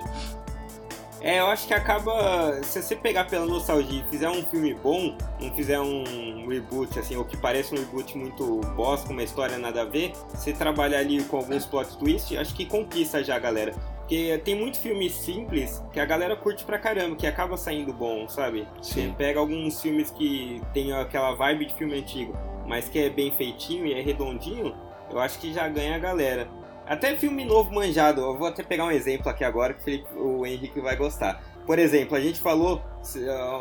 É, 1.21 1.39
eu 1.39 1.47
acho 1.47 1.67
que 1.67 1.73
acaba. 1.73 2.62
Se 2.63 2.82
você 2.82 2.95
pegar 2.95 3.25
pela 3.25 3.45
nostalgia 3.45 4.01
e 4.01 4.10
fizer 4.10 4.29
um 4.29 4.43
filme 4.45 4.73
bom, 4.73 5.17
não 5.39 5.53
fizer 5.53 5.79
um 5.79 6.47
reboot, 6.47 6.97
assim, 6.97 7.15
ou 7.15 7.25
que 7.25 7.36
parece 7.36 7.73
um 7.73 7.77
reboot 7.77 8.17
muito 8.17 8.62
boss, 8.75 9.03
com 9.03 9.13
uma 9.13 9.23
história 9.23 9.58
nada 9.58 9.82
a 9.82 9.86
ver, 9.86 10.13
você 10.29 10.53
trabalhar 10.53 10.99
ali 10.99 11.23
com 11.25 11.38
alguns 11.38 11.65
plot 11.65 11.97
twists, 11.97 12.38
acho 12.38 12.55
que 12.55 12.65
conquista 12.65 13.23
já 13.23 13.36
a 13.36 13.39
galera. 13.39 13.73
Porque 13.99 14.41
tem 14.43 14.55
muito 14.55 14.79
filme 14.79 15.08
simples 15.10 15.84
que 15.93 15.99
a 15.99 16.05
galera 16.05 16.36
curte 16.36 16.63
pra 16.63 16.79
caramba, 16.79 17.15
que 17.15 17.27
acaba 17.27 17.55
saindo 17.58 17.93
bom, 17.93 18.27
sabe? 18.27 18.67
Sim. 18.82 19.10
Você 19.10 19.13
pega 19.15 19.39
alguns 19.39 19.79
filmes 19.82 20.10
que 20.10 20.62
tem 20.73 20.91
aquela 20.93 21.36
vibe 21.36 21.65
de 21.65 21.75
filme 21.75 21.99
antigo, 21.99 22.34
mas 22.65 22.89
que 22.89 22.97
é 22.97 23.10
bem 23.10 23.32
feitinho 23.32 23.86
e 23.86 23.93
é 23.93 24.01
redondinho, 24.01 24.75
eu 25.12 25.19
acho 25.19 25.38
que 25.38 25.53
já 25.53 25.67
ganha 25.67 25.95
a 25.95 25.99
galera. 25.99 26.47
Até 26.89 27.15
filme 27.15 27.45
novo 27.45 27.71
manjado, 27.71 28.19
eu 28.19 28.36
vou 28.36 28.47
até 28.47 28.63
pegar 28.63 28.86
um 28.86 28.91
exemplo 28.91 29.30
aqui 29.30 29.43
agora 29.43 29.75
que 29.75 29.82
o, 29.82 29.84
Felipe, 29.84 30.08
o 30.15 30.43
Henrique 30.43 30.82
vai 30.82 30.95
gostar. 30.95 31.39
Por 31.63 31.78
exemplo, 31.78 32.17
a 32.17 32.19
gente 32.19 32.39
falou 32.39 32.82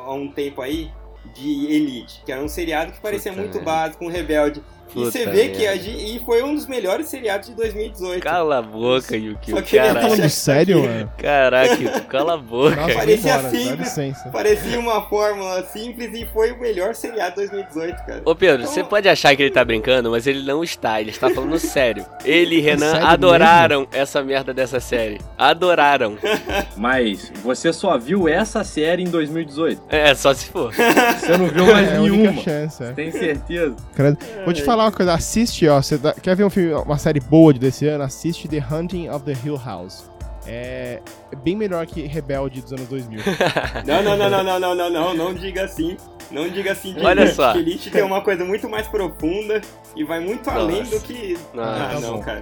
há 0.06 0.14
um 0.14 0.32
tempo 0.32 0.62
aí 0.62 0.90
de 1.34 1.66
Elite, 1.66 2.22
que 2.24 2.32
era 2.32 2.42
um 2.42 2.48
seriado 2.48 2.90
que 2.90 3.00
parecia 3.00 3.30
Puta 3.30 3.42
muito 3.42 3.58
é. 3.58 3.60
básico, 3.60 4.02
um 4.02 4.08
rebelde. 4.08 4.62
E 4.94 5.04
você 5.04 5.26
vê 5.26 5.48
que 5.48 5.66
a 5.66 5.76
gente, 5.76 6.16
e 6.16 6.18
foi 6.24 6.42
um 6.42 6.54
dos 6.54 6.66
melhores 6.66 7.06
seriados 7.08 7.48
de 7.48 7.54
2018. 7.54 8.22
Cala 8.22 8.58
a 8.58 8.62
boca, 8.62 9.16
Yukio. 9.16 9.56
Só 9.56 9.62
queria 9.62 9.82
Tá 9.82 9.88
Caraca, 9.94 10.08
falando 10.08 10.28
sério, 10.30 10.82
mano? 10.82 11.12
caraca, 11.18 12.00
cala 12.08 12.34
a 12.34 12.36
boca. 12.36 12.76
Nossa, 12.76 12.94
Parecia 12.94 13.30
embora, 13.32 13.42
dá 13.42 13.50
simples. 13.50 13.78
licença. 13.80 14.28
Parecia 14.30 14.78
uma 14.80 15.02
fórmula 15.08 15.62
simples 15.66 16.10
e 16.14 16.26
foi 16.32 16.52
o 16.52 16.60
melhor 16.60 16.94
seriado 16.94 17.40
de 17.40 17.48
2018, 17.48 17.96
cara. 18.06 18.22
Ô 18.24 18.34
Pedro, 18.34 18.62
Então- 18.62 18.72
você 18.74 18.84
pode 18.84 19.08
achar 19.08 19.34
que 19.36 19.42
ele 19.42 19.50
tá 19.50 19.64
brincando, 19.64 20.10
mas 20.10 20.26
ele 20.26 20.42
não 20.42 20.62
está, 20.64 21.00
ele 21.00 21.10
está 21.10 21.30
falando 21.30 21.58
sério. 21.58 22.04
Ele 22.24 22.56
e 22.56 22.60
Renan 22.60 22.92
sério 22.92 23.06
adoraram 23.06 23.88
essa 23.92 24.22
merda 24.22 24.52
dessa 24.54 24.80
série. 24.80 25.18
Adoraram. 25.36 26.16
Mas 26.76 27.32
você 27.42 27.72
só 27.72 27.96
viu 27.98 28.28
essa 28.28 28.62
série 28.64 29.02
em 29.02 29.10
2018. 29.10 29.82
É, 29.88 30.14
só 30.14 30.32
se 30.34 30.46
for. 30.46 30.72
Você 30.74 31.36
não 31.36 31.46
viu 31.48 31.66
mais 31.66 31.88
É 31.88 31.98
nenhuma. 31.98 32.32
chance, 32.42 32.82
é. 32.82 32.92
Tem 32.92 33.10
certeza? 33.10 33.74
Credo. 33.94 34.18
Vou 34.44 34.52
te 34.54 34.62
falar 34.62 34.77
uma 34.84 34.92
coisa, 34.92 35.14
assiste, 35.14 35.66
ó. 35.68 35.80
Você 35.80 35.96
dá- 35.98 36.12
quer 36.14 36.34
ver 36.36 36.44
um 36.44 36.50
filme, 36.50 36.72
uma 36.74 36.98
série 36.98 37.20
boa 37.20 37.52
de 37.52 37.60
desse 37.60 37.86
ano? 37.86 38.04
Assiste 38.04 38.48
The 38.48 38.64
Hunting 38.70 39.08
of 39.08 39.24
the 39.24 39.34
Hill 39.44 39.60
House. 39.64 40.04
É 40.46 41.00
é 41.30 41.36
bem 41.36 41.54
melhor 41.54 41.84
que 41.86 42.06
Rebelde 42.06 42.62
dos 42.62 42.72
anos 42.72 42.88
2000. 42.88 43.20
Não, 43.86 44.02
não, 44.02 44.16
não, 44.16 44.30
não, 44.30 44.42
não, 44.44 44.60
não, 44.60 44.74
não, 44.74 44.90
não, 44.90 45.14
não 45.14 45.34
diga 45.34 45.64
assim. 45.64 45.96
Não 46.30 46.48
diga 46.48 46.72
assim 46.72 46.92
de 46.94 47.04
Olha 47.04 47.20
Elite, 47.22 47.36
só. 47.36 47.52
que 47.52 47.58
Elite 47.58 47.90
tem 47.90 48.02
uma 48.02 48.20
coisa 48.22 48.44
muito 48.44 48.68
mais 48.68 48.86
profunda 48.86 49.60
e 49.96 50.04
vai 50.04 50.20
muito 50.20 50.48
além 50.50 50.80
Nossa. 50.80 50.98
do 50.98 51.00
que. 51.04 51.36
Nossa. 51.54 51.70
Ah, 51.70 51.88
Tá 51.94 52.00
não, 52.00 52.20
cara. 52.20 52.40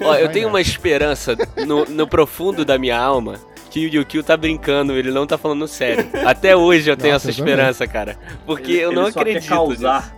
Ó, 0.00 0.14
eu 0.14 0.24
Vai 0.26 0.28
tenho 0.32 0.48
uma 0.48 0.60
esperança 0.60 1.34
no, 1.66 1.84
no 1.86 2.06
profundo 2.06 2.64
da 2.64 2.78
minha 2.78 2.98
alma 2.98 3.34
que 3.76 3.86
o 3.86 4.00
Yukio 4.00 4.22
tá 4.22 4.36
brincando, 4.36 4.94
ele 4.94 5.10
não 5.10 5.26
tá 5.26 5.36
falando 5.36 5.68
sério. 5.68 6.06
Até 6.24 6.56
hoje 6.56 6.90
eu 6.90 6.96
tenho 6.96 7.12
Nossa, 7.12 7.28
essa 7.30 7.38
eu 7.40 7.44
esperança, 7.44 7.86
cara. 7.86 8.18
Porque 8.46 8.72
Ele- 8.72 8.80
eu 8.80 8.92
não 8.92 9.02
ele 9.04 9.12
só 9.12 9.18
quer 9.22 9.30
acredito. 9.30 9.48
causar. 9.50 10.16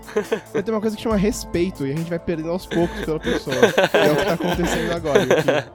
Mas 0.55 0.63
tem 0.63 0.73
uma 0.75 0.81
coisa 0.81 0.97
que 0.97 1.03
chama 1.03 1.17
respeito 1.17 1.85
e 1.87 1.93
a 1.93 1.97
gente 1.97 2.09
vai 2.09 2.19
perdendo 2.21 2.51
aos 2.51 2.67
poucos 2.67 3.01
pela 3.05 3.19
pessoa. 3.19 3.57
é 3.95 4.13
o 4.13 4.17
que 4.17 4.25
tá 4.25 4.33
acontecendo 4.35 4.93
agora. 4.93 5.73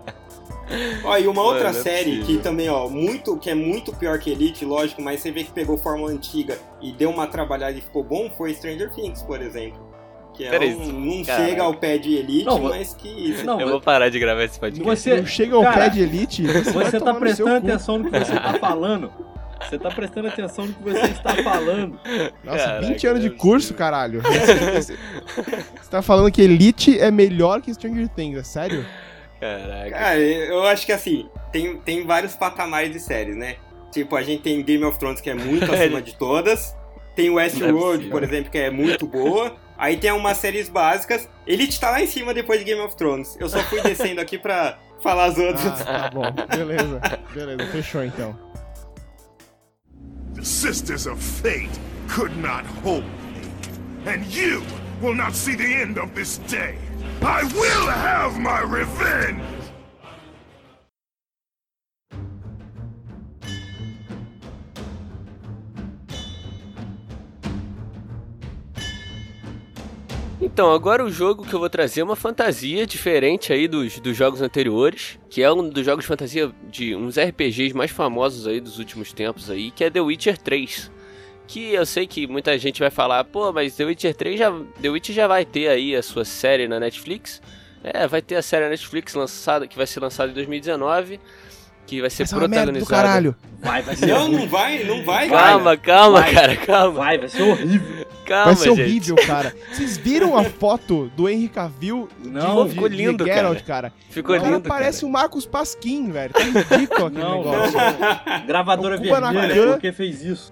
Ó, 1.04 1.18
e 1.18 1.28
uma 1.28 1.42
outra 1.44 1.66
Mano, 1.66 1.78
é 1.80 1.82
série 1.84 2.18
possível. 2.20 2.26
que 2.26 2.38
também, 2.42 2.70
ó, 2.70 2.88
muito, 2.88 3.38
que 3.38 3.50
é 3.50 3.54
muito 3.56 3.94
pior 3.94 4.18
que 4.18 4.32
Elite, 4.32 4.64
lógico, 4.66 5.02
mas 5.02 5.20
você 5.20 5.30
vê 5.32 5.44
que 5.44 5.52
pegou 5.52 5.78
fórmula 5.78 6.10
antiga 6.12 6.58
e 6.82 6.92
deu 6.94 7.10
uma 7.10 7.28
trabalhada 7.28 7.78
e 7.78 7.82
ficou 7.82 8.04
bom, 8.04 8.30
foi 8.38 8.54
Stranger 8.56 8.90
Things, 8.92 9.22
por 9.22 9.42
exemplo. 9.42 9.93
Que 10.34 10.46
é 10.46 10.50
Peraí, 10.50 10.74
um, 10.74 10.92
não 10.92 11.24
chega 11.24 11.62
ao 11.62 11.74
pé 11.76 11.98
de 11.98 12.16
Elite, 12.16 12.46
Não, 12.46 12.60
mas 12.60 12.94
que. 12.96 13.44
Não, 13.44 13.62
Eu 13.62 13.70
vou 13.70 13.82
parar 13.82 14.10
de 14.10 14.20
gravar 14.20 14.44
esse 14.44 14.60
podcast. 14.60 14.84
Você, 14.84 15.18
Não 15.18 15.26
chega 15.28 15.56
ao 15.56 15.64
cara, 15.64 15.82
pé 15.82 15.90
de 15.90 16.02
elite, 16.02 16.42
você, 16.44 16.72
Você 16.72 17.00
tá 17.00 17.14
prestando 17.14 17.56
atenção 17.56 18.00
no 18.00 18.10
que 18.10 18.20
você 18.20 18.34
tá 18.34 18.54
falando. 18.60 19.12
Você 19.70 19.78
tá 19.78 19.90
prestando 19.92 20.28
atenção 20.28 20.66
no 20.66 20.74
que 20.74 20.84
você 20.84 21.06
está 21.06 21.36
falando. 21.44 22.00
Nossa, 22.44 22.58
Caraca, 22.66 22.88
20 22.88 23.08
anos 23.08 23.22
de 23.22 23.28
é 23.28 23.32
curso, 23.32 23.74
caralho. 23.74 24.22
Você 24.22 24.98
tá 25.90 26.02
falando 26.02 26.32
que 26.32 26.42
Elite 26.42 27.00
é 27.00 27.10
melhor 27.12 27.62
que 27.62 27.74
Stranger 27.74 28.10
Things, 28.10 28.40
é 28.40 28.44
sério? 28.44 28.86
Caraca. 29.40 29.90
Cara, 29.92 30.20
eu 30.20 30.64
acho 30.64 30.86
que 30.86 30.92
assim, 30.92 31.30
tem, 31.52 31.78
tem 31.78 32.06
vários 32.06 32.36
patamares 32.36 32.92
de 32.92 33.00
séries, 33.00 33.36
né? 33.36 33.56
Tipo, 33.92 34.16
a 34.16 34.24
gente 34.24 34.42
tem 34.42 34.62
Game 34.64 34.84
of 34.84 34.98
Thrones, 34.98 35.22
que 35.22 35.30
é 35.30 35.36
muito 35.36 35.70
acima 35.72 36.02
de 36.02 36.16
todas. 36.16 36.76
Tem 37.16 37.28
é 37.28 37.32
Westworld, 37.32 37.98
possível. 37.98 38.12
por 38.12 38.24
exemplo, 38.24 38.52
que 38.52 38.58
é 38.58 38.70
muito 38.70 39.06
boa. 39.06 39.56
Aí 39.84 39.98
tem 39.98 40.14
umas 40.14 40.38
séries 40.38 40.70
básicas. 40.70 41.28
Elite 41.46 41.78
tá 41.78 41.90
lá 41.90 42.02
em 42.02 42.08
cima 42.08 42.34
depois 42.34 42.58
de 42.58 42.64
Game 42.64 42.80
of 42.80 42.96
Thrones. 42.96 43.36
Eu 43.38 43.50
só 43.50 43.62
fui 43.64 43.82
descendo 43.84 44.22
aqui 44.22 44.38
pra 44.38 44.80
falar 45.02 45.26
as 45.26 45.38
outras. 45.38 45.82
Ah, 45.82 46.10
tá 46.10 46.10
bom. 46.10 46.24
Beleza. 46.56 47.02
Beleza, 47.34 47.70
fechou 47.70 48.06
então. 48.06 48.34
The 50.36 50.42
Sisters 50.42 51.06
of 51.06 51.22
Fate 51.22 51.70
could 52.08 52.34
not 52.38 52.64
hold 52.82 53.04
me. 53.04 54.10
And 54.10 54.24
you 54.34 54.64
will 55.02 55.16
not 55.16 55.36
see 55.36 55.54
the 55.54 55.82
end 55.82 56.00
of 56.00 56.14
this 56.14 56.38
day. 56.50 56.78
I 57.22 57.44
will 57.44 57.90
have 57.90 58.40
my 58.40 58.62
revenge! 58.62 59.44
Então, 70.46 70.74
agora 70.74 71.06
o 71.06 71.10
jogo 71.10 71.46
que 71.46 71.54
eu 71.54 71.60
vou 71.60 71.70
trazer 71.70 72.02
é 72.02 72.04
uma 72.04 72.18
fantasia 72.18 72.86
diferente 72.86 73.54
aí 73.54 73.66
dos, 73.66 73.98
dos 74.02 74.16
jogos 74.16 74.42
anteriores, 74.42 75.18
que 75.30 75.42
é 75.42 75.50
um 75.50 75.70
dos 75.70 75.86
jogos 75.86 76.04
de 76.04 76.08
fantasia 76.10 76.52
de 76.70 76.94
uns 76.94 77.18
RPGs 77.18 77.74
mais 77.74 77.92
famosos 77.92 78.46
aí 78.46 78.60
dos 78.60 78.78
últimos 78.78 79.14
tempos 79.14 79.50
aí, 79.50 79.72
que 79.72 79.86
é 79.86 79.90
The 79.90 80.02
Witcher 80.02 80.38
3. 80.38 80.92
Que 81.48 81.74
eu 81.74 81.86
sei 81.86 82.06
que 82.06 82.28
muita 82.28 82.58
gente 82.58 82.82
vai 82.82 82.90
falar, 82.90 83.24
pô, 83.24 83.54
mas 83.54 83.78
The 83.78 83.86
Witcher 83.86 84.14
3 84.14 84.38
já, 84.38 84.52
The 84.82 84.90
Witcher 84.90 85.16
já 85.16 85.28
vai 85.28 85.46
ter 85.46 85.70
aí 85.70 85.96
a 85.96 86.04
sua 86.04 86.26
série 86.26 86.68
na 86.68 86.78
Netflix. 86.78 87.42
É, 87.82 88.06
vai 88.06 88.22
ter 88.22 88.36
a 88.36 88.42
série 88.42 88.66
na 88.66 88.72
Netflix 88.72 89.14
lançada, 89.14 89.66
que 89.66 89.78
vai 89.78 89.88
ser 89.88 90.02
lançada 90.02 90.30
em 90.30 90.36
2019, 90.36 91.22
que 91.86 92.02
vai 92.02 92.10
ser 92.10 92.24
Essa 92.24 92.36
é 92.36 92.40
uma 92.40 92.48
merda 92.48 92.72
do 92.72 92.80
protagonizada. 92.80 93.08
caralho. 93.08 93.36
Vai, 93.62 93.82
vai 93.82 93.96
ser 93.96 94.08
Não, 94.08 94.28
não 94.28 94.48
vai, 94.48 94.84
não 94.84 95.04
vai, 95.04 95.30
Calma, 95.30 95.78
cara. 95.78 95.78
calma, 95.78 96.22
Vai. 96.22 96.34
cara, 96.34 96.56
calma. 96.58 96.92
Vai, 97.00 97.18
vai 97.18 97.30
ser 97.30 97.42
horrível. 97.44 98.04
Calma, 98.26 98.46
Vai 98.46 98.56
ser 98.56 98.70
gente. 98.70 98.82
horrível, 98.82 99.16
cara. 99.28 99.54
Vocês 99.70 99.98
viram 99.98 100.38
a 100.38 100.46
foto 100.46 101.12
do 101.14 101.28
Henry 101.28 101.50
Cavill 101.50 102.08
Não, 102.24 102.64
de, 102.66 102.72
ficou 102.74 102.88
de 102.88 102.96
lindo, 102.96 103.26
Geralt, 103.26 103.62
cara? 103.64 103.92
Ficou 104.10 104.34
o 104.34 104.40
cara 104.40 104.50
lindo, 104.50 104.62
parece 104.68 105.00
cara. 105.02 105.10
o 105.10 105.12
Marcos 105.12 105.46
Pasquim, 105.46 106.10
velho. 106.10 106.32
Tá 106.32 106.40
ridículo 106.40 107.08
aquele 107.08 107.22
Não, 107.22 107.38
negócio. 107.44 107.78
Gravadora 108.48 108.96
O 108.96 109.02
Cuba 109.02 109.20
na 109.20 109.30
vermelha, 109.34 109.54
cana. 109.56 109.72
por 109.74 109.82
que 109.82 109.92
fez 109.92 110.24
isso? 110.24 110.50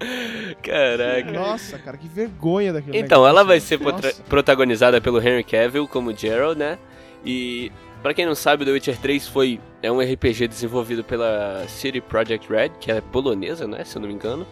Caraca. 0.61 1.31
Nossa, 1.31 1.77
cara, 1.79 1.97
que 1.97 2.09
vergonha 2.09 2.73
daquele 2.73 2.97
Então, 2.97 3.19
negócio. 3.21 3.29
ela 3.29 3.43
vai 3.45 3.59
ser 3.61 3.79
Nossa. 3.79 4.21
protagonizada 4.27 4.99
pelo 4.99 5.19
Henry 5.21 5.43
Cavill 5.43 5.87
como 5.87 6.13
Geralt, 6.15 6.57
né? 6.57 6.77
E 7.25 7.71
pra 8.01 8.13
quem 8.13 8.25
não 8.25 8.35
sabe, 8.35 8.65
The 8.65 8.71
Witcher 8.71 8.97
3 8.97 9.27
foi 9.27 9.59
é 9.81 9.91
um 9.91 9.99
RPG 9.99 10.47
desenvolvido 10.47 11.03
pela 11.03 11.65
City 11.67 11.99
Project 12.01 12.51
Red, 12.51 12.69
que 12.79 12.91
é 12.91 13.01
polonesa, 13.01 13.67
né, 13.67 13.83
se 13.83 13.95
eu 13.97 14.01
não 14.01 14.07
me 14.07 14.13
engano. 14.13 14.45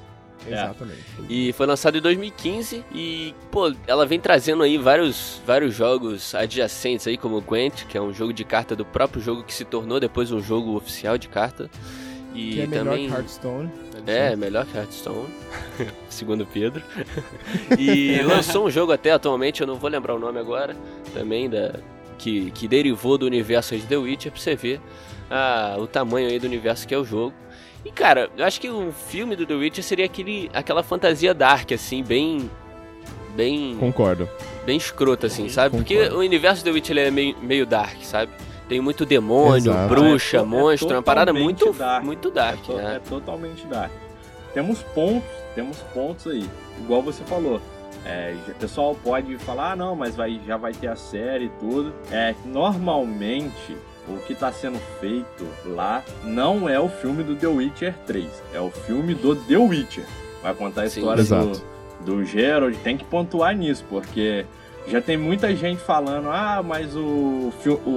Exatamente. 0.47 1.03
E 1.29 1.51
foi 1.53 1.65
lançado 1.65 1.97
em 1.97 2.01
2015 2.01 2.83
e, 2.93 3.35
pô, 3.51 3.73
ela 3.85 4.05
vem 4.05 4.19
trazendo 4.19 4.63
aí 4.63 4.77
vários, 4.77 5.41
vários 5.45 5.75
jogos 5.75 6.33
adjacentes 6.33 7.05
aí, 7.07 7.17
como 7.17 7.37
o 7.37 7.41
Gwent, 7.41 7.85
que 7.87 7.97
é 7.97 8.01
um 8.01 8.13
jogo 8.13 8.31
de 8.31 8.45
carta 8.45 8.73
do 8.75 8.85
próprio 8.85 9.21
jogo 9.21 9.43
que 9.43 9.53
se 9.53 9.65
tornou 9.65 9.99
depois 9.99 10.31
um 10.31 10.41
jogo 10.41 10.75
oficial 10.77 11.17
de 11.17 11.27
carta. 11.27 11.69
E 12.33 12.51
Que 12.53 12.61
é 12.61 12.67
melhor 12.67 12.85
também 12.85 13.07
que 13.09 13.13
Hearthstone. 13.15 13.69
é, 14.07 14.35
melhor 14.35 14.65
que 14.65 14.77
Hearthstone, 14.77 15.27
segundo 16.09 16.45
Pedro. 16.45 16.81
E 17.77 18.21
lançou 18.21 18.65
um 18.65 18.71
jogo 18.71 18.91
até 18.93 19.11
atualmente, 19.11 19.59
eu 19.61 19.67
não 19.67 19.75
vou 19.75 19.89
lembrar 19.89 20.15
o 20.15 20.19
nome 20.19 20.39
agora, 20.39 20.75
também 21.13 21.49
da 21.49 21.73
que, 22.19 22.51
que 22.51 22.67
derivou 22.67 23.17
do 23.17 23.25
universo 23.25 23.75
de 23.75 23.81
The 23.87 23.97
Witcher 23.97 24.31
pra 24.31 24.39
você 24.41 24.55
ver 24.55 24.79
ah, 25.31 25.75
o 25.79 25.87
tamanho 25.87 26.29
aí 26.29 26.37
do 26.37 26.45
universo 26.45 26.87
que 26.87 26.93
é 26.93 26.97
o 26.97 27.03
jogo. 27.03 27.33
E 27.83 27.89
cara, 27.91 28.29
eu 28.37 28.45
acho 28.45 28.59
que 28.61 28.69
um 28.69 28.91
filme 28.91 29.35
do 29.35 29.45
The 29.45 29.55
Witcher 29.55 29.83
seria 29.83 30.05
aquele, 30.05 30.49
aquela 30.53 30.83
fantasia 30.83 31.33
dark, 31.33 31.71
assim, 31.71 32.03
bem. 32.03 32.49
Bem. 33.35 33.77
Concordo. 33.79 34.27
Bem 34.65 34.75
escrota, 34.77 35.27
assim, 35.27 35.47
sabe? 35.49 35.77
Porque 35.77 35.95
Concordo. 35.95 36.17
o 36.17 36.19
universo 36.19 36.61
do 36.61 36.65
The 36.65 36.71
Witcher 36.71 36.97
ele 36.97 37.07
é 37.07 37.11
meio, 37.11 37.37
meio 37.41 37.65
dark, 37.65 38.01
sabe? 38.03 38.31
Tem 38.67 38.81
muito 38.81 39.05
demônio, 39.05 39.71
Exato. 39.71 39.87
bruxa, 39.95 40.37
É 40.37 40.39
é 40.41 40.43
monstro, 40.43 40.89
uma 40.89 41.01
parada 41.01 41.33
muito 41.33 41.71
dark. 41.73 42.03
muito 42.03 42.29
dark, 42.29 42.59
é, 42.59 42.63
to- 42.65 42.73
né? 42.77 42.95
é 42.97 42.99
totalmente 43.09 43.65
dark. 43.65 43.91
Temos 44.53 44.81
pontos, 44.93 45.29
temos 45.55 45.77
pontos 45.93 46.27
aí. 46.27 46.45
Igual 46.79 47.01
você 47.01 47.23
falou. 47.23 47.61
É, 48.05 48.35
o 48.47 48.53
pessoal 48.55 48.95
pode 49.03 49.37
falar, 49.37 49.73
ah 49.73 49.75
não, 49.75 49.95
mas 49.95 50.15
vai, 50.15 50.39
já 50.47 50.57
vai 50.57 50.71
ter 50.73 50.87
a 50.87 50.95
série 50.95 51.45
e 51.45 51.49
tudo. 51.59 51.93
É, 52.11 52.33
normalmente 52.45 53.77
o 54.07 54.17
que 54.25 54.33
está 54.33 54.51
sendo 54.51 54.79
feito 54.99 55.45
lá 55.65 56.03
não 56.23 56.67
é 56.67 56.79
o 56.79 56.89
filme 56.89 57.23
do 57.23 57.35
The 57.35 57.47
Witcher 57.47 57.93
3, 58.07 58.25
é 58.53 58.59
o 58.59 58.71
filme 58.71 59.13
do 59.13 59.35
The 59.35 59.57
Witcher. 59.57 60.05
Vai 60.41 60.53
contar 60.55 60.83
a 60.83 60.89
Sim. 60.89 60.99
história 60.99 61.23
do, 61.23 61.27
Exato. 61.27 61.61
do 62.05 62.25
Geralt, 62.25 62.75
tem 62.77 62.97
que 62.97 63.03
pontuar 63.03 63.55
nisso, 63.55 63.85
porque 63.89 64.45
já 64.87 64.99
tem 65.01 65.17
muita 65.17 65.55
gente 65.55 65.79
falando, 65.81 66.29
ah, 66.29 66.63
mas 66.65 66.95
o- 66.95 67.51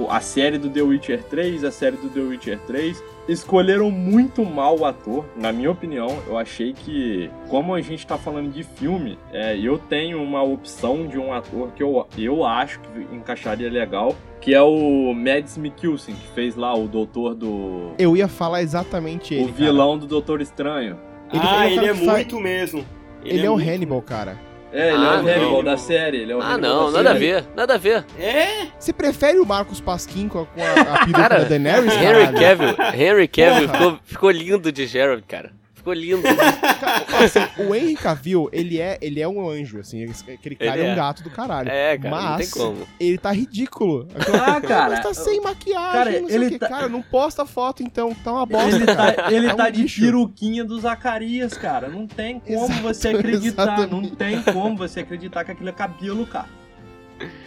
a 0.09 0.19
série 0.19 0.57
do 0.59 0.69
The 0.69 0.81
Witcher 0.81 1.23
3, 1.23 1.63
a 1.63 1.71
série 1.71 1.97
do 1.97 2.09
The 2.09 2.19
Witcher 2.19 2.59
3, 2.67 3.01
escolheram 3.27 3.89
muito 3.91 4.43
mal 4.45 4.77
o 4.79 4.85
ator. 4.85 5.25
Na 5.35 5.51
minha 5.51 5.71
opinião, 5.71 6.07
eu 6.27 6.37
achei 6.37 6.73
que, 6.73 7.29
como 7.49 7.73
a 7.73 7.81
gente 7.81 8.05
tá 8.05 8.17
falando 8.17 8.51
de 8.51 8.63
filme, 8.63 9.17
é, 9.31 9.57
eu 9.57 9.77
tenho 9.77 10.21
uma 10.21 10.41
opção 10.43 11.07
de 11.07 11.17
um 11.17 11.33
ator 11.33 11.71
que 11.75 11.81
eu, 11.83 12.05
eu 12.17 12.45
acho 12.45 12.79
que 12.79 13.15
encaixaria 13.15 13.69
legal, 13.69 14.15
que 14.41 14.53
é 14.53 14.61
o 14.61 15.13
Mads 15.13 15.57
Mikkelsen, 15.57 16.15
que 16.15 16.27
fez 16.29 16.55
lá 16.55 16.73
o 16.75 16.87
doutor 16.87 17.33
do... 17.33 17.91
Eu 17.97 18.15
ia 18.17 18.27
falar 18.27 18.61
exatamente 18.61 19.33
ele. 19.33 19.43
o 19.43 19.47
cara. 19.47 19.57
vilão 19.57 19.97
do 19.97 20.05
Doutor 20.05 20.41
Estranho. 20.41 20.97
Ele- 21.31 21.41
ah, 21.43 21.65
ele 21.65 21.79
é 21.79 21.89
ele 21.89 21.99
cara 21.99 22.09
é 22.09 22.15
muito 22.17 22.39
mesmo. 22.39 22.85
Ele, 23.23 23.45
é, 23.45 23.49
o 23.49 23.53
muito- 23.53 23.69
Hannibal, 23.69 24.01
cara. 24.01 24.37
É, 24.73 24.87
ele 24.93 24.97
Ah, 24.97 25.13
é 25.13 25.17
o 25.17 25.19
Hannibal 25.19 25.51
não. 25.51 25.63
da 25.63 25.77
série. 25.77 26.17
Ele 26.17 26.31
é 26.31 26.35
o 26.35 26.41
Ah, 26.41 26.53
Hannibal 26.53 26.69
não, 26.85 26.91
da 26.91 27.03
nada 27.03 27.11
a 27.11 27.19
ver, 27.19 27.43
nada 27.55 27.73
a 27.75 27.77
ver. 27.77 28.03
É, 28.19 28.67
Você 28.79 28.91
prefere 28.91 29.37
o 29.39 29.45
Marcos 29.45 29.79
Pasquim 29.79 30.27
com 30.27 30.41
a, 30.41 30.45
com 30.47 30.61
a, 30.61 30.71
a 30.95 30.99
peruca 31.05 31.11
Cara, 31.21 31.39
da 31.39 31.43
Daenerys, 31.49 31.93
Henry? 31.93 32.39
Cavill, 32.39 32.75
Henry 32.93 33.27
Cavill 33.27 33.69
ficou, 33.69 33.99
ficou 34.03 34.31
lindo 34.31 34.71
de 34.71 34.85
Geralt, 34.87 35.23
cara. 35.27 35.51
Ficou 35.83 35.93
lindo. 35.93 36.23
Assim, 37.23 37.39
o 37.63 37.75
Henry 37.75 37.95
Cavill, 37.95 38.49
ele 38.51 38.79
é, 38.79 38.97
ele 39.01 39.21
é 39.21 39.27
um 39.27 39.47
anjo, 39.47 39.79
assim. 39.79 40.05
Aquele 40.33 40.55
cara 40.55 40.77
Ele 40.77 40.85
é 40.85 40.89
um 40.89 40.93
é. 40.93 40.95
gato 40.95 41.23
do 41.23 41.29
caralho. 41.29 41.69
É, 41.69 41.97
cara, 41.97 42.09
não 42.09 42.27
tem 42.27 42.37
Mas 42.37 42.51
como. 42.51 42.87
ele 42.99 43.17
tá 43.17 43.31
ridículo. 43.31 44.07
Ah, 44.45 44.59
cara. 44.61 44.89
Mas 44.95 45.03
tá 45.03 45.13
sem 45.13 45.39
maquiagem, 45.41 45.91
Cara, 45.91 46.21
não 46.21 46.27
sei 46.27 46.35
ele 46.37 46.49
que. 46.49 46.59
tá- 46.59 46.67
Cara, 46.69 46.89
não 46.89 47.01
posta 47.01 47.45
foto 47.45 47.83
então, 47.83 48.13
tá 48.15 48.31
uma 48.31 48.45
bosta. 48.45 48.75
Ele 48.75 48.85
cara. 48.85 49.13
tá, 49.13 49.31
ele 49.31 49.47
É 49.47 49.53
um 49.53 49.57
tá 49.57 49.69
de 49.69 49.83
peruquinha 49.85 50.63
do 50.65 50.79
Zacarias, 50.79 51.53
cara. 51.53 51.87
Não 51.87 52.07
tem 52.07 52.39
como 52.39 52.65
Exato, 52.65 52.81
você 52.81 53.07
acreditar. 53.09 53.65
Não 53.65 54.01
exatamente. 54.01 54.15
tem 54.15 54.41
como 54.41 54.77
você 54.77 55.01
acreditar 55.01 55.43
que 55.43 55.51
aquilo 55.51 55.69
é 55.69 55.73
cabelo, 55.73 56.25
cara. 56.25 56.47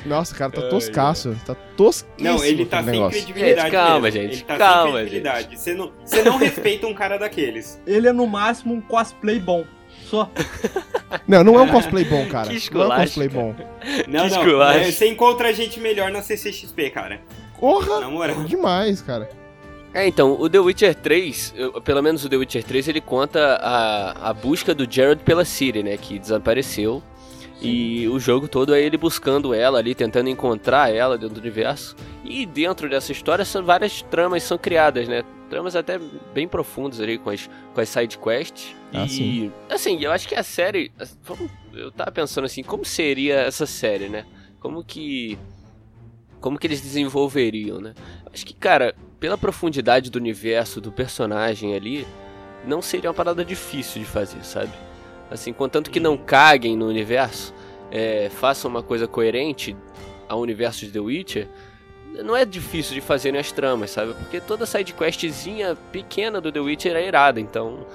Nossa, 0.05 0.35
cara, 0.35 0.51
tá 0.53 0.63
toscaço. 0.69 1.37
Tá 1.47 1.55
tosquíssimo. 1.77 2.37
Não, 2.39 2.45
ele 2.45 2.65
tá 2.67 2.83
sem 2.83 2.93
negócio. 2.93 3.11
credibilidade. 3.19 3.61
Gente, 3.63 3.71
calma, 3.73 4.01
mesmo. 4.01 4.21
gente, 4.21 4.33
Ele 4.35 4.43
tá 4.43 4.57
calma, 4.59 4.85
sem 4.85 4.93
credibilidade. 4.93 5.59
Você 5.59 5.75
não, 5.75 5.93
você 6.05 6.23
não 6.23 6.37
respeita 6.39 6.87
um 6.87 6.95
cara 6.95 7.19
daqueles. 7.19 7.81
Ele 7.87 8.09
é 8.09 8.13
no 8.13 8.27
máximo 8.27 8.75
um 8.75 8.81
cosplay 8.81 9.39
bom. 9.39 9.65
Só. 10.05 10.31
Não, 11.27 11.43
não 11.43 11.59
é 11.59 11.63
um 11.63 11.69
cosplay 11.69 12.05
bom, 12.05 12.27
cara. 12.29 12.49
Que 12.49 12.73
não 12.75 12.83
é 12.83 12.87
um 12.97 13.01
cosplay 13.01 13.29
bom. 13.29 13.55
Não, 14.09 14.29
não. 14.29 14.63
é, 14.71 14.91
Você 14.91 15.09
encontra 15.09 15.53
gente 15.53 15.81
melhor 15.81 16.11
na 16.11 16.21
CCXP, 16.23 16.91
cara. 16.91 17.21
Porra! 17.59 18.01
Na 18.01 18.09
moral. 18.11 18.45
Demais, 18.45 19.01
cara. 19.01 19.29
É, 19.95 20.07
então, 20.07 20.33
o 20.39 20.49
The 20.49 20.59
Witcher 20.59 20.95
3, 20.95 21.55
eu- 21.57 21.81
pelo 21.81 22.03
menos 22.03 22.25
o 22.25 22.29
The 22.29 22.37
Witcher 22.37 22.63
3, 22.63 22.89
ele 22.89 23.01
conta 23.01 23.57
a, 23.63 24.31
a 24.31 24.33
busca 24.35 24.75
do 24.75 24.87
Geralt 24.89 25.21
pela 25.21 25.45
Ciri, 25.45 25.83
né, 25.83 25.97
que 25.97 26.19
desapareceu. 26.19 27.03
E 27.61 28.07
o 28.09 28.19
jogo 28.19 28.47
todo 28.47 28.75
é 28.75 28.81
ele 28.81 28.99
buscando 28.99 29.55
ela 29.55 29.79
ali, 29.79 29.95
tentando 29.95 30.29
encontrar 30.29 30.95
ela 30.95 31.17
dentro 31.17 31.37
do 31.37 31.41
universo. 31.41 31.97
E 32.25 32.45
dentro 32.45 32.89
dessa 32.89 33.13
história 33.13 33.45
são 33.45 33.65
várias 33.65 34.03
tramas 34.03 34.43
são 34.43 34.59
criadas, 34.59 35.09
né? 35.09 35.25
Tramas 35.49 35.75
até 35.75 35.99
bem 36.35 36.47
profundas 36.47 37.01
ali 37.01 37.19
com 37.19 37.31
as, 37.31 37.49
com 37.73 37.81
as 37.81 37.89
side 37.89 38.19
quests. 38.19 38.75
Ah, 38.93 39.05
e 39.05 39.09
sim. 39.09 39.53
assim, 39.71 40.03
eu 40.03 40.13
acho 40.13 40.29
que 40.29 40.35
a 40.35 40.43
série. 40.43 40.93
Eu 41.73 41.91
tava 41.93 42.11
pensando 42.11 42.45
assim, 42.45 42.63
como 42.63 42.85
seria 42.85 43.37
essa 43.41 43.65
série, 43.65 44.09
né? 44.09 44.27
Como 44.61 44.85
que. 44.85 45.39
Como 46.41 46.59
que 46.59 46.67
eles 46.67 46.81
desenvolveriam, 46.83 47.81
né? 47.81 47.95
Acho 48.33 48.45
que, 48.45 48.55
cara, 48.55 48.95
pela 49.19 49.39
profundidade 49.39 50.11
do 50.11 50.17
universo, 50.17 50.81
do 50.81 50.93
personagem 50.93 51.75
ali, 51.75 52.07
não 52.67 52.83
seria 52.83 53.09
uma 53.09 53.15
parada 53.15 53.45
difícil 53.45 54.03
de 54.03 54.07
fazer, 54.07 54.45
sabe? 54.45 54.73
Assim, 55.31 55.53
contanto 55.53 55.91
que 55.91 56.01
não 56.01 56.17
caguem 56.17 56.77
no 56.77 56.87
universo, 56.87 57.53
é, 57.91 58.29
façam 58.31 58.71
uma 58.71 58.83
coisa 58.83 59.07
coerente 59.07 59.77
ao 60.29 60.41
universo 60.41 60.87
de 60.87 60.93
The 60.93 61.01
Witcher, 61.01 61.49
não 62.25 62.37
é 62.37 62.45
difícil 62.45 62.95
de 62.95 63.01
fazer 63.01 63.37
as 63.37 63.53
tramas, 63.53 63.91
sabe? 63.91 64.15
Porque 64.15 64.41
toda 64.41 64.65
sidequestzinha 64.65 65.77
pequena 65.93 66.41
do 66.41 66.51
The 66.51 66.61
Witcher 66.61 66.97
é 66.97 67.07
irada, 67.07 67.41
então. 67.41 67.87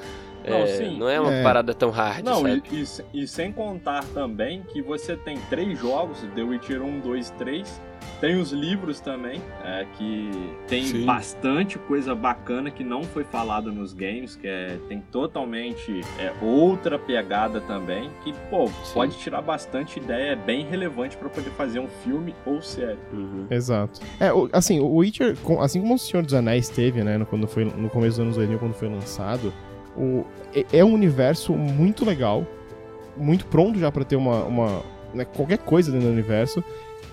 Não, 0.48 0.58
é, 0.58 0.68
sim. 0.68 0.98
não 0.98 1.08
é 1.10 1.20
uma 1.20 1.32
É. 1.34 1.44
parada 1.44 1.74
tão 1.74 1.90
hard, 1.90 2.24
Não, 2.26 2.42
sabe? 2.42 2.64
e, 2.72 2.84
e 3.20 3.24
e 3.24 3.28
sem 3.28 3.52
contar 3.52 4.04
também 4.14 4.64
que 4.64 4.82
você 4.82 5.16
tem 5.16 5.38
três 5.50 5.78
jogos, 5.80 6.20
The 6.36 6.42
Witcher 6.44 6.82
1, 6.82 7.00
2, 7.00 7.30
3. 7.32 7.82
Tem 8.20 8.36
os 8.40 8.52
livros 8.52 9.00
também, 9.00 9.42
é, 9.64 9.86
que 9.98 10.30
tem 10.68 10.84
Sim. 10.84 11.06
bastante 11.06 11.78
coisa 11.80 12.14
bacana 12.16 12.70
que 12.72 12.84
não 12.84 13.04
foi 13.04 13.24
falada 13.24 13.72
nos 13.72 13.94
games, 13.94 14.36
que 14.36 14.48
é, 14.48 14.78
tem 14.88 15.02
totalmente 15.12 16.02
é, 16.20 16.32
outra 16.42 16.98
pegada 17.00 17.62
também, 17.62 18.10
que, 18.24 18.34
pô, 18.50 18.68
Sim. 18.68 18.94
pode 18.94 19.18
tirar 19.18 19.42
bastante 19.42 20.00
ideia, 20.00 20.32
é 20.32 20.36
bem 20.36 20.66
relevante 20.66 21.16
pra 21.18 21.30
poder 21.30 21.50
fazer 21.52 21.80
um 21.80 21.88
filme 22.04 22.36
ou 22.46 22.62
série. 22.62 22.98
Uhum. 23.12 23.46
Exato. 23.50 24.00
É, 24.20 24.32
o- 24.34 24.50
assim, 24.54 24.80
o 24.80 24.88
Witcher, 24.96 25.36
assim 25.60 25.82
como 25.82 25.96
o 25.96 26.00
Senhor 26.00 26.24
dos 26.24 26.34
Anéis 26.34 26.70
teve, 26.70 27.04
né, 27.04 27.18
no, 27.18 27.26
quando 27.26 27.48
foi, 27.48 27.66
no 27.66 27.90
começo 27.90 28.18
dos 28.18 28.20
anos 28.20 28.36
2000, 28.36 28.60
quando 28.60 28.74
foi 28.74 28.88
lançado, 28.90 29.52
o, 29.98 30.26
é, 30.54 30.66
é 30.74 30.86
um 30.86 30.94
universo 30.94 31.54
muito 31.54 32.06
legal, 32.06 32.46
muito 33.18 33.46
pronto 33.46 33.80
já 33.80 33.92
pra 33.92 34.04
ter 34.04 34.16
uma, 34.16 34.44
uma 34.44 34.82
né, 35.14 35.26
qualquer 35.26 35.60
coisa 35.60 35.92
dentro 35.92 36.08
do 36.08 36.14
universo, 36.14 36.64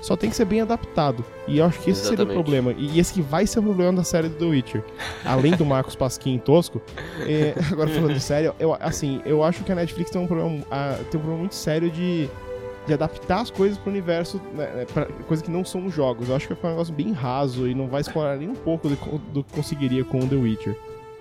só 0.00 0.16
tem 0.16 0.30
que 0.30 0.36
ser 0.36 0.44
bem 0.44 0.60
adaptado. 0.60 1.24
E 1.46 1.58
eu 1.58 1.64
acho 1.64 1.80
que 1.80 1.90
esse 1.90 2.02
seria 2.02 2.18
o 2.18 2.28
Exatamente. 2.28 2.34
problema. 2.34 2.74
E 2.76 3.00
esse 3.00 3.12
que 3.12 3.20
vai 3.20 3.46
ser 3.46 3.58
o 3.58 3.62
problema 3.62 3.92
da 3.94 4.04
série 4.04 4.28
do 4.28 4.36
The 4.36 4.44
Witcher. 4.44 4.84
Além 5.24 5.56
do 5.56 5.64
Marcos 5.64 5.96
Pasquim 5.96 6.38
tosco, 6.38 6.80
é, 7.26 7.54
agora 7.72 7.90
falando 7.90 8.18
sério, 8.20 8.54
eu, 8.60 8.76
assim, 8.80 9.20
eu 9.24 9.42
acho 9.42 9.64
que 9.64 9.72
a 9.72 9.74
Netflix 9.74 10.10
tem 10.10 10.20
um 10.20 10.26
problema, 10.26 10.64
ah, 10.70 10.96
tem 11.10 11.18
um 11.18 11.22
problema 11.22 11.38
muito 11.38 11.54
sério 11.54 11.90
de 11.90 12.28
de 12.88 12.94
adaptar 12.94 13.42
as 13.42 13.50
coisas 13.50 13.76
pro 13.76 13.90
universo, 13.90 14.40
né, 14.54 14.86
né, 14.96 15.06
que 15.44 15.50
não 15.50 15.62
são 15.62 15.84
os 15.84 15.94
jogos. 15.94 16.30
Eu 16.30 16.34
acho 16.34 16.48
que 16.48 16.54
foi 16.54 16.70
um 16.70 16.72
negócio 16.72 16.94
bem 16.94 17.12
raso 17.12 17.68
e 17.68 17.74
não 17.74 17.86
vai 17.86 18.00
explorar 18.00 18.36
nem 18.36 18.48
um 18.48 18.54
pouco 18.54 18.88
do, 18.88 18.96
do 19.32 19.44
que 19.44 19.52
conseguiria 19.52 20.02
com 20.04 20.20
o 20.20 20.26
The 20.26 20.36
Witcher. 20.36 20.74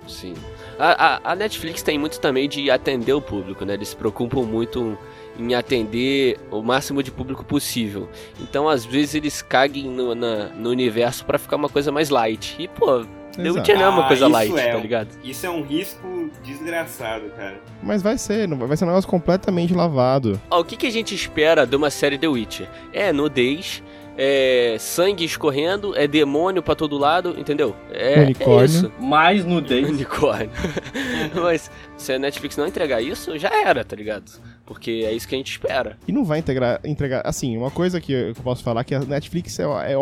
Sim. 0.07 0.33
A, 0.79 1.15
a- 1.15 1.31
a 1.31 1.35
Netflix 1.35 1.81
tem 1.81 1.97
muito 1.97 2.19
também 2.19 2.47
de 2.47 2.69
atender 2.71 3.13
o 3.13 3.21
público, 3.21 3.65
né? 3.65 3.73
Eles 3.73 3.89
se 3.89 3.95
preocupam 3.95 4.43
muito 4.43 4.97
em 5.39 5.53
atender 5.53 6.39
o 6.51 6.61
máximo 6.63 7.03
de 7.03 7.11
público 7.11 7.43
possível. 7.45 8.09
Então, 8.39 8.67
às 8.67 8.85
vezes, 8.85 9.15
eles 9.15 9.41
caguem 9.41 9.85
no, 9.85 10.15
na- 10.15 10.47
no 10.49 10.69
universo 10.69 11.25
pra 11.25 11.37
ficar 11.37 11.55
uma 11.57 11.69
coisa 11.69 11.91
mais 11.91 12.09
light. 12.09 12.55
E, 12.59 12.67
pô, 12.67 13.05
The. 13.35 13.51
Witcher 13.51 13.75
não 13.77 13.85
é 13.85 13.89
uma 13.89 14.05
Ah, 14.05 14.07
coisa 14.07 14.23
isso 14.25 14.31
light, 14.33 14.57
é. 14.57 14.71
tá 14.71 14.77
ligado? 14.79 15.09
Isso 15.23 15.45
é 15.45 15.49
um 15.49 15.61
risco 15.61 16.31
desgraçado, 16.43 17.29
cara. 17.37 17.59
Mas 17.83 18.01
vai 18.01 18.17
ser, 18.17 18.47
não 18.47 18.57
vai 18.57 18.67
vai 18.67 18.75
ser 18.77 18.85
um 18.85 18.87
negócio 18.87 19.07
completamente 19.07 19.75
lavado. 19.75 20.41
Ó, 20.49 20.61
o 20.61 20.65
que, 20.65 20.75
que 20.75 20.87
a 20.87 20.91
gente 20.91 21.13
espera 21.13 21.65
de 21.65 21.75
uma 21.75 21.91
série 21.91 22.17
The 22.17 22.27
Witcher? 22.27 22.67
É 22.91 23.13
nudez, 23.13 23.83
é 24.17 24.75
sangue 24.79 25.23
escorrendo, 25.23 25.95
é 25.95 26.07
demônio 26.07 26.63
pra 26.63 26.73
todo 26.75 26.97
lado, 26.97 27.35
entendeu? 27.37 27.75
É, 27.91 28.21
Unicórnio. 28.21 28.61
é 28.61 28.65
isso. 28.65 28.91
Mais 28.99 29.45
nudez. 29.45 29.87
Unicórnio. 29.89 30.49
Mas 31.35 31.69
se 31.97 32.13
a 32.13 32.19
Netflix 32.19 32.55
não 32.57 32.67
entregar 32.67 33.01
isso, 33.01 33.37
já 33.37 33.49
era, 33.49 33.83
tá 33.83 33.95
ligado? 33.95 34.31
Porque 34.65 35.03
é 35.05 35.13
isso 35.13 35.25
que 35.27 35.33
a 35.33 35.37
gente 35.37 35.49
espera. 35.51 35.97
E 36.05 36.11
não 36.11 36.25
vai 36.25 36.39
integrar, 36.39 36.81
entregar. 36.83 37.21
Assim, 37.25 37.55
uma 37.57 37.71
coisa 37.71 38.01
que 38.01 38.11
eu 38.11 38.33
que 38.33 38.39
eu 38.39 38.43
posso 38.43 38.61
falar 38.63 38.81
é 38.81 38.83
que 38.83 38.93
a 38.93 38.99
Netflix 38.99 39.57
é, 39.59 39.63
é 39.63 39.95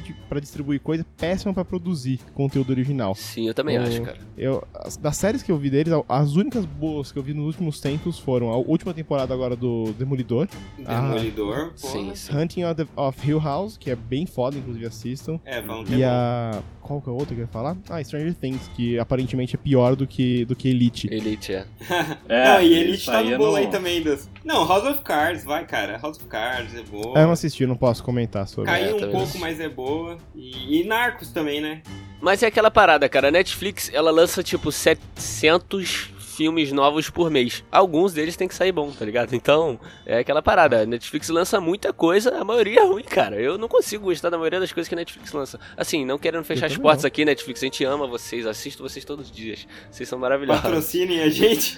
di- 0.00 0.16
pra 0.28 0.40
distribuir 0.40 0.80
coisa, 0.80 1.06
péssima 1.16 1.54
pra 1.54 1.64
produzir 1.64 2.18
conteúdo 2.34 2.70
original. 2.70 3.14
Sim, 3.14 3.46
eu 3.46 3.54
também 3.54 3.76
acho, 3.76 4.02
cara. 4.02 4.18
Eu, 4.36 4.66
as- 4.74 4.96
das 4.96 5.16
séries 5.16 5.40
que 5.42 5.52
eu 5.52 5.56
vi 5.56 5.70
deles, 5.70 5.92
as 6.08 6.34
únicas 6.34 6.64
boas 6.64 7.12
que 7.12 7.18
eu 7.18 7.22
vi 7.22 7.32
nos 7.32 7.46
últimos 7.46 7.80
tempos 7.80 8.18
foram 8.18 8.50
a 8.50 8.56
última 8.56 8.92
temporada 8.92 9.32
agora 9.32 9.54
do 9.54 9.92
Demolidor, 9.96 10.48
Ah. 10.84 11.00
Demolidor, 11.02 11.72
porra. 11.80 11.92
Sim, 11.92 12.12
sim. 12.16 12.36
Hunting 12.36 12.64
of, 12.64 12.74
the- 12.74 12.88
of 12.96 13.28
Hill 13.28 13.38
House, 13.38 13.76
que 13.76 13.88
é 13.88 13.94
bem 13.94 14.26
foda, 14.26 14.56
inclusive 14.58 14.84
assistam. 14.84 15.38
É, 15.44 15.60
vamos 15.62 15.88
ter 15.88 15.96
E 15.96 16.02
a. 16.04 16.60
Qual 16.88 17.02
que 17.02 17.08
é 17.10 17.12
outra 17.12 17.34
que 17.34 17.42
eu 17.42 17.44
ia 17.44 17.46
falar? 17.46 17.76
Ah, 17.90 18.02
Stranger 18.02 18.32
Things, 18.32 18.66
que 18.74 18.98
aparentemente 18.98 19.54
é 19.54 19.58
pior 19.58 19.94
do 19.94 20.06
que, 20.06 20.46
do 20.46 20.56
que 20.56 20.70
Elite. 20.70 21.06
Elite, 21.12 21.52
é. 21.52 21.66
É, 22.26 22.44
não, 22.44 22.62
e 22.62 22.94
isso 22.94 23.06
tá 23.10 23.18
aí 23.18 23.28
no 23.28 23.34
é 23.34 23.38
bolo 23.38 23.56
aí 23.56 23.66
também 23.66 24.02
dos. 24.02 24.26
Não, 24.42 24.66
House 24.66 24.84
of 24.84 25.02
Cards, 25.02 25.44
vai, 25.44 25.66
cara. 25.66 25.98
House 25.98 26.16
of 26.16 26.26
Cards 26.26 26.74
é 26.74 26.82
boa. 26.82 27.12
Ah, 27.14 27.20
eu 27.20 27.26
não 27.26 27.32
assisti, 27.32 27.66
não 27.66 27.76
posso 27.76 28.02
comentar 28.02 28.48
sobre. 28.48 28.70
Caiu 28.70 28.98
É, 28.98 29.06
um 29.06 29.10
pouco, 29.10 29.38
mas 29.38 29.60
é 29.60 29.68
boa. 29.68 30.16
E, 30.34 30.80
e 30.80 30.84
Narcos 30.84 31.30
também, 31.30 31.60
né? 31.60 31.82
Mas 32.22 32.42
é 32.42 32.46
aquela 32.46 32.70
parada, 32.70 33.06
cara. 33.06 33.28
A 33.28 33.30
Netflix, 33.30 33.90
ela 33.92 34.10
lança 34.10 34.42
tipo 34.42 34.72
700 34.72 36.10
filmes 36.38 36.70
novos 36.70 37.10
por 37.10 37.32
mês. 37.32 37.64
Alguns 37.70 38.12
deles 38.12 38.36
tem 38.36 38.46
que 38.46 38.54
sair 38.54 38.70
bom, 38.70 38.92
tá 38.92 39.04
ligado? 39.04 39.34
Então, 39.34 39.76
é 40.06 40.18
aquela 40.20 40.40
parada. 40.40 40.82
A 40.82 40.86
Netflix 40.86 41.28
lança 41.30 41.60
muita 41.60 41.92
coisa, 41.92 42.36
a 42.38 42.44
maioria 42.44 42.78
é 42.80 42.84
ruim, 42.84 43.02
cara. 43.02 43.34
Eu 43.40 43.58
não 43.58 43.66
consigo 43.66 44.04
gostar 44.04 44.30
da 44.30 44.38
maioria 44.38 44.60
das 44.60 44.72
coisas 44.72 44.88
que 44.88 44.94
a 44.94 44.98
Netflix 44.98 45.32
lança. 45.32 45.58
Assim, 45.76 46.04
não 46.04 46.16
querendo 46.16 46.44
fechar 46.44 46.66
as 46.66 46.76
portas 46.76 47.02
não. 47.02 47.08
aqui, 47.08 47.24
Netflix, 47.24 47.60
a 47.60 47.66
gente 47.66 47.82
ama 47.84 48.06
vocês, 48.06 48.46
assisto 48.46 48.84
vocês 48.84 49.04
todos 49.04 49.26
os 49.26 49.32
dias. 49.34 49.66
Vocês 49.90 50.08
são 50.08 50.16
maravilhosos. 50.16 50.62
Patrocinem 50.62 51.22
a 51.22 51.28
gente. 51.28 51.76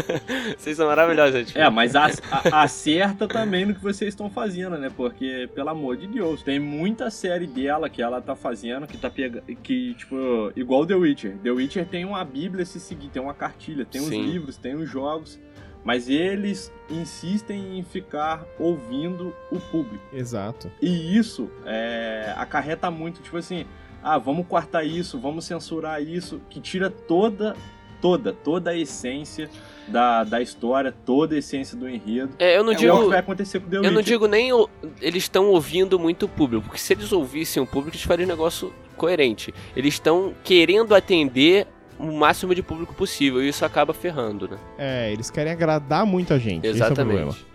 vocês 0.56 0.74
são 0.74 0.86
maravilhosos, 0.86 1.34
Netflix. 1.34 1.60
É, 1.66 1.68
mas 1.70 1.94
a- 1.94 2.06
a- 2.30 2.62
acerta 2.62 3.28
também 3.28 3.66
no 3.66 3.74
que 3.74 3.82
vocês 3.82 4.08
estão 4.14 4.30
fazendo, 4.30 4.78
né? 4.78 4.90
Porque, 4.96 5.50
pelo 5.54 5.68
amor 5.68 5.98
de 5.98 6.06
Deus, 6.06 6.42
tem 6.42 6.58
muita 6.58 7.10
série 7.10 7.46
dela 7.46 7.90
que 7.90 8.00
ela 8.02 8.22
tá 8.22 8.34
fazendo 8.34 8.86
que 8.86 8.96
tá 8.96 9.10
pegando. 9.10 9.42
Que, 9.62 9.92
tipo, 9.94 10.50
igual 10.56 10.86
The 10.86 10.94
Witcher. 10.94 11.36
The 11.42 11.50
Witcher 11.50 11.86
tem 11.86 12.06
uma 12.06 12.24
bíblia 12.24 12.62
a 12.62 12.66
se 12.66 12.80
seguir, 12.80 13.08
tem 13.08 13.20
uma 13.20 13.34
cartilha, 13.34 13.84
tem 13.84 13.97
os 14.00 14.08
Sim. 14.08 14.22
livros, 14.22 14.56
tem 14.56 14.74
os 14.74 14.88
jogos. 14.90 15.38
Mas 15.84 16.08
eles 16.08 16.72
insistem 16.90 17.78
em 17.78 17.82
ficar 17.82 18.44
ouvindo 18.58 19.34
o 19.50 19.58
público. 19.58 20.04
Exato. 20.12 20.70
E 20.82 21.16
isso 21.16 21.48
é, 21.64 22.34
acarreta 22.36 22.90
muito, 22.90 23.22
tipo 23.22 23.36
assim, 23.36 23.64
ah, 24.02 24.18
vamos 24.18 24.46
cortar 24.46 24.84
isso, 24.84 25.18
vamos 25.18 25.44
censurar 25.44 26.02
isso, 26.02 26.40
que 26.50 26.60
tira 26.60 26.90
toda, 26.90 27.56
toda, 28.02 28.32
toda 28.32 28.70
a 28.72 28.76
essência 28.76 29.48
da, 29.86 30.24
da 30.24 30.42
história, 30.42 30.92
toda 31.06 31.36
a 31.36 31.38
essência 31.38 31.76
do 31.76 31.88
enredo. 31.88 32.34
É, 32.38 32.56
eu 32.56 32.64
não 32.64 32.72
é 32.72 32.74
digo. 32.74 32.94
o 32.94 33.02
que 33.04 33.08
vai 33.10 33.18
acontecer 33.20 33.60
com 33.60 33.70
The 33.70 33.76
Eu 33.78 33.90
não 33.92 34.02
digo 34.02 34.26
nem 34.26 34.52
o- 34.52 34.68
eles 35.00 35.22
estão 35.22 35.46
ouvindo 35.46 35.98
muito 35.98 36.26
o 36.26 36.28
público, 36.28 36.64
porque 36.66 36.78
se 36.80 36.92
eles 36.92 37.12
ouvissem 37.12 37.62
o 37.62 37.66
público, 37.66 37.96
eles 37.96 38.02
fariam 38.04 38.26
um 38.26 38.30
negócio 38.30 38.72
coerente. 38.96 39.54
Eles 39.76 39.94
estão 39.94 40.34
querendo 40.44 40.94
atender 40.94 41.66
o 41.98 42.12
máximo 42.12 42.54
de 42.54 42.62
público 42.62 42.94
possível, 42.94 43.42
e 43.42 43.48
isso 43.48 43.64
acaba 43.64 43.92
ferrando, 43.92 44.48
né? 44.48 44.56
É, 44.78 45.12
eles 45.12 45.30
querem 45.30 45.52
agradar 45.52 46.06
muita 46.06 46.38
gente. 46.38 46.66
Esse 46.66 46.80
é 46.82 46.86
o 46.88 46.94
problema. 46.94 47.20
Exatamente. 47.30 47.46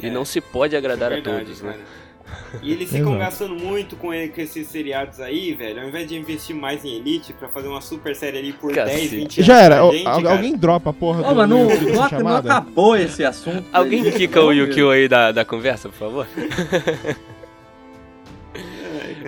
E 0.00 0.06
É. 0.06 0.10
não 0.10 0.24
se 0.24 0.40
pode 0.40 0.74
agradar 0.76 1.12
a 1.12 1.14
Verdade, 1.14 1.44
todos, 1.44 1.62
né? 1.62 1.72
cara. 1.72 2.02
E 2.62 2.72
eles 2.72 2.88
ficam 2.92 3.18
gastando 3.18 3.54
muito 3.54 3.94
com, 3.96 4.08
com 4.08 4.40
esses 4.40 4.66
seriados 4.68 5.20
aí, 5.20 5.52
velho. 5.54 5.82
Ao 5.82 5.88
invés 5.88 6.08
de 6.08 6.16
investir 6.16 6.56
mais 6.56 6.84
em 6.84 6.96
Elite 6.96 7.32
pra 7.34 7.48
fazer 7.48 7.68
uma 7.68 7.80
super 7.80 8.16
série 8.16 8.38
ali 8.38 8.52
por 8.52 8.72
Cacete. 8.74 8.96
10, 9.00 9.10
20 9.10 9.38
anos. 9.38 9.46
Já 9.46 9.60
era. 9.60 9.90
gente, 9.92 10.06
al- 10.06 10.22
cara. 10.22 10.34
alguém 10.34 10.56
dropa 10.56 10.90
a 10.90 10.92
porra 10.92 11.20
Ô, 11.20 11.28
do 11.28 11.34
mas 11.36 11.48
não, 11.48 11.64
não, 11.68 12.20
não 12.22 12.36
acabou 12.36 12.96
esse 12.96 13.22
assunto. 13.24 13.64
Alguém 13.72 14.10
quica 14.10 14.40
o. 14.40 14.52
Yukio 14.52 14.90
aí 14.90 15.08
da, 15.08 15.30
da 15.30 15.44
conversa, 15.44 15.88
por 15.88 15.98
favor? 15.98 16.26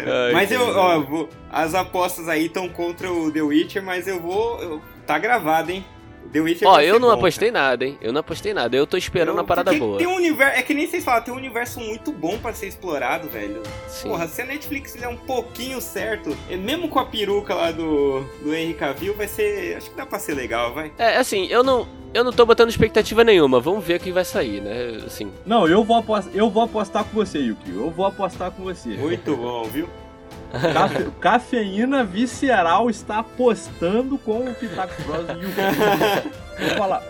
Ai, 0.01 0.33
Mas 0.33 0.51
eu, 0.51 0.63
ó, 0.77 1.01
vou- 1.01 1.29
as 1.51 1.75
apostas 1.75 2.29
aí 2.29 2.47
estão 2.47 2.69
contra 2.69 3.11
o 3.13 3.31
The 3.31 3.43
Witcher, 3.43 3.83
mas 3.83 4.07
eu 4.09 4.21
vou. 4.21 4.61
eu- 4.61 4.83
tá 5.07 5.19
gravado, 5.19 5.71
hein? 5.71 5.85
The 6.33 6.41
Witcher 6.41 6.69
Ó, 6.69 6.81
eu 6.81 6.99
não 6.99 7.09
bom, 7.09 7.15
apostei 7.15 7.51
nada, 7.51 7.85
hein? 7.85 7.99
Eu 8.01 8.13
não 8.13 8.21
apostei 8.21 8.53
nada. 8.55 8.77
Eu 8.77 8.87
tô 8.87 8.93
cara. 8.93 8.99
esperando 8.99 9.37
Eu- 9.37 9.41
a 9.41 9.45
parada 9.45 9.73
boa. 9.73 9.99
Tem 9.99 10.07
um 10.07 10.17
universo, 10.17 10.59
é 10.59 10.63
que 10.63 10.75
nem 10.75 10.87
vocês 10.87 11.05
falam, 11.05 11.23
tem 11.23 11.33
um 11.33 11.37
universo 11.37 11.81
muito 11.81 12.13
bom 12.13 12.39
pra 12.39 12.53
ser 12.53 12.67
explorado, 12.67 13.29
velho. 13.29 13.63
Sim. 13.89 14.09
Porra, 14.09 14.27
se 14.27 14.43
a 14.43 14.47
Netflix 14.47 14.93
fizer 14.93 15.09
um 15.09 15.17
pouquinho 15.17 15.81
certo, 15.81 16.37
mesmo 16.51 16.89
com 16.89 16.99
a 16.99 17.07
peruca 17.07 17.55
lá 17.55 17.71
do, 17.71 18.21
do 18.43 18.55
Henry 18.55 18.75
Cavill, 18.75 19.15
vai 19.15 19.29
ser. 19.29 19.77
Acho 19.77 19.91
que 19.91 19.97
dá 19.97 20.05
pra 20.07 20.19
ser 20.19 20.35
legal, 20.35 20.73
vai. 20.75 20.93
É, 20.99 21.17
assim, 21.17 21.47
eu 21.47 21.63
não, 21.63 21.87
eu 22.13 22.25
não 22.25 22.33
tô 22.33 22.45
botando 22.47 22.69
expectativa 22.71 23.23
nenhuma. 23.23 23.61
Vamos 23.61 23.85
ver 23.85 23.97
o 23.97 24.01
que 24.01 24.11
vai 24.13 24.25
sair, 24.25 24.61
né? 24.61 25.03
Assim, 25.07 25.31
Não, 25.47 25.69
eu 25.69 25.85
vou, 25.85 25.97
apostar, 25.97 26.33
eu 26.35 26.51
vou 26.51 26.63
apostar 26.63 27.05
com 27.05 27.15
você, 27.15 27.39
Yukio. 27.39 27.75
Eu 27.81 27.91
vou 27.91 28.07
apostar 28.07 28.51
com 28.51 28.63
você. 28.65 28.91
Muito 28.91 29.37
bom, 29.37 29.65
viu? 29.65 29.89
Cafe- 30.73 31.11
cafeína 31.21 32.05
Visceral 32.05 32.89
está 32.91 33.19
apostando 33.19 34.19
com 34.19 34.49
o 34.51 34.55
Pitaco 34.55 34.95
Bros 35.03 35.27
e. 35.31 36.65
Vou 36.69 36.77
falar. 36.79 37.03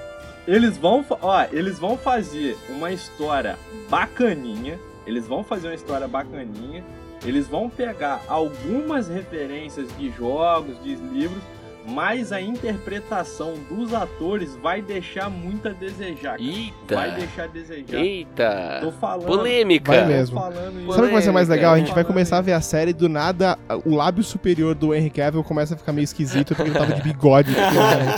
Eles 0.46 0.76
vão, 0.76 1.04
ó, 1.22 1.44
eles 1.52 1.78
vão 1.78 1.96
fazer 1.96 2.56
uma 2.68 2.92
história 2.92 3.56
bacaninha. 3.88 4.78
Eles 5.06 5.26
vão 5.26 5.42
fazer 5.44 5.68
uma 5.68 5.74
história 5.74 6.06
bacaninha. 6.08 6.84
Eles 7.24 7.46
vão 7.48 7.70
pegar 7.70 8.20
algumas 8.28 9.08
referências 9.08 9.88
de 9.96 10.10
jogos, 10.10 10.82
de 10.82 10.94
livros, 10.94 11.42
mas 11.86 12.32
a 12.32 12.40
interpretação 12.40 13.54
dos 13.68 13.92
atores 13.92 14.56
vai 14.56 14.80
deixar 14.80 15.28
muito 15.28 15.68
a 15.68 15.72
desejar. 15.72 16.38
cara. 16.38 16.42
eita. 16.42 16.94
Vai 16.94 17.10
deixar 17.12 17.44
a 17.44 17.46
desejar. 17.46 17.86
Tô 17.92 17.96
Eita. 17.98 18.94
falando. 19.00 19.26
Polêmica. 19.26 19.92
Vai 19.92 20.02
tô 20.02 20.08
mesmo. 20.08 20.40
falando 20.40 20.80
isso. 20.80 20.92
Sabe 20.92 21.02
o 21.02 21.06
que 21.08 21.12
vai 21.12 21.22
ser 21.22 21.32
mais 21.32 21.48
legal? 21.48 21.74
A 21.74 21.76
gente 21.78 21.86
vai 21.86 21.94
Polêmica. 21.96 22.12
começar 22.12 22.38
a 22.38 22.40
ver 22.40 22.52
a 22.52 22.60
série 22.60 22.90
e 22.90 22.94
do 22.94 23.08
nada 23.08 23.58
o 23.84 23.94
lábio 23.94 24.22
superior 24.24 24.74
do 24.74 24.94
Henry 24.94 25.10
Cavill 25.10 25.44
começa 25.44 25.74
a 25.74 25.76
ficar 25.76 25.92
meio 25.92 26.04
esquisito 26.04 26.54
porque 26.54 26.70
ele 26.70 26.78
tava 26.78 26.92
de 26.94 27.02
bigode. 27.02 27.50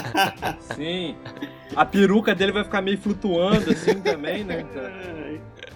Sim. 0.77 1.17
A 1.75 1.85
peruca 1.85 2.35
dele 2.35 2.53
vai 2.53 2.65
ficar 2.65 2.81
meio 2.81 2.99
flutuando 2.99 3.71
assim 3.71 4.01
também, 4.01 4.45
né? 4.45 4.65
cara? 4.73 4.93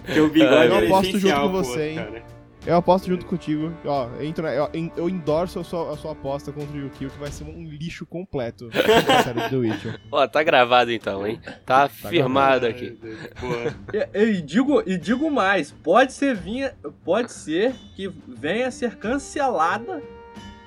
Porque 0.05 0.19
o 0.19 0.29
bigode 0.29 0.67
Eu 0.67 0.75
é 0.75 0.85
aposto 0.85 1.19
junto 1.19 1.35
com 1.35 1.41
pô, 1.51 1.63
você, 1.63 1.89
hein? 1.89 1.95
cara. 1.97 2.30
Eu 2.65 2.75
aposto 2.75 3.07
junto 3.07 3.25
contigo. 3.25 3.73
Ó, 3.83 4.07
eu, 4.19 4.23
entro 4.23 4.43
na- 4.43 4.53
eu, 4.53 4.69
eu 4.95 5.09
endorso 5.09 5.59
a 5.59 5.63
sua, 5.63 5.93
a 5.93 5.97
sua 5.97 6.11
aposta 6.11 6.51
contra 6.51 6.77
o 6.77 6.79
Yukio, 6.79 7.09
que 7.09 7.17
vai 7.17 7.31
ser 7.31 7.43
um 7.45 7.63
lixo 7.67 8.05
completo 8.05 8.69
a 9.09 9.23
série 9.23 9.49
do 9.49 9.59
Witcher. 9.61 9.99
Ó, 10.11 10.27
tá 10.27 10.43
gravado 10.43 10.91
então, 10.91 11.25
hein? 11.25 11.41
Tá 11.65 11.89
firmado 11.89 12.67
aqui. 12.67 12.99
E, 14.13 14.19
e 14.23 14.41
digo, 14.43 14.83
e 14.85 14.95
digo 14.97 15.31
mais, 15.31 15.71
pode 15.71 16.13
ser, 16.13 16.35
vinha, 16.35 16.73
pode 17.03 17.31
ser 17.33 17.73
que 17.95 18.07
venha 18.27 18.67
a 18.67 18.71
ser 18.71 18.95
cancelada 18.95 19.99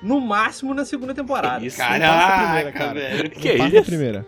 no 0.03 0.19
máximo 0.19 0.73
na 0.73 0.83
segunda 0.83 1.13
temporada. 1.13 1.61
Que 1.61 1.67
isso? 1.67 1.77
passa 1.77 1.93
a 1.93 2.43
primeira, 2.43 2.71
Caraca, 2.73 2.79
cara. 2.79 2.93
velho. 2.93 3.29
Que 3.31 3.57
passa 3.57 3.69
isso? 3.69 3.79
a 3.79 3.83
primeira. 3.85 4.25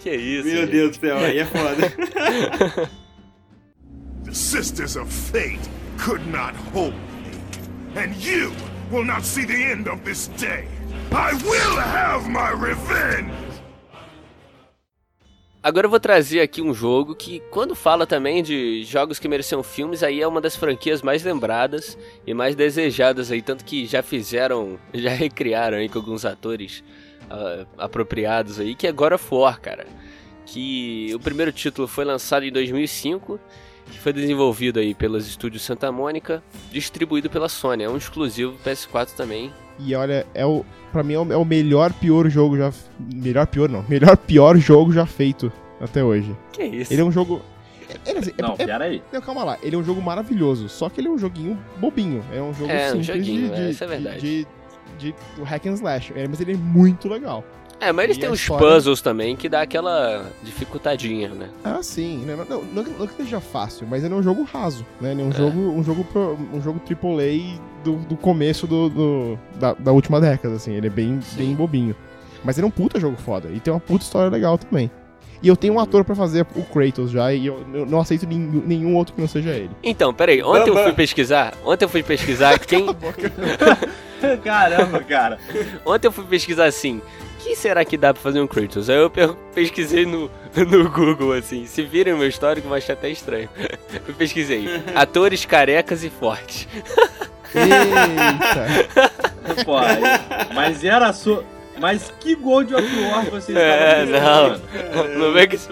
Que 0.00 0.10
isso? 0.14 0.46
Meu 0.48 0.56
gente? 0.62 0.70
Deus 0.70 0.96
do 0.96 1.00
céu, 1.00 1.18
aí 1.18 1.38
é 1.38 1.44
foda. 1.44 2.90
The 4.24 4.32
Sisters 4.32 4.96
of 4.96 5.10
Fate 5.12 5.58
could 6.00 6.26
not 6.26 6.54
hold 6.72 6.94
me. 7.22 7.36
And 7.94 8.14
you 8.16 8.52
will 8.90 9.04
not 9.04 9.22
see 9.24 9.44
the 9.44 9.54
end 9.54 9.86
of 9.86 10.02
this 10.02 10.28
day. 10.38 10.66
I 11.12 11.34
will 11.44 11.78
have 11.78 12.28
my 12.28 12.50
revenge! 12.52 13.30
Agora 15.62 15.84
eu 15.84 15.90
vou 15.90 16.00
trazer 16.00 16.40
aqui 16.40 16.62
um 16.62 16.72
jogo 16.72 17.14
que, 17.14 17.40
quando 17.50 17.74
fala 17.74 18.06
também 18.06 18.42
de 18.42 18.82
jogos 18.84 19.18
que 19.18 19.28
mereciam 19.28 19.62
filmes, 19.62 20.02
aí 20.02 20.22
é 20.22 20.26
uma 20.26 20.40
das 20.40 20.56
franquias 20.56 21.02
mais 21.02 21.22
lembradas 21.22 21.98
e 22.26 22.32
mais 22.32 22.56
desejadas 22.56 23.30
aí, 23.30 23.42
tanto 23.42 23.62
que 23.62 23.84
já 23.84 24.02
fizeram, 24.02 24.78
já 24.94 25.10
recriaram 25.10 25.76
aí 25.76 25.86
com 25.86 25.98
alguns 25.98 26.24
atores 26.24 26.82
ah, 27.28 27.66
apropriados 27.76 28.58
aí, 28.58 28.74
que 28.74 28.86
é 28.86 28.92
God 28.92 29.12
of 29.12 29.26
War, 29.30 29.60
cara. 29.60 29.86
Que 30.46 31.12
o 31.14 31.20
primeiro 31.20 31.52
título 31.52 31.86
foi 31.86 32.06
lançado 32.06 32.46
em 32.46 32.50
2005, 32.50 33.38
que 33.90 33.98
foi 33.98 34.12
desenvolvido 34.12 34.78
aí 34.78 34.94
pelos 34.94 35.26
estúdios 35.26 35.62
Santa 35.62 35.90
Mônica, 35.92 36.42
distribuído 36.72 37.28
pela 37.28 37.48
Sony, 37.48 37.84
é 37.84 37.88
um 37.90 37.96
exclusivo 37.96 38.54
PS4 38.64 39.10
também. 39.16 39.52
E 39.78 39.94
olha, 39.94 40.26
é 40.34 40.44
o, 40.44 40.64
pra 40.92 41.02
mim 41.02 41.14
é 41.14 41.18
o, 41.18 41.32
é 41.32 41.36
o 41.36 41.44
melhor 41.44 41.92
pior 41.92 42.28
jogo 42.28 42.56
já. 42.56 42.72
Melhor 43.14 43.46
pior 43.46 43.68
não. 43.68 43.84
Melhor 43.88 44.16
pior 44.16 44.56
jogo 44.56 44.92
já 44.92 45.06
feito 45.06 45.50
até 45.80 46.04
hoje. 46.04 46.36
Que 46.52 46.64
isso? 46.64 46.92
Ele 46.92 47.00
é 47.02 47.04
um 47.04 47.12
jogo. 47.12 47.40
Ele, 48.06 48.18
assim, 48.18 48.32
é- 48.36 48.42
Não, 48.42 48.54
é- 48.58 48.66
peraí. 48.66 49.02
Não, 49.12 49.20
calma 49.20 49.42
lá. 49.42 49.58
Ele 49.62 49.74
é 49.74 49.78
um 49.78 49.82
jogo 49.82 50.00
maravilhoso, 50.02 50.68
só 50.68 50.88
que 50.88 51.00
ele 51.00 51.08
é 51.08 51.10
um 51.10 51.18
joguinho 51.18 51.58
bobinho. 51.78 52.22
É 52.32 52.40
um 52.40 52.52
jogo 52.54 52.70
É, 52.70 52.88
um 52.88 53.02
simples 53.02 53.06
joguinho, 53.06 53.48
de, 53.48 53.52
é, 53.54 53.64
de, 53.64 53.70
isso 53.70 53.84
é 53.84 53.86
verdade. 53.86 54.20
de, 54.20 54.46
de, 54.98 55.14
de 55.36 55.42
hack 55.42 55.66
and 55.66 55.72
slash. 55.74 56.12
É, 56.14 56.28
mas 56.28 56.40
ele 56.40 56.52
é 56.52 56.56
muito 56.56 57.08
legal. 57.08 57.42
É, 57.80 57.92
mas 57.92 58.04
eles 58.04 58.16
E 58.16 58.20
têm 58.20 58.28
a 58.28 58.32
uns 58.32 58.40
história- 58.40 58.66
puzzles 58.68 59.00
também 59.00 59.34
que 59.36 59.48
dá 59.48 59.62
aquela 59.62 60.26
dificultadinha, 60.42 61.28
né? 61.30 61.48
Ah, 61.64 61.78
sim. 61.82 62.24
Não, 62.26 62.36
não, 62.44 62.62
não, 62.62 62.82
não 62.98 63.06
que 63.06 63.14
seja 63.14 63.40
fácil, 63.40 63.86
mas 63.88 64.04
ele 64.04 64.12
é 64.12 64.16
um 64.16 64.22
jogo 64.22 64.42
raso, 64.42 64.84
né? 65.00 65.12
Ele 65.12 65.22
é 65.22 65.24
um 65.24 65.30
É. 65.30 65.32
jogo, 65.32 65.58
um 65.58 65.82
jogo, 65.82 66.04
pro- 66.04 66.38
um 66.52 66.60
jogo 66.60 66.78
AAA 66.86 67.58
do, 67.82 67.96
do 67.96 68.16
começo 68.16 68.66
do, 68.66 68.88
do- 68.90 69.38
da, 69.58 69.72
da 69.72 69.92
última 69.92 70.20
década, 70.20 70.56
assim. 70.56 70.74
Ele 70.74 70.88
é 70.88 70.90
bem, 70.90 71.20
Sim. 71.22 71.36
bem 71.38 71.54
bobinho. 71.54 71.96
Mas 72.44 72.58
ele 72.58 72.66
é 72.66 72.68
um 72.68 72.70
puta 72.70 73.00
jogo 73.00 73.16
foda. 73.16 73.48
E 73.50 73.60
tem 73.60 73.72
uma 73.72 73.80
puta 73.80 74.04
história 74.04 74.30
legal 74.30 74.58
também. 74.58 74.90
E 75.42 75.48
eu 75.48 75.56
tenho 75.56 75.72
um 75.72 75.80
ator 75.80 76.04
pra 76.04 76.14
fazer 76.14 76.46
o 76.54 76.62
Kratos 76.64 77.10
já, 77.10 77.32
e 77.32 77.46
eu, 77.46 77.64
eu 77.72 77.86
não 77.86 77.98
aceito 77.98 78.26
nenhum, 78.26 78.62
nenhum 78.66 78.94
outro 78.94 79.14
que 79.14 79.20
não 79.22 79.28
seja 79.28 79.48
ele. 79.50 79.70
Então, 79.82 80.12
peraí, 80.12 80.42
ontem 80.42 80.68
eu 80.68 80.74
Bambam. 80.74 80.84
fui 80.84 80.92
pesquisar, 80.92 81.54
ontem 81.64 81.86
eu 81.86 81.88
fui 81.88 82.02
pesquisar 82.02 82.58
quem, 82.60 82.86
Caramba, 84.44 85.00
cara. 85.00 85.38
ontem 85.84 86.06
eu 86.08 86.12
fui 86.12 86.24
pesquisar 86.26 86.66
assim, 86.66 87.00
quem 87.42 87.54
será 87.54 87.84
que 87.84 87.96
dá 87.96 88.12
pra 88.12 88.22
fazer 88.22 88.40
um 88.40 88.46
Kratos? 88.46 88.88
Aí 88.90 88.96
eu 88.96 89.10
pe- 89.10 89.34
pesquisei 89.54 90.04
no, 90.06 90.30
no 90.56 90.90
Google, 90.90 91.32
assim, 91.32 91.66
se 91.66 91.82
virem 91.82 92.14
meu 92.14 92.28
histórico, 92.28 92.68
vai 92.68 92.78
achar 92.78 92.94
até 92.94 93.08
estranho. 93.10 93.48
Eu 94.06 94.14
pesquisei, 94.14 94.66
atores 94.94 95.44
carecas 95.44 96.04
e 96.04 96.10
fortes. 96.10 96.68
Eita! 97.54 99.10
Pô, 99.64 99.76
aí- 99.76 100.00
mas 100.54 100.84
era 100.84 101.08
a 101.08 101.12
sua. 101.12 101.44
Mas 101.78 102.12
que 102.20 102.34
gol 102.34 102.62
de 102.62 102.74
of 102.74 102.84
War 103.04 103.24
você 103.30 103.56
É, 103.56 104.04
estava 104.04 104.48
não, 104.48 104.60
pensando? 104.60 105.18
não 105.18 105.32
vem 105.32 105.48
que 105.48 105.56
isso... 105.56 105.70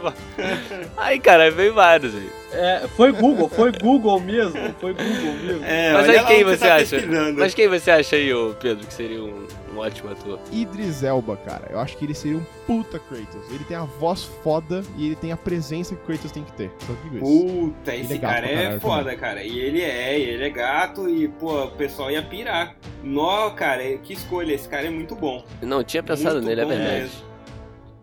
Aí, 0.96 1.20
cara, 1.20 1.50
veio 1.50 1.74
vários 1.74 2.14
aí. 2.14 2.30
É, 2.50 2.88
foi 2.96 3.12
Google, 3.12 3.46
foi 3.50 3.70
Google 3.72 4.18
mesmo. 4.18 4.54
Foi 4.80 4.94
Google 4.94 5.34
mesmo. 5.44 5.62
É, 5.66 5.92
Mas 5.92 6.08
aí 6.08 6.24
quem 6.24 6.38
que 6.38 6.44
você 6.44 6.66
tá 6.66 6.76
acha? 6.76 6.96
Mas 7.36 7.52
quem 7.52 7.68
você 7.68 7.90
acha 7.90 8.16
aí, 8.16 8.32
ô 8.32 8.54
Pedro, 8.58 8.86
que 8.86 8.94
seria 8.94 9.22
um, 9.22 9.46
um 9.78 9.82
ótimo 9.82 10.10
ator? 10.10 10.38
Idris 10.52 11.02
Elba, 11.02 11.36
cara. 11.36 11.68
Eu 11.70 11.78
acho 11.80 11.96
que 11.96 12.04
ele 12.04 12.14
seria 12.14 12.38
um 12.38 12.44
puta 12.66 12.98
Kratos. 12.98 13.50
Ele 13.50 13.64
tem 13.64 13.76
a 13.76 13.84
voz 13.84 14.24
foda 14.42 14.82
e 14.96 15.06
ele 15.06 15.16
tem 15.16 15.32
a 15.32 15.36
presença 15.36 15.94
que 15.94 16.02
o 16.02 16.04
Kratos 16.06 16.30
tem 16.32 16.44
que 16.44 16.52
ter. 16.52 16.70
Só 16.86 16.92
digo 17.04 17.16
isso. 17.16 17.24
Puta, 17.24 17.94
esse 17.94 18.12
Ele 18.12 18.14
é 18.14 18.18
cara 18.18 18.46
é 18.46 18.80
foda, 18.80 19.16
cara. 19.16 19.42
E 19.42 19.58
ele 19.58 19.80
é, 19.80 20.18
ele 20.18 20.44
é 20.44 20.50
gato 20.50 21.08
e, 21.08 21.28
pô, 21.28 21.64
o 21.64 21.70
pessoal 21.72 22.10
ia 22.10 22.22
pirar. 22.22 22.76
Nó, 23.02 23.50
cara, 23.50 23.96
que 23.98 24.12
escolha. 24.12 24.52
Esse 24.52 24.68
cara 24.68 24.86
é 24.86 24.90
muito 24.90 25.14
bom. 25.14 25.44
Não 25.62 25.82
tinha 25.84 26.02
pensado 26.02 26.36
Muito 26.36 26.46
nele, 26.46 26.60
é 26.60 26.64
verdade. 26.64 27.00
mesmo. 27.02 27.27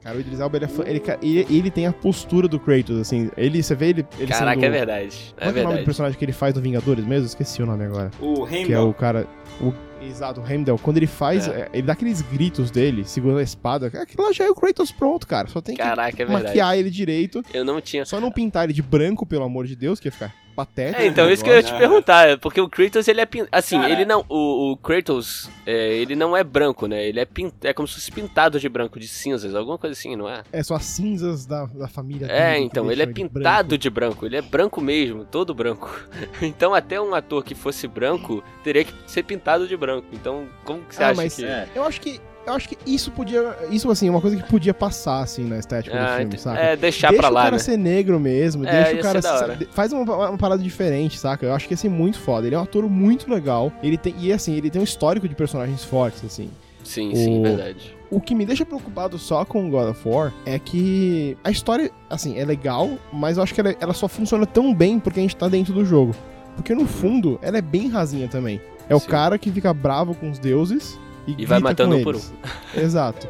Cara, 0.05 0.17
o 0.17 0.21
Idris 0.21 0.39
Elba, 0.39 0.57
ele, 0.57 0.65
é 0.65 0.67
fã- 0.67 0.83
ele, 0.85 1.01
ele, 1.23 1.47
ele 1.49 1.71
tem 1.71 1.87
a 1.87 1.91
postura 1.91 2.47
do 2.47 2.59
Kratos, 2.59 2.99
assim. 2.99 3.31
Ele, 3.35 3.63
você 3.63 3.73
vê 3.73 3.87
ele, 3.89 4.05
ele 4.19 4.27
Caraca, 4.31 4.53
sendo... 4.61 4.65
é 4.65 4.69
verdade. 4.69 5.33
Qual 5.35 5.39
É 5.39 5.47
é, 5.47 5.49
o 5.49 5.53
nome 5.53 5.53
do 5.53 5.67
verdade. 5.69 5.85
personagem 5.85 6.19
que 6.19 6.23
ele 6.25 6.31
faz 6.31 6.53
no 6.53 6.61
Vingadores 6.61 7.03
mesmo? 7.03 7.25
Esqueci 7.25 7.63
o 7.63 7.65
nome 7.65 7.85
agora. 7.85 8.11
O 8.21 8.45
Que 8.45 8.53
é 8.55 8.59
Heimdall. 8.59 8.89
o 8.89 8.93
cara... 8.93 9.27
O, 9.59 9.73
exato, 10.05 10.41
o 10.41 10.47
Heimdall. 10.47 10.77
Quando 10.77 10.97
ele 10.97 11.07
faz... 11.07 11.47
É. 11.47 11.51
é, 11.61 11.69
Ele 11.73 11.81
dá 11.87 11.93
aqueles 11.93 12.21
gritos 12.21 12.69
dele, 12.69 13.03
segurando 13.03 13.39
a 13.39 13.43
espada. 13.43 13.87
Aquilo 13.87 14.23
lá 14.27 14.31
já 14.31 14.43
é 14.45 14.49
o 14.49 14.53
Kratos 14.53 14.91
pronto, 14.91 15.25
cara. 15.25 15.47
Só 15.47 15.59
tem 15.59 15.75
que 15.75 15.81
Caraca, 15.81 16.21
é 16.21 16.25
verdade. 16.25 16.43
maquiar 16.49 16.77
ele 16.77 16.91
direito. 16.91 17.41
Eu 17.51 17.65
não 17.65 17.81
tinha 17.81 18.05
Só 18.05 18.21
não 18.21 18.31
pintar 18.31 18.65
ele 18.65 18.73
de 18.73 18.83
branco, 18.83 19.25
pelo 19.25 19.43
amor 19.43 19.65
de 19.65 19.75
Deus, 19.75 19.99
que 19.99 20.07
ia 20.07 20.11
ficar 20.11 20.31
patético. 20.55 21.01
É, 21.01 21.05
então, 21.07 21.29
isso 21.29 21.43
que 21.43 21.49
eu 21.49 21.55
ia 21.55 21.63
te 21.63 21.73
perguntar, 21.77 22.27
é 22.29 22.37
porque 22.37 22.61
o 22.61 22.69
Kratos, 22.69 23.07
ele 23.07 23.21
é 23.21 23.25
pin... 23.25 23.45
assim, 23.51 23.79
Cara. 23.79 23.91
ele 23.91 24.05
não, 24.05 24.23
o, 24.29 24.71
o 24.71 24.77
Kratos, 24.77 25.49
é, 25.65 25.95
ele 25.97 26.15
não 26.15 26.35
é 26.35 26.43
branco, 26.43 26.87
né, 26.87 27.05
ele 27.05 27.19
é, 27.19 27.25
pin... 27.25 27.51
é 27.63 27.73
como 27.73 27.87
se 27.87 27.95
fosse 27.95 28.11
pintado 28.11 28.59
de 28.59 28.69
branco, 28.69 28.99
de 28.99 29.07
cinzas, 29.07 29.53
alguma 29.53 29.77
coisa 29.77 29.93
assim, 29.93 30.15
não 30.15 30.29
é? 30.29 30.43
É, 30.51 30.63
são 30.63 30.75
as 30.77 30.85
cinzas 30.85 31.45
da, 31.45 31.65
da 31.65 31.87
família 31.87 32.27
É, 32.31 32.57
então, 32.57 32.91
ele 32.91 33.03
é 33.03 33.05
pintado 33.05 33.77
de 33.77 33.89
branco, 33.89 34.25
ele 34.25 34.37
é 34.37 34.41
branco 34.41 34.79
mesmo, 34.81 35.25
todo 35.25 35.53
branco. 35.53 35.89
Então, 36.41 36.73
até 36.73 36.99
um 37.01 37.13
ator 37.15 37.43
que 37.43 37.55
fosse 37.55 37.87
branco, 37.87 38.43
teria 38.63 38.83
que 38.83 38.93
ser 39.07 39.23
pintado 39.23 39.67
de 39.67 39.75
branco, 39.75 40.07
então, 40.13 40.47
como 40.63 40.81
que 40.81 40.95
você 40.95 41.03
Ah, 41.03 41.09
acha 41.09 41.21
mas- 41.21 41.35
que... 41.35 41.45
É. 41.45 41.67
Eu 41.75 41.83
acho 41.83 41.99
que 41.99 42.19
eu 42.45 42.53
acho 42.53 42.69
que 42.69 42.77
isso 42.85 43.11
podia. 43.11 43.55
Isso, 43.69 43.89
assim, 43.89 44.07
é 44.07 44.11
uma 44.11 44.21
coisa 44.21 44.35
que 44.37 44.43
podia 44.49 44.73
passar, 44.73 45.21
assim, 45.21 45.43
na 45.45 45.57
estética 45.57 45.95
Ah, 45.97 46.13
do 46.15 46.19
filme, 46.19 46.37
saca? 46.37 46.59
é, 46.59 46.75
deixar 46.75 47.09
deixa 47.09 47.21
pra 47.23 47.29
o 47.31 47.33
lá, 47.33 47.43
cara 47.43 47.55
né? 47.55 47.59
ser 47.59 47.77
negro 47.77 48.19
mesmo, 48.19 48.65
É, 48.65 48.83
deixa 48.83 48.99
o 48.99 49.01
cara. 49.01 49.21
ser. 49.57 49.67
Faz 49.71 49.91
uma, 49.93 50.29
uma 50.29 50.37
parada 50.37 50.61
diferente, 50.61 51.17
saca? 51.19 51.45
Eu 51.45 51.53
acho 51.53 51.67
que 51.67 51.73
ia 51.73 51.77
ser 51.77 51.89
muito 51.89 52.19
foda. 52.19 52.45
Ele 52.47 52.55
é 52.55 52.59
um 52.59 52.63
ator 52.63 52.89
muito 52.89 53.29
legal. 53.31 53.71
Ele 53.83 53.97
tem, 53.97 54.13
e 54.19 54.31
assim, 54.33 54.53
ele 54.55 54.69
tem 54.69 54.79
um 54.81 54.83
histórico 54.83 55.27
de 55.27 55.35
personagens 55.35 55.83
fortes, 55.83 56.23
assim. 56.25 56.49
Sim, 56.83 57.11
O- 57.11 57.15
sim, 57.15 57.41
verdade. 57.41 57.95
O 58.11 58.21
que 58.21 58.35
me 58.35 58.45
deixa 58.45 58.63
preocupado 58.63 59.17
só 59.17 59.43
com 59.43 59.69
God 59.69 59.89
of 59.89 60.07
War 60.07 60.31
é 60.45 60.59
que 60.59 61.35
a 61.43 61.49
história, 61.49 61.89
assim, 62.09 62.37
é 62.37 62.45
legal, 62.45 62.91
mas 63.11 63.37
eu 63.37 63.43
acho 63.43 63.53
que 63.53 63.59
ela, 63.59 63.75
ela 63.79 63.93
só 63.93 64.07
funciona 64.07 64.45
tão 64.45 64.73
bem 64.73 64.99
porque 64.99 65.19
a 65.19 65.23
gente 65.23 65.35
tá 65.35 65.47
dentro 65.47 65.73
do 65.73 65.83
jogo. 65.83 66.15
Porque 66.55 66.73
no 66.75 66.85
fundo, 66.85 67.39
ela 67.41 67.57
é 67.57 67.61
bem 67.61 67.89
rasinha 67.89 68.27
também. 68.27 68.61
É 68.87 68.95
o 68.95 68.99
Sim. 68.99 69.07
cara 69.07 69.37
que 69.39 69.51
fica 69.51 69.73
bravo 69.73 70.13
com 70.13 70.29
os 70.29 70.37
deuses 70.37 70.97
e, 71.27 71.35
E 71.39 71.45
vai 71.45 71.59
matando 71.59 71.95
um 71.95 72.03
por 72.03 72.15
eles. 72.15 72.33
Exato. 72.75 73.27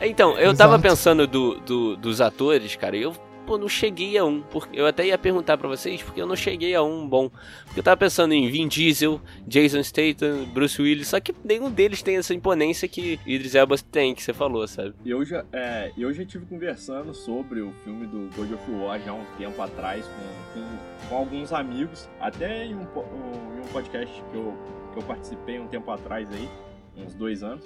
Então, 0.00 0.32
eu 0.38 0.54
tava 0.54 0.74
Exato. 0.74 0.82
pensando 0.82 1.26
do, 1.26 1.54
do- 1.60 1.96
dos 1.96 2.20
atores, 2.20 2.74
cara, 2.76 2.96
e 2.96 3.02
eu 3.02 3.14
pô, 3.46 3.56
não 3.56 3.68
cheguei 3.68 4.18
a 4.18 4.24
um. 4.24 4.42
Porque 4.42 4.78
eu 4.78 4.84
até 4.86 5.06
ia 5.06 5.16
perguntar 5.16 5.56
pra 5.56 5.68
vocês, 5.68 6.02
porque 6.02 6.20
eu 6.20 6.26
não 6.26 6.34
cheguei 6.34 6.74
a 6.74 6.82
um 6.82 7.08
bom. 7.08 7.30
Porque 7.64 7.78
eu 7.78 7.82
tava 7.84 7.96
pensando 7.96 8.34
em 8.34 8.50
Vin 8.50 8.66
Diesel, 8.66 9.20
Jason 9.46 9.82
Statham, 9.84 10.44
Bruce 10.52 10.82
Willis, 10.82 11.06
só 11.08 11.20
que 11.20 11.32
nenhum 11.44 11.70
deles 11.70 12.02
tem 12.02 12.16
essa 12.16 12.34
imponência 12.34 12.88
que 12.88 13.20
Idris 13.24 13.54
Elba 13.54 13.76
tem, 13.90 14.16
que 14.16 14.22
você 14.22 14.32
falou, 14.32 14.66
sabe? 14.66 14.94
Eu 15.06 15.24
já, 15.24 15.44
é, 15.52 15.92
eu 15.96 16.12
já 16.12 16.24
tive 16.24 16.44
conversando 16.46 17.14
sobre 17.14 17.60
o 17.60 17.72
filme 17.84 18.06
do 18.08 18.28
God 18.36 18.50
of 18.52 18.68
War 18.72 18.98
já 19.00 19.12
há 19.12 19.14
um 19.14 19.24
tempo 19.38 19.62
atrás 19.62 20.04
com, 20.04 20.60
com, 20.60 21.08
com 21.08 21.16
alguns 21.16 21.52
amigos, 21.52 22.08
até 22.20 22.64
em 22.66 22.74
um, 22.74 22.80
um- 22.80 23.56
em 23.56 23.60
um 23.60 23.68
podcast 23.72 24.12
que 24.32 24.36
eu, 24.36 24.54
que 24.92 24.98
eu 24.98 25.02
participei 25.04 25.60
um 25.60 25.68
tempo 25.68 25.88
atrás 25.92 26.28
aí, 26.32 26.48
uns 26.96 27.14
dois 27.14 27.42
anos, 27.42 27.64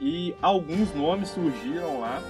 e 0.00 0.34
alguns 0.42 0.94
nomes 0.94 1.28
surgiram 1.30 2.00
lá. 2.00 2.22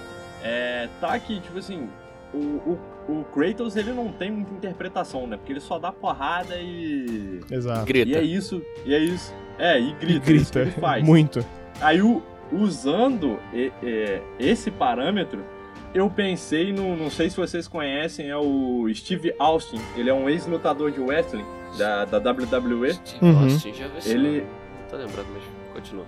É, 0.43 0.89
tá 1.01 1.19
que, 1.19 1.41
tipo 1.41 1.59
assim, 1.59 1.89
o, 2.33 2.39
o, 2.39 2.79
o 3.09 3.25
Kratos 3.35 3.77
ele 3.77 3.93
não 3.93 4.13
tem 4.13 4.31
muita 4.31 4.55
interpretação, 4.55 5.27
né? 5.27 5.37
Porque 5.37 5.53
ele 5.53 5.61
só 5.61 5.79
dá 5.79 5.91
porrada 5.91 6.57
e. 6.57 7.41
Exato. 7.51 7.85
Grita. 7.87 8.11
E 8.11 8.15
é 8.15 8.23
isso, 8.23 8.63
e 8.87 8.95
é 8.95 8.99
isso. 8.99 9.35
É, 9.59 9.81
e 9.81 9.91
E 9.91 9.93
grita, 9.95 10.17
é 10.17 10.21
que 10.21 10.33
grita. 10.33 10.61
ele 10.61 10.71
faz. 10.73 11.05
Muito. 11.05 11.45
Aí, 11.81 12.01
o- 12.01 12.23
usando 12.53 13.39
e- 13.53 13.73
e- 13.83 14.21
esse 14.39 14.71
parâmetro, 14.71 15.45
eu 15.93 16.09
pensei 16.09 16.73
no. 16.73 16.97
Não 16.97 17.11
sei 17.11 17.29
se 17.31 17.37
vocês 17.37 17.67
conhecem, 17.67 18.29
é 18.31 18.37
o 18.37 18.87
Steve 18.95 19.35
Austin. 19.39 19.81
Ele 19.97 20.09
é 20.09 20.15
um 20.15 20.29
ex-lutador 20.29 20.91
de 20.93 21.01
wrestling 21.01 21.45
da, 21.77 22.05
da 22.05 22.19
WWE. 22.19 22.95
Steve 22.95 23.25
Uhum. 23.27 23.43
Austin, 23.45 23.75
já 23.75 23.89
vi 23.89 24.09
Ele. 24.09 24.41
Não 24.43 24.89
tô 24.89 24.97
lembrando, 24.97 25.27
mas 25.35 25.43
continua. 25.75 26.07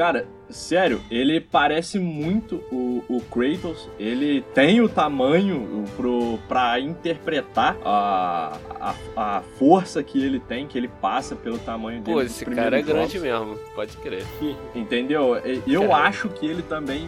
Cara, 0.00 0.26
sério, 0.48 1.02
ele 1.10 1.42
parece 1.42 1.98
muito 1.98 2.64
o, 2.72 3.04
o 3.06 3.20
Kratos. 3.20 3.86
Ele 3.98 4.40
tem 4.54 4.80
o 4.80 4.88
tamanho 4.88 5.84
pro, 5.94 6.38
pra 6.48 6.80
interpretar 6.80 7.76
a, 7.84 8.56
a, 8.80 8.94
a 9.14 9.42
força 9.58 10.02
que 10.02 10.24
ele 10.24 10.40
tem, 10.40 10.66
que 10.66 10.78
ele 10.78 10.88
passa 10.88 11.36
pelo 11.36 11.58
tamanho 11.58 12.00
dele. 12.00 12.14
Pô, 12.14 12.22
esse 12.22 12.46
cara 12.46 12.78
é 12.78 12.82
grande 12.82 13.18
jogos. 13.18 13.28
mesmo, 13.28 13.58
pode 13.74 13.94
crer. 13.98 14.24
Entendeu? 14.74 15.36
Eu 15.66 15.82
Caramba. 15.82 15.96
acho 16.08 16.30
que 16.30 16.46
ele 16.46 16.62
também. 16.62 17.06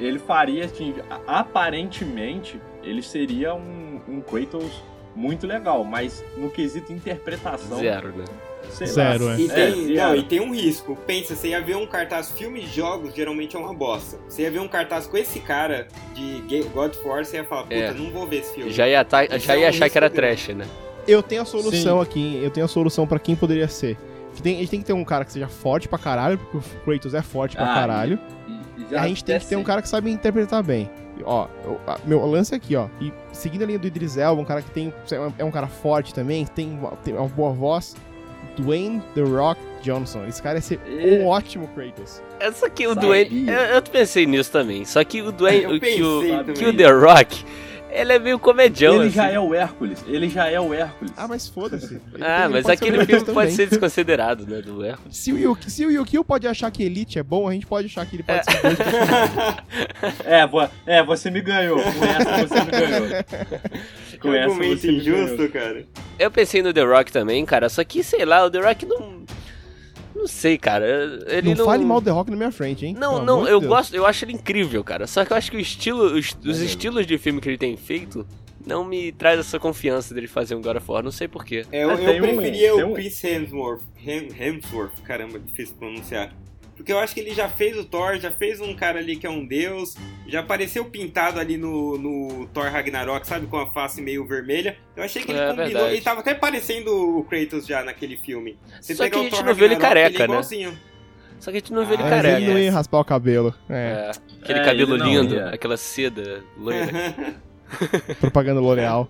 Ele 0.00 0.18
faria 0.18 0.64
assim. 0.64 0.96
Aparentemente, 1.28 2.60
ele 2.82 3.02
seria 3.02 3.54
um, 3.54 4.00
um 4.08 4.20
Kratos 4.20 4.82
muito 5.14 5.46
legal, 5.46 5.84
mas 5.84 6.24
no 6.36 6.50
quesito 6.50 6.92
interpretação. 6.92 7.78
Zero, 7.78 8.08
né? 8.08 8.24
Sei 8.70 8.86
Zero, 8.86 9.24
lá. 9.26 9.34
é. 9.34 9.40
E 9.40 9.48
tem, 9.48 9.86
zero. 9.86 9.94
não, 10.08 10.16
e 10.16 10.22
tem 10.22 10.40
um 10.40 10.54
risco. 10.54 10.96
Pensa, 11.06 11.34
você 11.36 11.48
ia 11.48 11.60
ver 11.60 11.76
um 11.76 11.86
cartaz 11.86 12.30
filme 12.30 12.60
e 12.62 12.66
jogos, 12.66 13.14
geralmente 13.14 13.56
é 13.56 13.58
uma 13.58 13.74
bosta. 13.74 14.18
Você 14.28 14.42
ia 14.42 14.50
ver 14.50 14.60
um 14.60 14.68
cartaz 14.68 15.06
com 15.06 15.16
esse 15.16 15.40
cara 15.40 15.86
de 16.14 16.42
God 16.74 16.92
of 16.94 17.06
War, 17.06 17.24
você 17.24 17.36
ia 17.38 17.44
falar, 17.44 17.62
puta, 17.64 17.74
É. 17.74 17.92
não 17.92 18.10
vou 18.10 18.26
ver 18.26 18.40
esse 18.40 18.54
filme. 18.54 18.70
Já 18.72 18.88
ia, 18.88 19.04
tá- 19.04 19.24
já 19.38 19.54
é 19.54 19.58
ia 19.60 19.66
um 19.66 19.68
achar 19.68 19.90
que 19.90 19.98
era 19.98 20.08
trash, 20.10 20.48
né? 20.48 20.66
Eu 21.06 21.22
tenho 21.22 21.42
a 21.42 21.44
solução 21.44 22.00
aqui, 22.00 22.38
eu 22.42 22.50
tenho 22.50 22.64
a 22.64 22.68
solução 22.68 23.06
pra 23.06 23.18
quem 23.18 23.34
poderia 23.34 23.66
ser. 23.68 23.96
Que 24.34 24.40
tem- 24.42 24.56
a 24.56 24.60
gente 24.60 24.70
tem 24.70 24.80
que 24.80 24.86
ter 24.86 24.92
um 24.92 25.04
cara 25.04 25.24
que 25.24 25.32
seja 25.32 25.48
forte 25.48 25.88
pra 25.88 25.98
caralho, 25.98 26.38
porque 26.38 26.56
o 26.56 26.62
Kratos 26.84 27.12
é 27.12 27.20
forte 27.22 27.56
pra 27.56 27.70
Ah, 27.70 27.74
caralho. 27.74 28.18
E- 28.48 28.52
e 28.82 28.86
E 28.92 28.96
a 28.96 29.06
gente 29.06 29.22
tem 29.24 29.38
que 29.38 29.46
ter 29.46 29.56
um 29.56 29.62
cara 29.64 29.82
que 29.82 29.88
sabe 29.88 30.10
interpretar 30.10 30.62
bem. 30.62 30.88
Ó, 31.24 31.46
eu- 31.64 31.78
a- 31.86 31.98
meu 32.04 32.24
lance 32.26 32.54
é 32.54 32.56
aqui, 32.56 32.74
ó. 32.74 32.88
E 33.00 33.12
seguindo 33.32 33.62
a 33.62 33.66
linha 33.66 33.78
do 33.78 33.86
Idris 33.86 34.16
Elba, 34.16 34.40
um 34.40 34.44
cara 34.44 34.62
que 34.62 34.70
tem 34.70 34.92
é 35.38 35.44
um 35.44 35.50
cara 35.50 35.66
forte 35.66 36.14
também, 36.14 36.46
tem 36.46 36.78
tem 37.04 37.14
uma 37.14 37.28
boa 37.28 37.52
voz. 37.52 37.94
Dwayne 38.56 39.02
The 39.14 39.22
Rock 39.22 39.60
Johnson. 39.82 40.24
Esse 40.26 40.40
cara 40.42 40.58
ia 40.58 40.62
ser 40.62 40.80
E- 40.86 41.18
um 41.18 41.26
ótimo 41.26 41.68
Kratos. 41.74 42.22
É 42.40 42.50
só 42.52 42.68
que 42.68 42.86
o. 42.86 42.94
Dwayne. 42.94 43.48
Eu, 43.48 43.54
eu 43.54 43.82
pensei 43.82 44.26
nisso 44.26 44.50
também. 44.52 44.84
Só 44.84 45.02
que 45.04 45.22
o 45.22 45.32
Dwayne. 45.32 45.62
Eu 45.64 45.70
o- 45.76 45.80
que, 45.80 46.02
o, 46.02 46.54
que 46.54 46.64
o. 46.66 46.76
The 46.76 46.90
Rock. 46.90 47.44
Ele 47.94 48.12
é 48.14 48.18
meio 48.18 48.38
comedião. 48.38 48.94
Ele 48.94 49.04
assim. 49.08 49.16
já 49.16 49.28
é 49.30 49.38
o 49.38 49.54
Hércules. 49.54 50.02
Ele 50.08 50.28
já 50.28 50.48
é 50.48 50.58
o 50.58 50.72
Hércules. 50.72 51.12
Ah, 51.16 51.28
mas 51.28 51.46
foda-se. 51.46 52.00
Ah, 52.20 52.48
mas 52.48 52.64
ser 52.64 52.72
aquele 52.72 53.04
filme 53.04 53.24
pode 53.24 53.34
também. 53.34 53.50
ser 53.50 53.68
desconsiderado, 53.68 54.46
né? 54.46 54.62
Do 54.62 54.84
erro. 54.84 55.00
Se 55.10 55.32
o, 55.32 55.38
Yuki, 55.38 55.70
se 55.70 55.84
o 55.84 55.90
Yukio 55.90 56.24
pode 56.24 56.46
achar 56.48 56.70
que 56.70 56.82
Elite 56.82 57.18
é 57.18 57.22
bom, 57.22 57.48
a 57.48 57.52
gente 57.52 57.66
pode 57.66 57.86
achar 57.86 58.06
que 58.06 58.16
ele 58.16 58.22
pode 58.22 58.44
ser 58.44 58.62
dois 58.62 58.76
personagens. 58.78 59.56
É, 60.24 60.46
vo- 60.46 60.68
é, 60.86 61.02
você 61.02 61.30
me 61.30 61.40
ganhou. 61.40 61.76
Com 61.82 62.04
essa 62.04 62.46
você 62.46 62.64
me 62.64 62.70
ganhou. 62.70 63.24
Que 64.10 64.18
Com 64.18 64.32
essa 64.34 64.50
argumento 64.52 64.80
você 64.80 64.86
me 64.86 64.96
injusto, 64.98 65.36
ganhou. 65.36 65.50
cara. 65.52 65.84
Eu 66.18 66.30
pensei 66.30 66.62
no 66.62 66.72
The 66.72 66.82
Rock 66.82 67.12
também, 67.12 67.44
cara. 67.44 67.68
Só 67.68 67.82
que, 67.84 68.02
sei 68.02 68.24
lá, 68.24 68.44
o 68.44 68.50
The 68.50 68.60
Rock 68.60 68.86
não. 68.86 69.22
Não 70.22 70.28
sei, 70.28 70.56
cara. 70.56 70.86
Ele 71.26 71.50
não, 71.50 71.56
não. 71.56 71.64
fale 71.64 71.84
mal 71.84 72.00
do 72.00 72.04
The 72.04 72.10
Rock 72.12 72.30
na 72.30 72.36
minha 72.36 72.52
frente, 72.52 72.86
hein? 72.86 72.94
Não, 72.96 73.14
Pelo 73.14 73.24
não, 73.26 73.48
eu 73.48 73.58
Deus. 73.58 73.68
gosto, 73.68 73.94
eu 73.96 74.06
acho 74.06 74.24
ele 74.24 74.32
incrível, 74.34 74.84
cara. 74.84 75.06
Só 75.08 75.24
que 75.24 75.32
eu 75.32 75.36
acho 75.36 75.50
que 75.50 75.56
o 75.56 75.60
estilo, 75.60 76.04
os, 76.16 76.36
os 76.44 76.60
É. 76.60 76.64
estilos 76.64 77.04
de 77.06 77.18
filme 77.18 77.40
que 77.40 77.48
ele 77.48 77.58
tem 77.58 77.76
feito 77.76 78.24
não 78.64 78.84
me 78.84 79.10
traz 79.10 79.40
essa 79.40 79.58
confiança 79.58 80.14
dele 80.14 80.28
fazer 80.28 80.54
um 80.54 80.62
God 80.62 80.76
of 80.76 80.88
War. 80.88 81.02
Não 81.02 81.10
sei 81.10 81.26
porquê. 81.26 81.66
É, 81.72 81.82
eu, 81.82 81.90
Ah, 81.90 81.94
eu 82.00 82.22
um- 82.24 82.28
preferia 82.28 82.72
tem 82.74 82.84
o 82.84 82.88
um- 82.90 82.94
Chris 82.94 83.24
Hemsworth. 83.24 83.82
Hem- 84.06 84.28
Hemsworth, 84.38 85.00
caramba, 85.04 85.40
difícil 85.40 85.74
pronunciar. 85.76 86.32
Porque 86.82 86.92
eu 86.92 86.98
acho 86.98 87.14
que 87.14 87.20
ele 87.20 87.32
já 87.32 87.48
fez 87.48 87.78
o 87.78 87.84
Thor, 87.84 88.18
já 88.18 88.32
fez 88.32 88.60
um 88.60 88.74
cara 88.74 88.98
ali 88.98 89.14
que 89.14 89.24
é 89.24 89.30
um 89.30 89.46
deus, 89.46 89.94
já 90.26 90.40
apareceu 90.40 90.84
pintado 90.86 91.38
ali 91.38 91.56
no, 91.56 91.96
no 91.96 92.46
Thor 92.48 92.64
Ragnarok, 92.64 93.24
sabe, 93.24 93.46
com 93.46 93.56
a 93.56 93.72
face 93.72 94.02
meio 94.02 94.26
vermelha. 94.26 94.76
Eu 94.96 95.04
achei 95.04 95.22
que 95.22 95.30
ele 95.30 95.38
É, 95.38 95.46
combinou, 95.46 95.66
verdade. 95.68 95.92
ele 95.94 96.00
tava 96.02 96.20
até 96.20 96.34
parecendo 96.34 96.90
o 97.18 97.22
Kratos 97.22 97.64
já 97.68 97.84
naquele 97.84 98.16
filme. 98.16 98.58
Você 98.80 98.96
Só 98.96 99.08
que 99.08 99.14
a 99.14 99.20
o 99.20 99.22
gente 99.22 99.30
Thor 99.36 99.44
não 99.44 99.54
vê 99.54 99.64
ele 99.66 99.76
careca, 99.76 100.24
ele 100.24 100.32
é 100.32 100.36
né? 100.36 100.42
Só 101.38 101.50
que 101.52 101.56
a 101.56 101.60
gente 101.60 101.72
não 101.72 101.86
vê 101.86 101.94
ele 101.94 102.02
Ah, 102.02 102.08
careca. 102.10 102.36
ele 102.40 102.50
não 102.52 102.58
ia 102.58 102.72
raspar 102.72 102.98
o 102.98 103.04
cabelo. 103.04 103.54
É. 103.70 103.74
É, 103.74 104.10
aquele 104.42 104.58
É, 104.58 104.64
cabelo 104.64 104.94
ele 104.94 104.98
não 104.98 105.06
lindo, 105.06 105.34
ia. 105.36 105.50
aquela 105.50 105.76
seda 105.76 106.42
loira. 106.58 106.88
Propaganda 108.20 108.60
L'Oreal. 108.60 109.08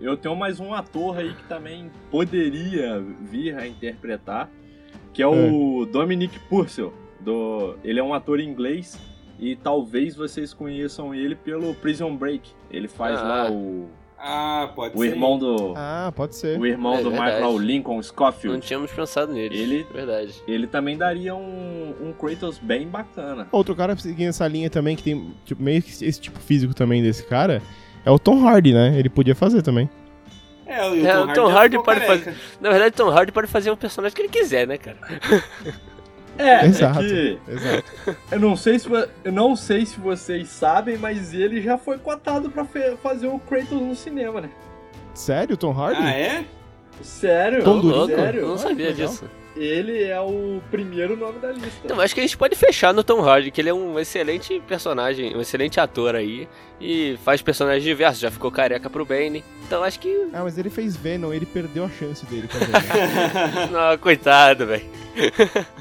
Eu 0.00 0.16
tenho 0.16 0.34
mais 0.36 0.58
um 0.60 0.72
ator 0.72 1.18
aí 1.18 1.34
que 1.34 1.42
também 1.48 1.90
poderia 2.10 3.02
vir 3.30 3.54
a 3.58 3.66
interpretar, 3.66 4.48
que 5.16 5.22
é 5.22 5.26
o 5.26 5.86
Dominic 5.90 6.38
Purcell. 6.40 6.92
Do... 7.20 7.74
Ele 7.82 7.98
é 7.98 8.04
um 8.04 8.12
ator 8.12 8.38
inglês 8.38 8.98
e 9.40 9.56
talvez 9.56 10.14
vocês 10.14 10.52
conheçam 10.52 11.14
ele 11.14 11.34
pelo 11.34 11.74
Prison 11.74 12.14
Break. 12.14 12.50
Ele 12.70 12.86
faz 12.86 13.18
Ah. 13.18 13.22
lá 13.22 13.50
o, 13.50 13.88
ah, 14.18 14.70
pode 14.76 14.94
o 14.94 14.98
ser. 15.00 15.06
irmão 15.06 15.38
do 15.38 15.72
Ah, 15.74 16.12
pode 16.14 16.36
ser. 16.36 16.60
o 16.60 16.66
irmão 16.66 16.96
É 16.96 17.02
do 17.02 17.10
verdade. 17.10 17.34
Michael 17.36 17.58
Lincoln 17.58 17.94
não 17.94 18.02
Scofield. 18.02 18.60
tínhamos 18.66 18.92
pensado 18.92 19.32
nele. 19.32 19.58
Ele- 19.58 19.86
Verdade. 19.92 20.34
Ele 20.46 20.66
também 20.66 20.98
daria 20.98 21.34
um, 21.34 21.94
um 22.02 22.12
Kratos 22.12 22.58
bem 22.58 22.86
bacana. 22.86 23.48
Outro 23.50 23.74
cara 23.74 23.96
seguindo 23.96 24.28
essa 24.28 24.46
linha 24.46 24.68
também, 24.68 24.94
que 24.96 25.02
tem 25.02 25.32
tipo, 25.46 25.62
meio 25.62 25.82
que 25.82 25.90
esse 26.04 26.20
tipo 26.20 26.38
físico 26.38 26.74
também 26.74 27.02
desse 27.02 27.24
cara, 27.24 27.62
é 28.04 28.10
o 28.10 28.18
Tom 28.18 28.46
Hardy, 28.46 28.74
né? 28.74 28.98
Ele 28.98 29.08
podia 29.08 29.34
fazer 29.34 29.62
também. 29.62 29.88
É, 30.66 30.88
o, 30.88 31.06
É, 31.06 31.18
o 31.20 31.32
Tom 31.32 31.48
Hardy 31.48 31.76
ficou 31.76 31.84
pode 31.84 32.00
careca. 32.00 32.34
Na 32.60 32.70
verdade, 32.70 32.94
Tom 32.94 33.08
Hardy 33.10 33.30
pode 33.32 33.46
fazer 33.46 33.70
o 33.70 33.76
personagem 33.76 34.14
que 34.16 34.22
ele 34.22 34.28
quiser, 34.28 34.66
né, 34.66 34.76
cara? 34.78 34.96
É, 36.38 36.66
Exato. 36.66 37.00
é 37.00 37.02
que 37.08 37.38
Exato. 37.48 38.16
eu 38.30 38.38
não 38.40 38.54
sei 38.56 38.78
se 38.78 38.86
eu 39.24 39.32
não 39.32 39.56
sei 39.56 39.86
se 39.86 39.98
vocês 39.98 40.46
sabem, 40.50 40.98
mas 40.98 41.32
ele 41.32 41.62
já 41.62 41.78
foi 41.78 41.96
cotado 41.96 42.50
pra 42.50 42.62
fe- 42.62 42.94
fazer 43.02 43.26
o 43.26 43.38
Kratos 43.38 43.70
no 43.80 43.94
cinema, 43.94 44.42
né? 44.42 44.50
Sério, 45.14 45.56
Tom 45.56 45.72
Hardy? 45.72 45.98
Ah, 46.02 46.10
é? 46.10 46.44
Sério? 47.00 47.64
Tom 47.64 47.76
louco, 47.76 48.14
Sério? 48.14 48.42
não 48.42 48.48
Olha 48.50 48.58
sabia 48.58 48.92
que 48.92 49.00
legal. 49.00 49.14
Ele 49.56 50.04
é 50.04 50.20
o 50.20 50.60
primeiro 50.70 51.16
nome 51.16 51.38
da 51.38 51.50
lista. 51.50 51.80
Então, 51.84 51.98
acho 52.00 52.14
que 52.14 52.20
a 52.20 52.22
gente 52.22 52.36
pode 52.36 52.54
fechar 52.54 52.92
no 52.92 53.02
Tom 53.02 53.22
Hardy, 53.22 53.50
que 53.50 53.60
ele 53.60 53.70
é 53.70 53.74
um 53.74 53.98
excelente 53.98 54.60
personagem, 54.68 55.34
um 55.36 55.40
excelente 55.40 55.80
ator 55.80 56.14
aí. 56.14 56.46
E 56.80 57.18
faz 57.24 57.40
personagens 57.40 57.82
diversos, 57.82 58.20
já 58.20 58.30
ficou 58.30 58.50
careca 58.50 58.90
pro 58.90 59.04
Bane. 59.04 59.42
Então 59.66 59.82
acho 59.82 59.98
que. 59.98 60.28
Ah, 60.32 60.42
mas 60.44 60.58
ele 60.58 60.68
fez 60.68 60.94
Venom, 60.94 61.32
ele 61.32 61.46
perdeu 61.46 61.86
a 61.86 61.88
chance 61.88 62.26
dele 62.26 62.46
também. 62.48 62.68
né? 62.68 63.68
Não, 63.72 63.96
coitado, 63.98 64.66
velho. 64.66 64.84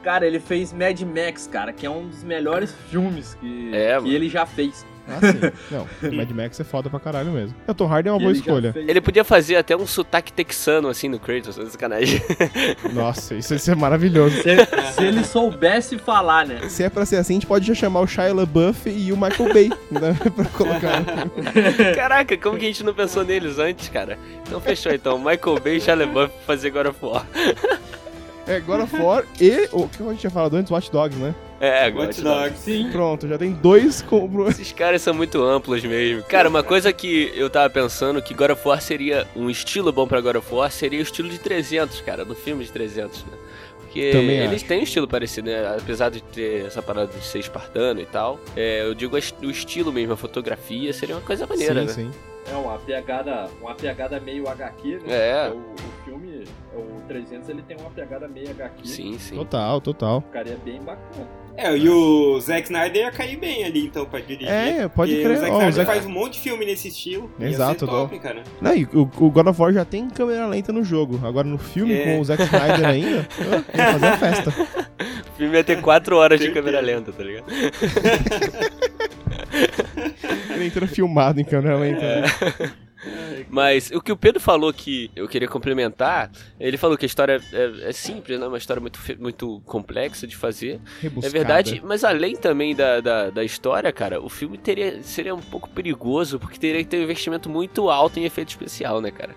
Cara, 0.02 0.26
ele 0.26 0.40
fez 0.40 0.72
Mad 0.72 1.00
Max, 1.02 1.48
cara, 1.48 1.74
que 1.74 1.86
é 1.86 1.90
um 1.90 2.08
dos 2.08 2.24
melhores 2.24 2.74
filmes 2.90 3.36
que, 3.36 3.72
É, 3.76 4.00
que 4.02 4.16
ele 4.16 4.30
já 4.30 4.46
fez. 4.46 4.86
Ah, 5.08 5.20
sim. 5.22 5.52
Não, 5.72 5.88
Mad 6.16 6.32
Max 6.32 6.60
é 6.60 6.64
foda 6.64 6.90
pra 6.90 7.00
caralho 7.00 7.32
mesmo. 7.32 7.56
O 7.68 7.74
Tom 7.74 7.86
Hardy 7.88 8.10
é 8.10 8.12
uma 8.12 8.18
boa 8.20 8.32
Ele 8.32 8.40
escolha. 8.40 8.74
fez- 8.74 8.88
Ele 8.90 9.02
podia 9.02 9.24
fazer 9.24 9.56
até 9.56 9.76
um 9.76 9.86
sotaque 9.86 10.34
texano, 10.34 10.88
assim, 10.88 11.08
no 11.08 11.20
Kratos, 11.20 11.58
né? 11.58 11.66
sacanagem. 11.70 12.22
Nossa, 12.94 13.36
isso, 13.36 13.54
isso 13.56 13.70
é 13.72 13.76
maravilhoso. 13.76 14.36
Se, 14.42 14.94
se 14.94 15.04
ele 15.04 15.24
soubesse 15.24 15.98
falar, 15.98 16.46
né? 16.48 16.68
Se 16.70 16.84
é 16.84 16.90
pra 16.90 17.06
ser 17.06 17.18
assim, 17.18 17.34
a 17.34 17.36
gente 17.36 17.46
pode 17.48 17.66
já 17.68 17.74
chamar 17.76 18.02
o 18.02 18.08
Shia 18.08 18.34
LaBeouf 18.34 18.90
e 18.90 19.12
o 19.12 19.18
Michael 19.18 19.54
Bay, 19.54 19.70
né? 19.92 20.18
pra 20.36 20.46
colocar. 20.46 21.04
Caraca, 21.96 22.38
como 22.38 22.58
que 22.58 22.66
a 22.66 22.68
gente 22.68 22.84
não 22.84 22.94
pensou 22.94 23.24
neles 23.24 23.60
antes, 23.60 23.90
cara? 23.90 24.18
Então 24.48 24.60
fechou, 24.60 24.92
então. 24.92 25.18
Michael 25.20 25.60
Bay 25.64 25.78
e 25.78 25.82
Shia 25.82 25.96
LaBeouf 25.96 26.34
pra 26.34 26.44
fazer 26.56 26.70
God 26.72 26.88
of 26.88 26.98
War. 27.06 27.26
É, 28.48 28.60
God 28.60 28.82
of 28.82 28.96
War 28.96 29.26
e 29.42 29.68
o 29.72 29.88
que 29.88 30.04
a 30.04 30.10
gente 30.10 30.20
tinha 30.20 30.30
falado 30.30 30.56
antes, 30.56 30.72
Watch 30.72 30.92
Dogs, 30.92 31.18
né? 31.18 31.34
É. 31.60 31.90
Watch 31.90 32.22
Dogs. 32.22 32.60
Sim. 32.60 32.90
Pronto, 32.92 33.28
já 33.28 33.38
tem 33.38 33.52
dois 33.54 34.02
com... 34.02 34.48
Esses 34.48 34.72
caras 34.72 35.02
são 35.02 35.14
muito 35.14 35.42
amplos 35.42 35.84
mesmo. 35.84 36.24
Cara, 36.24 36.48
uma 36.48 36.64
coisa 36.64 36.94
que 36.94 37.32
eu 37.36 37.50
tava 37.50 37.70
pensando 37.70 38.22
que 38.22 38.34
God 38.34 38.52
of 38.52 38.68
War 38.68 38.82
seria 38.82 39.28
um 39.36 39.50
estilo 39.50 39.92
bom 39.92 40.08
pra 40.08 40.22
God 40.22 40.36
of 40.36 40.54
War 40.54 40.72
seria 40.72 41.00
o 41.00 41.04
estilo 41.04 41.30
de 41.30 41.40
300, 41.40 42.02
cara, 42.02 42.24
do 42.24 42.36
filme 42.36 42.64
de 42.64 42.72
300, 42.72 43.24
né? 43.24 43.38
Porque 43.80 44.12
Também 44.12 44.40
eles 44.40 44.56
acho. 44.56 44.66
têm 44.66 44.80
um 44.82 44.84
estilo 44.84 45.08
parecido, 45.08 45.50
né? 45.50 45.76
Apesar 45.78 46.10
de 46.10 46.22
ter 46.22 46.66
essa 46.66 46.82
parada 46.82 47.08
de 47.08 47.26
ser 47.26 47.40
espartano 47.40 48.02
e 48.02 48.06
tal. 48.06 48.40
É, 48.56 48.82
eu 48.82 48.94
digo 48.94 49.16
o 49.16 49.50
estilo 49.50 49.92
mesmo, 49.92 50.14
a 50.14 50.18
fotografia 50.18 50.92
seria 50.92 51.16
uma 51.16 51.22
coisa 51.22 51.48
maneira, 51.48 51.88
sim, 51.88 52.04
né? 52.06 52.12
sim. 52.12 52.52
É 52.52 52.56
uma 52.56 52.78
pegada, 52.78 53.50
uma 53.60 53.74
pegada 53.74 54.20
meio 54.20 54.48
HQ, 54.50 55.00
né? 55.00 55.02
É. 55.08 55.50
O, 55.50 55.56
o 55.56 55.56
o 55.56 55.95
300, 57.06 57.50
ele 57.50 57.62
tem 57.62 57.78
uma 57.78 57.90
pegada 57.90 58.28
meio 58.28 58.50
HQ. 58.50 58.88
Sim, 58.88 59.18
sim. 59.18 59.36
Total, 59.36 59.80
total. 59.82 60.22
Ficaria 60.22 60.58
bem 60.64 60.80
bacana. 60.82 61.28
É, 61.58 61.74
e 61.78 61.88
o 61.88 62.38
Zack 62.42 62.64
Snyder 62.64 63.04
ia 63.04 63.12
cair 63.12 63.38
bem 63.38 63.64
ali, 63.64 63.86
então, 63.86 64.06
pra 64.06 64.20
dirigir. 64.20 64.50
É, 64.52 64.90
pode 64.90 65.12
Porque 65.14 65.24
crer. 65.24 65.38
O 65.38 65.40
Zack 65.40 65.52
Ó, 65.52 65.56
o 65.56 65.58
Snyder 65.60 65.74
Zack- 65.74 65.86
faz 65.88 66.06
um 66.06 66.10
monte 66.10 66.34
de 66.34 66.40
filme 66.42 66.66
nesse 66.66 66.90
estilo. 66.90 67.32
Ia 67.40 67.48
Exato, 67.48 67.86
ser 67.86 67.92
top, 67.92 68.20
cara. 68.20 68.44
Não, 68.62 68.76
e 68.76 68.84
o, 68.94 69.04
o 69.04 69.30
God 69.32 69.48
of 69.48 69.62
War 69.62 69.72
já 69.72 69.86
tem 69.86 70.10
câmera 70.10 70.46
lenta 70.48 70.74
no 70.74 70.84
jogo. 70.84 71.18
Agora 71.26 71.48
no 71.48 71.58
filme, 71.58 71.94
É. 71.94 72.04
com 72.04 72.20
o 72.20 72.26
Zack 72.26 72.44
Snyder 72.44 72.86
ainda, 72.86 73.28
ia 73.74 73.86
fazer 73.94 74.06
uma 74.06 74.18
festa. 74.18 74.50
O 74.50 75.38
filme 75.38 75.56
ia 75.56 75.64
ter 75.64 75.82
4 75.82 76.18
horas 76.18 76.40
de 76.42 76.52
câmera 76.52 76.82
lenta, 76.82 77.14
tá 77.14 77.24
ligado? 77.24 77.46
Ele 80.54 80.66
entrando 80.68 80.90
filmado 80.90 81.40
em 81.40 81.44
câmera 81.46 81.78
lenta. 81.78 82.02
É. 82.04 82.24
Mas 83.56 83.90
o 83.90 84.02
que 84.02 84.12
o 84.12 84.18
Pedro 84.18 84.42
falou 84.42 84.74
que 84.74 85.10
eu 85.16 85.30
queria 85.30 85.48
complementar, 85.48 86.30
ele 86.60 86.76
falou 86.76 86.98
que 86.98 87.06
a 87.06 87.08
história 87.08 87.42
é, 87.54 87.90
é 87.90 87.92
simples, 87.94 88.38
né? 88.38 88.46
Uma 88.46 88.58
história 88.58 88.82
muito, 88.82 89.00
muito 89.18 89.62
complexa 89.66 90.28
de 90.28 90.36
fazer. 90.36 90.82
Rebuscada. 91.00 91.28
É 91.28 91.30
verdade, 91.30 91.82
mas 91.82 92.04
além 92.04 92.36
também 92.36 92.76
da, 92.76 93.00
da, 93.00 93.30
da 93.30 93.46
história, 93.46 93.90
cara, 93.94 94.22
o 94.22 94.28
filme 94.28 94.58
teria, 94.58 95.02
seria 95.02 95.34
um 95.34 95.40
pouco 95.40 95.70
perigoso, 95.70 96.38
porque 96.38 96.60
teria 96.60 96.84
que 96.84 96.90
ter 96.90 96.98
um 96.98 97.04
investimento 97.04 97.50
muito 97.50 97.90
alto 97.90 98.20
em 98.20 98.26
efeito 98.26 98.50
especial, 98.50 99.00
né, 99.00 99.10
cara? 99.10 99.34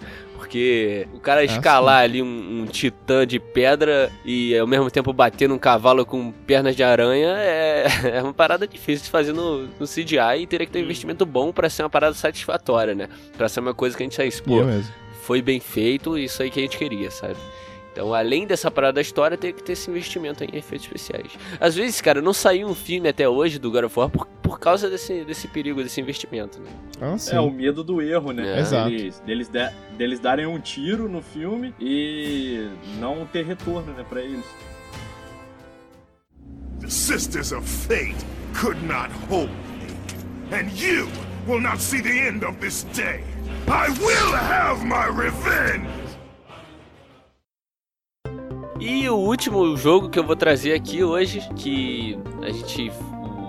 Porque 0.48 1.06
o 1.12 1.20
cara 1.20 1.44
escalar 1.44 2.04
ali 2.04 2.22
um, 2.22 2.62
um 2.62 2.64
titã 2.64 3.26
de 3.26 3.38
pedra 3.38 4.10
e 4.24 4.56
ao 4.56 4.66
mesmo 4.66 4.90
tempo 4.90 5.12
bater 5.12 5.46
num 5.46 5.58
cavalo 5.58 6.06
com 6.06 6.32
pernas 6.32 6.74
de 6.74 6.82
aranha 6.82 7.36
é, 7.36 7.86
é 8.16 8.22
uma 8.22 8.32
parada 8.32 8.66
difícil 8.66 9.04
de 9.04 9.10
fazer 9.10 9.34
no, 9.34 9.68
no 9.78 9.86
CGI 9.86 10.40
e 10.40 10.46
teria 10.46 10.66
que 10.66 10.72
ter 10.72 10.78
um 10.78 10.84
investimento 10.84 11.26
bom 11.26 11.52
pra 11.52 11.68
ser 11.68 11.82
uma 11.82 11.90
parada 11.90 12.14
satisfatória, 12.14 12.94
né? 12.94 13.10
Pra 13.36 13.46
ser 13.46 13.60
uma 13.60 13.74
coisa 13.74 13.94
que 13.94 14.02
a 14.02 14.06
gente 14.06 14.14
Ia 14.56 14.64
mesmo. 14.64 14.92
foi 15.20 15.42
bem 15.42 15.60
feito, 15.60 16.16
isso 16.16 16.42
aí 16.42 16.50
que 16.50 16.60
a 16.60 16.62
gente 16.62 16.78
queria, 16.78 17.10
sabe? 17.10 17.36
Então, 17.98 18.14
além 18.14 18.46
dessa 18.46 18.70
parada 18.70 18.92
da 18.92 19.00
história, 19.00 19.36
tem 19.36 19.52
que 19.52 19.60
ter 19.60 19.72
esse 19.72 19.90
investimento 19.90 20.44
em 20.44 20.56
efeitos 20.56 20.86
especiais. 20.86 21.32
Às 21.58 21.74
vezes, 21.74 22.00
cara, 22.00 22.22
não 22.22 22.32
saiu 22.32 22.68
um 22.68 22.74
filme 22.74 23.08
até 23.08 23.28
hoje 23.28 23.58
do 23.58 23.72
God 23.72 23.86
of 23.86 23.98
War 23.98 24.08
por, 24.08 24.24
por 24.40 24.60
causa 24.60 24.88
desse, 24.88 25.24
desse 25.24 25.48
perigo, 25.48 25.82
desse 25.82 26.00
investimento, 26.00 26.60
né? 26.60 26.70
Ah, 27.00 27.18
sim. 27.18 27.34
É 27.34 27.40
o 27.40 27.50
medo 27.50 27.82
do 27.82 28.00
erro, 28.00 28.30
né? 28.30 28.56
É. 28.56 28.60
Exato. 28.60 28.88
Deles, 28.90 29.18
deles, 29.26 29.48
da- 29.48 29.72
deles 29.96 30.20
darem 30.20 30.46
um 30.46 30.60
tiro 30.60 31.08
no 31.08 31.20
filme 31.20 31.74
e 31.80 32.68
não 33.00 33.26
ter 33.26 33.44
retorno, 33.44 33.92
né, 33.92 34.06
pra 34.08 34.20
eles. 34.20 34.44
The 36.78 36.88
Sisters 36.88 37.50
of 37.50 37.66
Fate 37.68 38.14
could 38.60 38.80
not 38.86 39.10
hold 39.28 39.50
me. 39.50 40.56
And 40.56 40.70
you 40.80 41.08
will 41.48 41.60
not 41.60 41.82
see 41.82 42.00
the 42.00 42.28
end 42.28 42.44
of 42.44 42.58
this 42.60 42.84
day. 42.94 43.24
I 43.66 43.88
will 44.00 44.32
have 44.36 44.84
my 44.84 45.06
revenge! 45.08 45.97
E 48.80 49.08
o 49.08 49.16
último 49.16 49.76
jogo 49.76 50.08
que 50.08 50.18
eu 50.18 50.24
vou 50.24 50.36
trazer 50.36 50.72
aqui 50.72 51.02
hoje, 51.02 51.40
que 51.56 52.18
a 52.42 52.50
gente. 52.50 52.92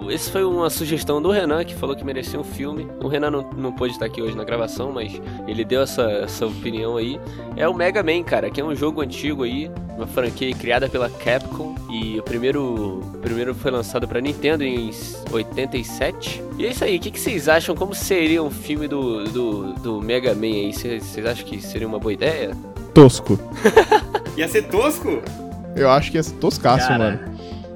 Esse 0.09 0.31
foi 0.31 0.43
uma 0.43 0.71
sugestão 0.71 1.21
do 1.21 1.29
Renan, 1.29 1.63
que 1.63 1.75
falou 1.75 1.95
que 1.95 2.03
merecia 2.03 2.39
um 2.39 2.43
filme. 2.43 2.87
O 3.03 3.07
Renan 3.07 3.29
não, 3.29 3.49
não 3.55 3.71
pôde 3.71 3.93
estar 3.93 4.07
aqui 4.07 4.23
hoje 4.23 4.35
na 4.35 4.43
gravação, 4.43 4.91
mas 4.91 5.21
ele 5.47 5.63
deu 5.63 5.83
essa, 5.83 6.01
essa 6.01 6.47
opinião 6.47 6.97
aí. 6.97 7.19
É 7.55 7.67
o 7.67 7.75
Mega 7.75 8.01
Man, 8.01 8.23
cara, 8.23 8.49
que 8.49 8.59
é 8.59 8.63
um 8.63 8.73
jogo 8.75 9.01
antigo 9.01 9.43
aí, 9.43 9.69
uma 9.95 10.07
franquia 10.07 10.51
criada 10.55 10.89
pela 10.89 11.11
Capcom. 11.11 11.75
E 11.91 12.17
o 12.17 12.23
primeiro, 12.23 12.99
o 12.99 13.17
primeiro 13.21 13.53
foi 13.53 13.69
lançado 13.69 14.07
pra 14.07 14.19
Nintendo 14.19 14.63
em 14.63 14.89
87. 15.31 16.43
E 16.57 16.65
é 16.65 16.69
isso 16.69 16.83
aí, 16.83 16.97
o 16.97 16.99
que, 16.99 17.11
que 17.11 17.19
vocês 17.19 17.47
acham? 17.47 17.75
Como 17.75 17.93
seria 17.93 18.41
um 18.41 18.49
filme 18.49 18.87
do, 18.87 19.25
do, 19.25 19.73
do 19.73 20.01
Mega 20.01 20.33
Man 20.33 20.47
aí? 20.47 20.73
Vocês 20.73 21.23
acham 21.23 21.45
que 21.45 21.61
seria 21.61 21.87
uma 21.87 21.99
boa 21.99 22.13
ideia? 22.13 22.57
Tosco. 22.99 23.39
Ia 24.35 24.47
ser 24.49 24.63
tosco? 24.63 25.21
Eu 25.73 25.89
acho 25.89 26.11
que 26.11 26.17
ia 26.17 26.23
ser 26.23 26.33
toscaço, 26.35 26.87
Cara, 26.87 26.97
mano. 26.99 27.19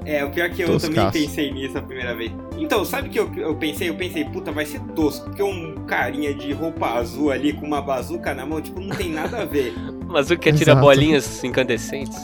É, 0.04 0.22
o 0.22 0.30
pior 0.30 0.44
é 0.46 0.48
que 0.50 0.60
eu 0.62 0.66
Toscaço. 0.66 0.92
também 0.94 1.10
pensei 1.10 1.50
nisso 1.50 1.78
a 1.78 1.82
primeira 1.82 2.14
vez. 2.14 2.30
Então, 2.58 2.84
sabe 2.84 3.08
o 3.08 3.10
que 3.10 3.18
eu, 3.18 3.32
eu 3.36 3.54
pensei? 3.54 3.88
Eu 3.88 3.94
pensei, 3.94 4.22
puta, 4.26 4.52
vai 4.52 4.66
ser 4.66 4.80
tosco, 4.94 5.24
porque 5.24 5.42
um 5.42 5.76
carinha 5.86 6.34
de 6.34 6.52
roupa 6.52 6.88
azul 6.98 7.30
ali 7.30 7.54
com 7.54 7.64
uma 7.66 7.80
bazuca 7.80 8.34
na 8.34 8.44
mão, 8.44 8.60
tipo, 8.60 8.80
não 8.80 8.94
tem 8.94 9.10
nada 9.10 9.40
a 9.40 9.44
ver. 9.46 9.72
Mas 10.06 10.30
o 10.30 10.36
que 10.36 10.52
tira 10.52 10.72
Exato. 10.72 10.80
bolinhas 10.86 11.42
incandescentes? 11.42 12.18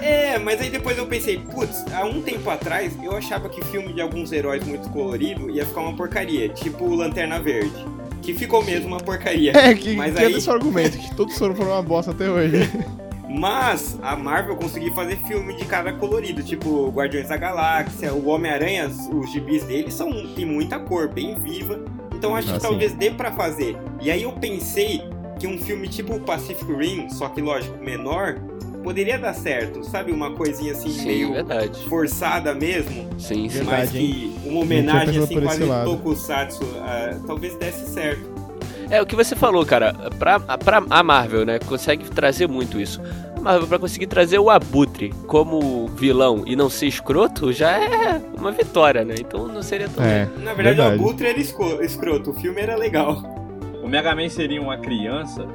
É, 0.00 0.38
mas 0.38 0.60
aí 0.60 0.68
depois 0.70 0.98
eu 0.98 1.06
pensei, 1.06 1.38
putz, 1.38 1.84
há 1.92 2.04
um 2.04 2.20
tempo 2.20 2.48
atrás 2.50 2.92
eu 3.02 3.16
achava 3.16 3.48
que 3.48 3.64
filme 3.64 3.92
de 3.92 4.00
alguns 4.00 4.30
heróis 4.30 4.62
muito 4.64 4.88
colorido 4.90 5.48
ia 5.50 5.64
ficar 5.64 5.80
uma 5.80 5.96
porcaria, 5.96 6.48
tipo 6.48 6.94
Lanterna 6.94 7.40
Verde. 7.40 7.84
Que 8.24 8.32
ficou 8.34 8.64
mesmo 8.64 8.88
uma 8.88 8.98
porcaria. 8.98 9.52
É, 9.54 9.74
que, 9.74 9.94
mas 9.94 10.14
que 10.14 10.22
é 10.22 10.26
aí, 10.26 10.34
desse 10.34 10.48
argumento, 10.50 10.96
que 10.96 11.14
todos 11.14 11.36
foram 11.36 11.54
uma 11.54 11.82
bosta 11.82 12.10
até 12.12 12.30
hoje. 12.30 12.68
Mas 13.36 13.98
a 14.00 14.14
Marvel 14.14 14.54
conseguiu 14.54 14.92
fazer 14.94 15.16
filme 15.26 15.56
de 15.56 15.64
cara 15.64 15.92
colorido, 15.92 16.40
tipo 16.40 16.88
Guardiões 16.90 17.28
da 17.28 17.36
Galáxia, 17.36 18.14
o 18.14 18.28
Homem-Aranha, 18.28 18.86
os 18.88 19.32
gibis 19.32 19.64
dele 19.64 19.90
são 19.90 20.08
tem 20.36 20.44
muita 20.46 20.78
cor, 20.78 21.08
bem 21.08 21.34
viva. 21.40 21.80
Então 22.14 22.36
acho 22.36 22.48
Ah, 22.50 22.52
que 22.54 22.60
sim. 22.60 22.68
talvez 22.68 22.92
dê 22.92 23.10
pra 23.10 23.32
fazer. 23.32 23.76
E 24.00 24.08
aí 24.08 24.22
eu 24.22 24.30
pensei 24.32 25.02
que 25.40 25.48
um 25.48 25.58
filme 25.58 25.88
tipo 25.88 26.20
Pacific 26.20 26.70
Rim, 26.72 27.08
só 27.10 27.28
que 27.28 27.40
lógico, 27.40 27.76
menor, 27.82 28.38
poderia 28.84 29.18
dar 29.18 29.32
certo, 29.34 29.82
sabe? 29.82 30.12
Uma 30.12 30.30
coisinha 30.32 30.72
assim 30.72 30.90
Sim, 30.90 31.06
meio 31.06 31.32
verdade. 31.32 31.88
forçada 31.88 32.54
mesmo, 32.54 33.08
Sim, 33.18 33.48
sim. 33.48 33.62
mas 33.64 33.90
Verdade, 33.90 33.98
que 33.98 34.36
uma 34.44 34.60
homenagem 34.60 35.18
assim 35.22 35.40
quase 35.40 35.66
tokusatsu, 35.66 36.62
ah, 36.82 37.16
talvez 37.26 37.56
desse 37.56 37.86
certo. 37.90 38.32
É 38.90 39.00
o 39.00 39.06
que 39.06 39.16
você 39.16 39.34
falou, 39.34 39.64
cara. 39.64 39.94
Pra, 40.18 40.38
pra 40.38 40.84
a 40.90 41.02
Marvel, 41.02 41.46
né? 41.46 41.58
Consegue 41.58 42.04
trazer 42.10 42.46
muito 42.46 42.78
isso. 42.78 43.00
A 43.34 43.40
Marvel, 43.40 43.66
pra 43.66 43.78
conseguir 43.78 44.06
trazer 44.06 44.38
o 44.38 44.50
Abutre 44.50 45.08
como 45.26 45.88
vilão 45.88 46.44
e 46.46 46.54
não 46.54 46.68
ser 46.68 46.86
escroto, 46.86 47.50
já 47.50 47.70
é 47.72 48.20
uma 48.38 48.52
vitória, 48.52 49.02
né? 49.02 49.14
Então 49.18 49.48
não 49.48 49.62
seria 49.62 49.88
tão. 49.88 50.04
É. 50.04 50.26
Na 50.38 50.52
verdade, 50.52 50.76
Verdade. 50.76 50.96
o 50.98 51.00
Abutre 51.00 51.26
era 51.26 51.40
escroto, 51.40 52.30
o 52.30 52.34
filme 52.34 52.60
era 52.60 52.76
legal. 52.76 53.22
O 53.82 53.88
Mega 53.88 54.14
Man 54.14 54.28
seria 54.28 54.60
uma 54.60 54.76
criança? 54.78 55.46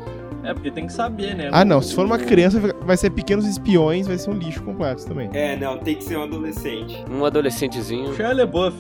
É, 0.44 0.54
porque 0.54 0.72
tem 0.72 0.88
que 0.88 0.94
saber, 0.94 1.36
né? 1.36 1.50
Ah, 1.52 1.66
não. 1.66 1.82
Se 1.82 1.94
for 1.94 2.06
uma 2.06 2.18
criança, 2.18 2.60
vai 2.82 2.96
ser 2.98 3.10
pequenos 3.10 3.46
espiões, 3.46 4.08
vai 4.08 4.18
ser 4.18 4.30
um 4.30 4.34
lixo 4.34 4.62
completo 4.64 5.06
também. 5.06 5.30
É, 5.34 5.56
não, 5.58 5.78
tem 5.78 5.96
que 5.96 6.04
ser 6.04 6.18
um 6.18 6.24
adolescente. 6.24 7.04
Um 7.12 7.26
adolescentezinho. 7.26 8.16
Shia 8.16 8.34
LaBeouf. 8.34 8.78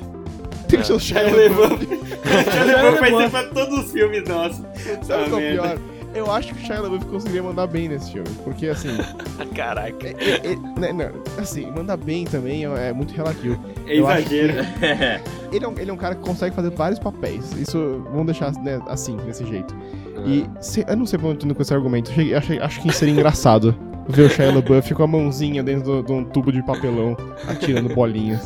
Tem 0.67 0.79
que 0.79 0.85
ser 0.87 0.93
o 0.93 0.99
Shia 0.99 1.19
Shia 1.27 1.49
LaBeouf. 1.49 1.71
LaBeouf. 1.85 1.85
Shia 2.51 2.65
LaBeouf 2.65 2.99
vai 2.99 3.11
ser 3.23 3.29
pra 3.29 3.43
todos 3.43 3.79
os 3.85 3.91
filmes 3.91 4.23
nossos. 4.27 4.61
Sabe 5.03 5.23
o 5.23 5.25
que 5.25 5.31
é 5.31 5.35
o 5.35 5.37
merda. 5.37 5.61
pior? 5.61 5.79
Eu 6.13 6.31
acho 6.31 6.53
que 6.53 6.61
o 6.63 6.65
Shia 6.65 6.81
LaBeouf 6.81 7.05
conseguiria 7.05 7.43
mandar 7.43 7.67
bem 7.67 7.87
nesse 7.87 8.11
filme. 8.11 8.27
Porque, 8.43 8.67
assim, 8.67 8.89
Caraca. 9.55 10.07
é- 10.07 10.51
é- 10.53 10.79
né, 10.79 10.91
não, 10.91 11.21
assim, 11.41 11.69
mandar 11.71 11.97
bem 11.97 12.25
também 12.25 12.65
é, 12.65 12.89
é 12.89 12.93
muito 12.93 13.13
relativo. 13.13 13.59
É 13.85 13.97
Eu 13.99 14.09
exagero. 14.09 14.53
É. 14.81 15.21
Ele 15.51 15.65
é, 15.65 15.67
um, 15.67 15.73
ele 15.79 15.89
é 15.89 15.93
um 15.93 15.97
cara 15.97 16.13
que 16.13 16.21
consegue 16.21 16.55
fazer 16.55 16.69
vários 16.69 16.99
papéis. 16.99 17.51
Isso, 17.53 18.05
vamos 18.11 18.27
deixar 18.27 18.51
né, 18.61 18.79
assim, 18.87 19.17
desse 19.17 19.43
jeito. 19.47 19.75
E 20.23 20.45
se- 20.61 20.85
eu 20.87 20.95
não 20.95 21.07
sei 21.07 21.17
pra 21.17 21.27
onde 21.27 21.37
eu 21.37 21.39
tô 21.39 21.45
indo 21.47 21.55
com 21.55 21.61
esse 21.63 21.73
argumento. 21.73 22.11
Cheguei- 22.11 22.35
achei- 22.35 22.59
acho 22.59 22.79
que 22.81 22.93
seria 22.93 23.13
engraçado 23.15 23.75
ver 24.09 24.23
o 24.23 24.29
Shia 24.29 24.51
LaBeouf 24.51 24.93
com 24.93 25.03
a 25.03 25.07
mãozinha 25.07 25.61
dentro 25.61 26.01
de 26.01 26.11
um 26.11 26.23
tubo 26.23 26.51
de 26.51 26.63
papelão, 26.63 27.15
atirando 27.47 27.93
bolinhas. 27.93 28.41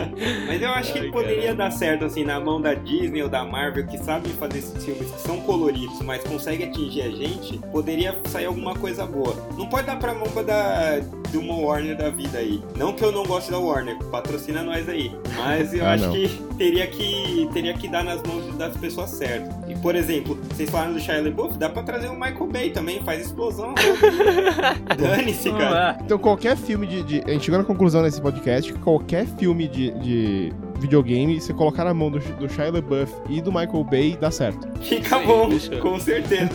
Mas 0.46 0.60
eu 0.60 0.68
acho 0.70 0.92
que 0.92 1.10
poderia 1.10 1.54
dar 1.54 1.70
certo, 1.70 2.04
assim, 2.04 2.22
na 2.22 2.38
mão 2.38 2.60
da 2.60 2.74
Disney 2.74 3.22
ou 3.22 3.28
da 3.28 3.44
Marvel, 3.44 3.86
que 3.86 3.98
sabem 3.98 4.30
fazer 4.32 4.58
esses 4.58 4.84
filmes 4.84 5.10
que 5.10 5.20
são 5.20 5.40
coloridos, 5.40 6.00
mas 6.02 6.22
conseguem 6.22 6.68
atingir 6.68 7.02
a 7.02 7.10
gente, 7.10 7.58
poderia 7.72 8.16
sair 8.26 8.46
alguma 8.46 8.74
coisa 8.74 9.06
boa. 9.06 9.34
Não 9.56 9.66
pode 9.66 9.86
dar 9.86 9.98
pra 9.98 10.14
mão 10.14 10.26
da 10.44 11.00
de 11.36 11.44
uma 11.44 11.54
Warner 11.54 11.96
da 11.96 12.08
vida 12.08 12.38
aí. 12.38 12.62
Não 12.76 12.92
que 12.94 13.04
eu 13.04 13.12
não 13.12 13.24
goste 13.24 13.50
da 13.50 13.58
Warner, 13.58 13.96
patrocina 14.10 14.62
nós 14.62 14.88
aí. 14.88 15.12
Mas 15.36 15.74
eu 15.74 15.84
Ah, 15.84 15.92
acho 15.92 16.04
não. 16.06 16.12
que 16.12 16.28
teria 16.56 16.86
que 16.86 17.48
teria 17.52 17.74
que 17.74 17.86
dar 17.88 18.02
nas 18.02 18.22
mãos 18.22 18.54
das 18.56 18.76
pessoas 18.76 19.10
certas. 19.10 19.54
E 19.68 19.74
por 19.76 19.94
exemplo, 19.94 20.38
vocês 20.50 20.70
falaram 20.70 20.94
do 20.94 21.00
Shia 21.00 21.20
LaBeouf, 21.22 21.58
dá 21.58 21.68
pra 21.68 21.82
trazer 21.82 22.08
o 22.08 22.14
Michael 22.14 22.46
Bay 22.46 22.70
também, 22.70 23.02
faz 23.02 23.26
explosão. 23.26 23.74
Dane-se, 24.98 25.50
Não, 25.50 25.58
cara. 25.58 25.98
Então 26.02 26.18
qualquer 26.18 26.56
filme 26.56 26.86
de, 26.86 27.02
de- 27.02 27.22
A 27.26 27.30
gente 27.30 27.44
chegou 27.44 27.58
na 27.58 27.64
conclusão 27.66 28.02
nesse 28.02 28.20
podcast 28.20 28.72
que 28.72 28.78
qualquer 28.78 29.26
filme 29.38 29.68
de, 29.68 29.90
de 30.00 30.52
videogame, 30.78 31.40
você 31.40 31.52
colocar 31.52 31.84
na 31.84 31.92
mão 31.94 32.10
do, 32.10 32.18
do 32.18 32.48
Shia 32.48 32.70
LaBeouf 32.72 33.12
e 33.28 33.40
do 33.40 33.50
Michael 33.52 33.84
Bay, 33.84 34.16
dá 34.20 34.30
certo. 34.30 34.66
Fica 34.82 35.18
Sim, 35.18 35.26
bom, 35.26 35.48
com 35.80 36.00
certeza. 36.00 36.50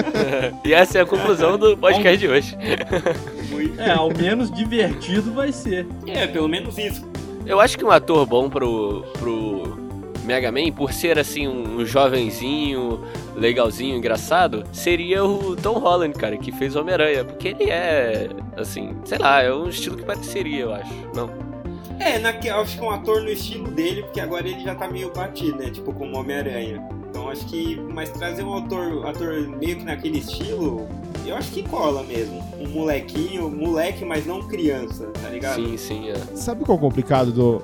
e 0.64 0.72
essa 0.72 0.98
é 0.98 1.00
a 1.02 1.06
conclusão 1.06 1.58
do 1.58 1.76
podcast 1.76 2.18
de 2.18 2.28
hoje. 2.28 2.56
Muito. 3.56 3.80
É, 3.80 3.92
ao 3.92 4.12
menos 4.12 4.50
divertido 4.50 5.32
vai 5.32 5.50
ser. 5.50 5.86
É, 6.06 6.26
pelo 6.26 6.46
menos 6.46 6.76
isso. 6.76 7.08
Eu 7.46 7.58
acho 7.58 7.78
que 7.78 7.84
um 7.84 7.90
ator 7.90 8.26
bom 8.26 8.50
pro, 8.50 9.02
pro 9.18 9.78
Mega 10.24 10.52
Man, 10.52 10.72
por 10.72 10.92
ser 10.92 11.18
assim 11.18 11.48
um, 11.48 11.86
jovenzinho, 11.86 13.00
legalzinho, 13.34 13.96
engraçado, 13.96 14.64
seria 14.72 15.24
o 15.24 15.56
Tom 15.56 15.78
Holland, 15.78 16.18
cara, 16.18 16.36
que 16.36 16.52
fez 16.52 16.76
Homem-Aranha. 16.76 17.24
Porque 17.24 17.48
ele 17.48 17.70
é, 17.70 18.28
assim, 18.56 18.96
sei 19.04 19.18
lá, 19.18 19.42
é 19.42 19.52
um 19.52 19.68
estilo 19.68 19.96
que 19.96 20.04
pareceria, 20.04 20.60
eu 20.60 20.74
acho. 20.74 20.92
Não. 21.14 21.30
É, 21.98 22.18
naque, 22.18 22.50
acho 22.50 22.76
que 22.76 22.84
um 22.84 22.90
ator 22.90 23.22
no 23.22 23.30
estilo 23.30 23.70
dele, 23.70 24.02
porque 24.02 24.20
agora 24.20 24.46
ele 24.46 24.60
já 24.60 24.74
tá 24.74 24.86
meio 24.86 25.10
batido, 25.12 25.56
né? 25.56 25.70
Tipo, 25.70 25.94
como 25.94 26.18
Homem-Aranha. 26.18 26.86
Então 27.08 27.28
acho 27.28 27.46
que. 27.46 27.76
Mas 27.76 28.10
trazer 28.10 28.42
um 28.42 28.56
ator, 28.56 29.06
ator 29.06 29.48
meio 29.58 29.76
que 29.76 29.84
naquele 29.84 30.18
estilo, 30.18 30.86
eu 31.24 31.36
acho 31.36 31.50
que 31.50 31.62
cola 31.62 32.02
mesmo. 32.02 32.42
Um 32.58 32.68
molequinho, 32.68 33.50
moleque, 33.50 34.04
mas 34.04 34.26
não 34.26 34.46
criança, 34.46 35.06
tá 35.22 35.28
ligado? 35.28 35.56
Sim, 35.56 35.76
sim, 35.76 36.08
é. 36.10 36.14
Sabe 36.36 36.64
qual 36.64 36.76
é 36.76 36.78
o 36.78 36.82
complicado 36.82 37.32
do, 37.32 37.62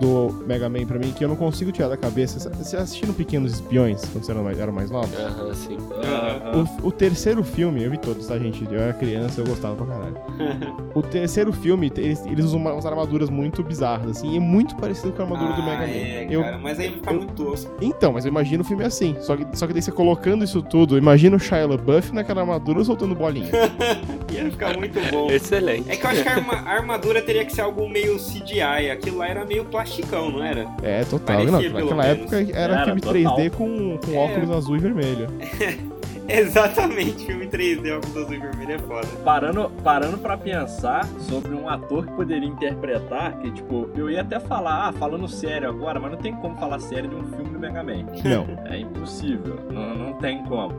do 0.00 0.44
Mega 0.46 0.68
Man 0.68 0.86
pra 0.86 0.98
mim? 0.98 1.12
Que 1.12 1.24
eu 1.24 1.28
não 1.28 1.36
consigo 1.36 1.70
tirar 1.72 1.88
da 1.88 1.96
cabeça. 1.96 2.38
Você 2.54 2.76
assistindo 2.76 3.14
Pequenos 3.14 3.52
Espiões, 3.54 4.02
quando 4.12 4.24
você 4.24 4.32
era 4.32 4.42
mais, 4.42 4.58
era 4.58 4.72
mais 4.72 4.90
novo? 4.90 5.08
Aham, 5.16 5.54
sim. 5.54 5.76
Aham. 6.02 6.64
O, 6.82 6.88
o 6.88 6.92
terceiro 6.92 7.42
filme, 7.44 7.82
eu 7.84 7.90
vi 7.90 7.98
todos, 7.98 8.26
tá, 8.26 8.38
gente? 8.38 8.64
Eu 8.70 8.80
era 8.80 8.92
criança, 8.92 9.40
eu 9.40 9.46
gostava 9.46 9.74
pra 9.76 9.86
caralho. 9.86 10.14
O 10.94 11.02
terceiro 11.02 11.52
filme, 11.52 11.92
eles, 11.96 12.24
eles 12.24 12.44
usam 12.44 12.60
umas 12.60 12.86
armaduras 12.86 13.28
muito 13.28 13.64
bizarras, 13.64 14.12
assim, 14.18 14.34
e 14.34 14.36
é 14.36 14.40
muito 14.40 14.76
parecido 14.76 15.12
com 15.12 15.22
a 15.22 15.24
armadura 15.24 15.52
do 15.54 15.62
Ah, 15.62 15.64
Mega 15.64 15.86
Man. 15.88 15.92
É, 15.92 16.26
Eu- 16.30 16.42
cara, 16.42 16.58
mas 16.58 16.78
aí 16.78 16.86
vai 16.88 16.96
ficar 16.98 17.12
eu- 17.12 17.18
muito 17.18 17.32
tosco. 17.34 17.72
Então, 17.80 18.12
mas 18.12 18.24
eu 18.24 18.30
imagino 18.30 18.62
o 18.62 18.64
filme 18.66 18.84
assim. 18.84 19.16
Só 19.20 19.36
que, 19.36 19.44
só 19.58 19.66
que 19.66 19.72
daí 19.72 19.82
você 19.82 19.90
colocando 19.90 20.44
isso 20.44 20.62
tudo, 20.62 20.96
imagina 20.96 21.34
o 21.34 21.40
Shia 21.40 21.66
LaBeouf 21.66 22.12
naquela 22.14 22.42
armadura 22.42 22.84
soltando 22.84 23.12
bolinha. 23.12 23.50
Ia 24.32 24.50
ficar 24.52 24.76
muito 24.78 24.98
bom. 25.10 25.28
Excelente. 25.30 25.90
É 25.90 25.96
que 25.96 26.06
eu 26.06 26.10
acho 26.10 26.22
que 26.22 26.28
a, 26.28 26.32
arma- 26.36 26.54
a 26.64 26.70
armadura 26.74 27.20
teria 27.22 27.44
que 27.44 27.52
ser 27.52 27.62
algo 27.62 27.88
meio 27.88 28.16
CGI. 28.18 28.90
Aquilo 28.92 29.18
lá 29.18 29.28
era 29.28 29.44
meio 29.44 29.64
plasticão, 29.84 30.30
não 30.30 30.42
era? 30.42 30.66
É, 30.82 31.04
total. 31.04 31.36
Parecia, 31.36 31.50
Não, 31.70 31.80
naquela 31.80 32.02
menos. 32.02 32.32
época 32.32 32.58
era, 32.58 32.74
Era, 32.74 32.84
filme 32.86 33.00
total. 33.00 33.36
3D 33.36 33.50
com, 33.50 33.98
com 33.98 34.12
É. 34.12 34.18
óculos 34.18 34.50
azul 34.50 34.76
e 34.76 34.78
vermelho. 34.80 35.26
Exatamente, 36.26 37.26
filme 37.26 37.46
3D, 37.46 37.98
óculos 37.98 38.16
azul 38.16 38.34
e 38.34 38.38
vermelho 38.38 38.72
é 38.72 38.78
foda. 38.78 39.06
Parando, 39.22 39.70
parando 39.82 40.16
pra 40.16 40.38
pensar 40.38 41.06
sobre 41.20 41.52
um 41.54 41.68
ator 41.68 42.06
que 42.06 42.12
poderia 42.12 42.48
interpretar, 42.48 43.36
que 43.40 43.50
tipo, 43.50 43.90
eu 43.94 44.08
ia 44.08 44.22
até 44.22 44.40
falar, 44.40 44.88
ah, 44.88 44.92
falando 44.92 45.28
sério 45.28 45.68
agora, 45.68 46.00
mas 46.00 46.12
não 46.12 46.18
tem 46.18 46.34
como 46.36 46.56
falar 46.56 46.78
sério 46.80 47.10
de 47.10 47.14
um 47.16 47.24
filme 47.24 47.50
do 47.50 47.58
Mega 47.58 47.82
Man. 47.82 48.06
Não. 48.24 48.46
É 48.72 48.78
impossível, 48.78 49.58
não, 49.70 49.94
não 49.94 50.12
tem 50.14 50.42
como. 50.44 50.72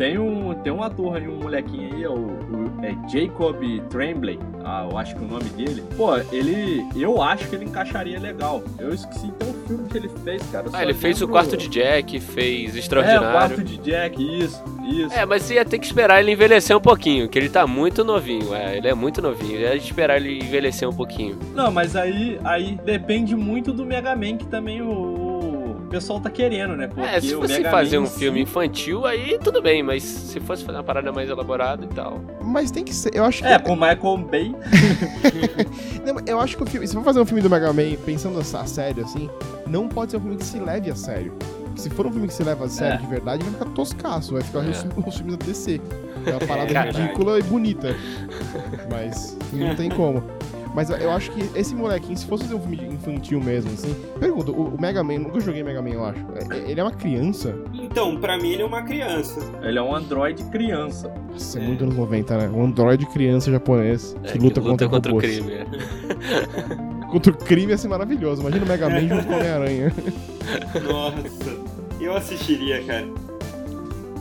Tem 0.00 0.18
um, 0.18 0.54
tem 0.54 0.72
um 0.72 0.82
ator 0.82 1.16
aí, 1.18 1.28
um 1.28 1.36
molequinho 1.40 1.94
aí, 1.94 2.06
o, 2.06 2.14
o- 2.14 2.70
é 2.82 2.96
Jacob 3.06 3.56
Tremblay, 3.90 4.38
ah, 4.64 4.86
eu 4.90 4.96
acho 4.96 5.14
que 5.14 5.22
o 5.22 5.26
nome 5.28 5.44
dele. 5.50 5.84
Pô, 5.94 6.16
ele, 6.32 6.82
eu 6.96 7.20
acho 7.22 7.46
que 7.48 7.54
ele 7.54 7.66
encaixaria 7.66 8.18
legal. 8.18 8.62
Eu 8.78 8.94
esqueci 8.94 9.26
então 9.26 9.50
o 9.50 9.66
filme 9.68 9.86
que 9.90 9.98
ele 9.98 10.08
fez, 10.24 10.42
cara. 10.50 10.66
Ah, 10.72 10.82
ele 10.82 10.94
fez 10.94 11.20
o 11.20 11.28
quarto 11.28 11.54
de 11.54 11.68
Jack, 11.68 12.18
fez 12.18 12.72
É, 12.72 12.76
o 12.76 12.78
Extraordinário. 12.78 13.30
quarto 13.30 13.62
de 13.62 13.76
Jack, 13.76 14.22
isso, 14.42 14.62
isso. 14.88 15.14
É, 15.14 15.26
mas 15.26 15.42
você 15.42 15.54
ia 15.56 15.64
ter 15.66 15.78
que 15.78 15.84
esperar 15.84 16.18
ele 16.20 16.32
envelhecer 16.32 16.74
um 16.74 16.80
pouquinho, 16.80 17.28
que 17.28 17.38
ele 17.38 17.50
tá 17.50 17.66
muito 17.66 18.02
novinho, 18.02 18.54
é, 18.54 18.78
ele 18.78 18.88
é 18.88 18.94
muito 18.94 19.20
novinho, 19.20 19.60
ia 19.60 19.74
esperar 19.76 20.16
ele 20.16 20.38
envelhecer 20.42 20.88
um 20.88 20.94
pouquinho. 20.94 21.38
Não, 21.54 21.70
mas 21.70 21.94
aí, 21.94 22.40
aí 22.42 22.78
depende 22.86 23.36
muito 23.36 23.70
do 23.70 23.84
Mega 23.84 24.16
Man 24.16 24.38
que 24.38 24.46
também 24.46 24.80
o 24.80 25.29
pessoal 25.90 26.20
tá 26.20 26.30
querendo, 26.30 26.76
né? 26.76 26.86
Porque 26.86 27.00
é, 27.02 27.20
se 27.20 27.34
fosse 27.34 27.54
Mega 27.54 27.70
fazer 27.70 27.98
Man 27.98 28.04
um 28.04 28.08
filme 28.08 28.40
infantil, 28.42 29.04
aí 29.04 29.38
tudo 29.42 29.60
bem, 29.60 29.82
mas 29.82 30.02
se 30.02 30.40
fosse 30.40 30.64
fazer 30.64 30.78
uma 30.78 30.84
parada 30.84 31.12
mais 31.12 31.28
elaborada 31.28 31.84
e 31.84 31.88
tal. 31.88 32.20
Mas 32.42 32.70
tem 32.70 32.84
que 32.84 32.94
ser. 32.94 33.14
Eu 33.14 33.24
acho 33.24 33.42
que. 33.42 33.48
É, 33.48 33.58
com 33.58 33.74
Michael 33.74 34.16
Bay. 34.30 34.54
Não, 36.06 36.16
eu 36.26 36.40
acho 36.40 36.56
que 36.56 36.62
o 36.62 36.66
filme. 36.66 36.86
Se 36.86 36.94
for 36.94 37.02
fazer 37.04 37.20
um 37.20 37.26
filme 37.26 37.42
do 37.42 37.50
Mega 37.50 37.72
Man 37.72 37.94
pensando 38.06 38.38
a 38.38 38.60
a 38.60 38.66
sério, 38.66 39.04
assim, 39.04 39.28
não 39.66 39.88
pode 39.88 40.10
ser 40.10 40.16
um 40.18 40.20
filme 40.20 40.36
que 40.36 40.44
se 40.44 40.58
leve 40.58 40.90
a 40.90 40.94
sério. 40.94 41.32
Se 41.76 41.88
for 41.88 42.06
um 42.06 42.10
filme 42.12 42.26
que 42.26 42.34
se 42.34 42.42
leva 42.42 42.64
a 42.64 42.68
sério 42.68 42.94
É. 42.94 42.98
de 42.98 43.06
verdade, 43.06 43.44
vai 43.44 43.52
ficar 43.52 43.64
toscaço, 43.66 44.32
vai 44.34 44.42
ficar 44.42 44.64
É. 44.64 44.70
os, 44.70 44.84
os 45.06 45.16
filmes 45.16 45.36
da 45.36 45.46
DC. 45.46 45.80
É 46.26 46.30
uma 46.30 46.40
parada 46.46 46.80
ridícula 46.82 47.38
e 47.38 47.42
bonita. 47.42 47.94
Mas 48.90 49.36
não 49.52 49.74
tem 49.74 49.88
como. 49.88 50.22
Mas 50.74 50.88
eu 50.90 51.10
acho 51.10 51.30
que 51.32 51.40
esse 51.58 51.74
molequinho, 51.74 52.16
se 52.16 52.26
fosse 52.26 52.44
fazer 52.44 52.54
um 52.54 52.60
filme 52.60 52.94
infantil 52.94 53.40
mesmo, 53.40 53.72
assim. 53.72 53.94
Pergunta, 54.18 54.50
o, 54.52 54.80
Mega 54.80 55.02
Man, 55.02 55.18
nunca 55.18 55.40
joguei 55.40 55.62
Mega 55.62 55.82
Man, 55.82 55.90
eu 55.90 56.04
acho. 56.04 56.20
É- 56.52 56.70
Ele 56.70 56.80
é 56.80 56.82
uma 56.84 56.92
criança? 56.92 57.54
Então, 57.74 58.16
pra 58.16 58.36
mim 58.38 58.50
ele 58.52 58.62
é 58.62 58.64
uma 58.64 58.82
criança. 58.82 59.40
Ele 59.62 59.78
é 59.78 59.82
um 59.82 59.94
androide 59.94 60.44
criança. 60.44 61.12
Nossa, 61.32 61.58
é 61.58 61.62
muito 61.62 61.82
anos 61.84 61.96
90, 61.96 62.36
né? 62.38 62.48
Um 62.48 62.64
androide 62.64 63.04
criança 63.06 63.50
japonês 63.50 64.14
É, 64.22 64.32
que 64.32 64.38
luta, 64.38 64.60
contra, 64.60 64.88
contra 64.88 65.10
o 65.12 65.14
robôs. 65.16 65.30
crime. 65.38 65.52
é. 65.54 65.66
Contra 67.10 67.32
o 67.32 67.36
crime 67.36 67.72
ia 67.72 67.76
ser 67.78 67.88
maravilhoso. 67.88 68.40
Imagina 68.40 68.64
o 68.64 68.68
Mega 68.68 68.88
Man 68.88 69.00
junto 69.08 69.26
com 69.26 69.32
o 69.32 69.36
Homem-Aranha. 69.36 69.92
Nossa, 70.84 71.56
eu 72.00 72.16
assistiria, 72.16 72.84
cara. 72.84 73.08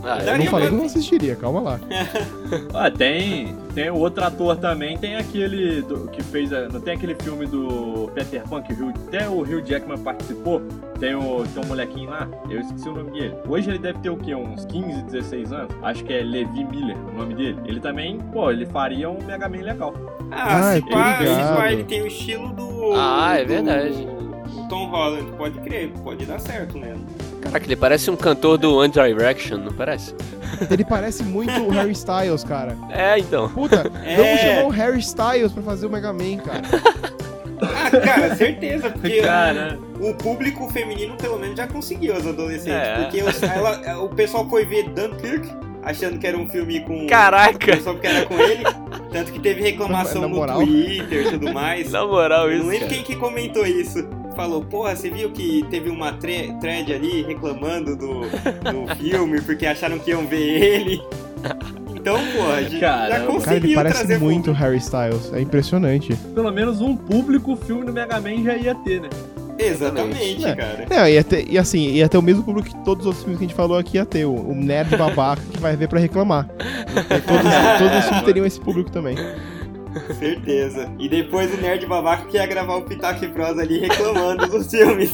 Ah, 0.04 0.20
Eu 0.24 0.38
não 0.38 0.46
falei 0.46 0.68
pra- 0.68 0.70
que 0.70 0.76
não 0.76 0.86
assistiria, 0.86 1.36
calma 1.36 1.60
lá. 1.62 1.80
Ah, 2.74 2.90
tem, 2.90 3.56
tem 3.76 3.90
o 3.92 3.96
outro 3.98 4.24
ator 4.24 4.56
também, 4.56 4.98
tem 4.98 5.16
aquele 5.18 5.82
do- 5.82 6.08
que 6.10 6.24
fez, 6.24 6.52
a- 6.54 6.68
não 6.70 6.80
tem 6.82 6.96
aquele 6.96 7.16
filme 7.22 7.46
do 7.46 8.10
Peter 8.16 8.42
Pan 8.48 8.62
que 8.62 8.74
o 8.74 8.90
até 8.90 9.28
o 9.30 9.42
Hugh 9.42 9.62
Jackman 9.64 9.98
participou, 10.00 10.62
tem 11.00 11.14
o, 11.16 11.44
tem 11.54 11.64
um 11.64 11.68
molequinho 11.68 12.10
lá, 12.10 12.28
eu 12.50 12.62
esqueci 12.62 12.88
o 12.90 12.94
nome 12.94 13.12
dele. 13.12 13.36
Hoje 13.48 13.70
ele 13.70 13.78
deve 13.80 14.00
ter 14.00 14.10
o 14.10 14.18
quê, 14.18 14.34
uns 14.34 14.66
15, 14.66 15.02
16 15.04 15.52
anos? 15.52 15.76
Acho 15.84 16.04
que 16.04 16.14
é 16.14 16.22
Levi 16.24 16.64
Miller 16.64 16.98
o 17.14 17.18
nome 17.18 17.36
dele. 17.36 17.60
Ele 17.66 17.80
também, 17.80 18.20
pô, 18.32 18.50
ele 18.52 18.66
faria 18.66 19.10
um 19.10 19.22
Mega 19.24 19.48
Man 19.50 19.58
legal. 19.62 19.94
Ah, 20.32 20.70
Ah, 20.72 20.74
se 20.76 20.82
pá, 20.82 21.18
se 21.18 21.24
ligado. 21.24 21.58
pá, 21.58 21.72
ele 21.72 21.84
tem 21.84 22.02
o 22.04 22.08
estilo 22.08 22.50
do. 22.54 22.94
Ah, 22.96 23.38
é 23.38 23.44
do- 23.44 23.48
verdade. 23.48 24.06
do 24.06 24.68
Tom 24.70 24.88
Holland, 24.88 25.32
pode 25.38 25.60
crer, 25.60 25.92
pode 26.04 26.26
dar 26.26 26.40
certo 26.40 26.78
mesmo. 26.78 27.06
Caraca, 27.42 27.66
ele 27.66 27.76
parece 27.76 28.12
um 28.12 28.16
cantor 28.16 28.58
do 28.58 28.76
One 28.78 28.92
Direction, 28.92 29.58
não 29.58 29.72
parece? 29.74 30.14
Ele 30.70 30.84
parece 30.84 31.24
muito 31.24 31.52
o 31.62 31.70
Harry 31.70 31.92
Styles, 31.94 32.44
cara. 32.44 32.76
É, 32.90 33.18
então. 33.18 33.48
Puta, 33.50 33.90
É. 34.04 34.16
vamos 34.16 34.40
chamar 34.42 34.64
o 34.66 34.70
Harry 34.70 35.00
Styles 35.00 35.52
pra 35.52 35.64
fazer 35.64 35.86
o 35.86 35.90
Mega 35.90 36.12
Man, 36.12 36.38
cara. 36.38 36.62
Ah, 37.62 37.92
cara, 38.00 38.36
certeza, 38.36 38.90
porque 38.90 39.22
Cara, 39.22 39.78
o 40.00 40.14
público 40.14 40.70
feminino 40.70 41.16
pelo 41.18 41.38
menos 41.38 41.58
já 41.58 41.68
conseguiu 41.68 42.16
os 42.16 42.26
adolescentes. 42.26 42.72
É. 42.74 42.96
Porque 43.02 43.22
os- 43.22 43.44
ela- 43.44 44.00
o 44.04 44.10
pessoal 44.10 44.50
foi 44.50 44.66
ver 44.66 44.90
Dunkirk 44.90 45.48
achando 45.84 46.18
que 46.18 46.26
era 46.26 46.38
um 46.38 46.48
filme 46.50 46.80
com. 46.82 47.06
Caraca! 47.08 47.80
Só 47.82 47.92
porque 47.94 48.08
era 48.08 48.26
com 48.26 48.40
ele. 48.40 48.64
Tanto 49.12 49.32
que 49.34 49.40
teve 49.40 49.62
reclamação 49.62 50.22
Na 50.22 50.28
no 50.30 50.36
moral. 50.36 50.60
Twitter 50.60 51.28
e 51.28 51.30
tudo 51.32 51.54
mais. 51.54 51.92
Na 51.92 52.06
moral, 52.06 52.50
isso. 52.50 52.64
não 52.64 52.70
lembro 52.70 52.88
cara. 52.88 52.96
quem 52.96 53.04
que 53.04 53.16
comentou 53.18 53.66
isso. 53.66 54.08
Falou, 54.40 54.64
porra, 54.64 54.96
você 54.96 55.10
viu 55.10 55.32
que 55.32 55.66
teve 55.70 55.90
uma 55.90 56.14
tre- 56.14 56.54
thread 56.62 56.94
ali 56.94 57.24
reclamando 57.24 57.96
do, 57.98 58.22
do 58.22 58.96
filme 58.96 59.42
porque 59.42 59.66
acharam 59.66 60.00
que 60.00 60.12
iam 60.12 60.26
ver 60.26 60.40
ele. 60.64 61.02
Então, 61.94 62.18
porra, 62.34 62.64
já, 62.64 63.20
conseguiu 63.26 63.42
Cara, 63.42 63.58
ele 63.58 63.76
parece 63.76 63.98
trazer 64.06 64.18
muito 64.18 64.46
público. 64.46 64.60
Harry 64.64 64.78
Styles. 64.78 65.34
É 65.34 65.42
impressionante. 65.42 66.16
pelo 66.34 66.52
menos 66.54 66.80
um 66.80 66.96
público 66.96 67.52
o 67.52 67.56
filme 67.58 67.84
do 67.86 67.92
Mega 67.92 68.20
Man 68.22 68.42
já 68.44 68.56
ia 68.56 68.74
ter, 68.76 69.02
né? 69.02 69.10
Exatamente, 69.58 70.46
É. 70.46 70.56
cara. 70.56 70.86
Não, 70.90 71.06
ia 71.10 71.22
ter, 71.22 71.46
e 71.52 71.58
assim, 71.58 71.90
ia 71.90 72.08
ter 72.08 72.18
o 72.18 72.22
mesmo 72.22 72.42
público 72.44 72.70
que 72.70 72.76
todos 72.86 73.02
os 73.02 73.08
outros 73.08 73.24
filmes 73.24 73.40
que 73.40 73.44
a 73.44 73.48
gente 73.50 73.58
falou 73.58 73.78
aqui 73.78 73.98
ia 73.98 74.06
ter. 74.06 74.24
O, 74.24 74.32
o 74.34 74.56
nerd 74.56 74.96
babaca 74.96 75.42
que 75.52 75.60
vai 75.60 75.76
ver 75.76 75.90
pra 75.90 76.00
reclamar. 76.00 76.48
E 76.50 77.20
todos, 77.20 77.52
todos 77.78 77.98
os 78.00 78.06
filmes 78.06 78.24
teriam 78.24 78.46
esse 78.46 78.60
público 78.62 78.90
também. 78.90 79.18
Certeza. 80.20 80.92
E 81.00 81.08
depois 81.08 81.54
o 81.54 81.58
nerd 81.58 81.86
babaca 81.86 82.26
que 82.26 82.38
ia 82.38 82.46
gravar 82.46 82.78
o 82.78 82.82
Pitaco 82.84 83.28
Prosa 83.30 83.62
ali 83.62 83.80
reclamando 83.80 84.48
dos 84.48 84.70
filmes. 84.70 85.12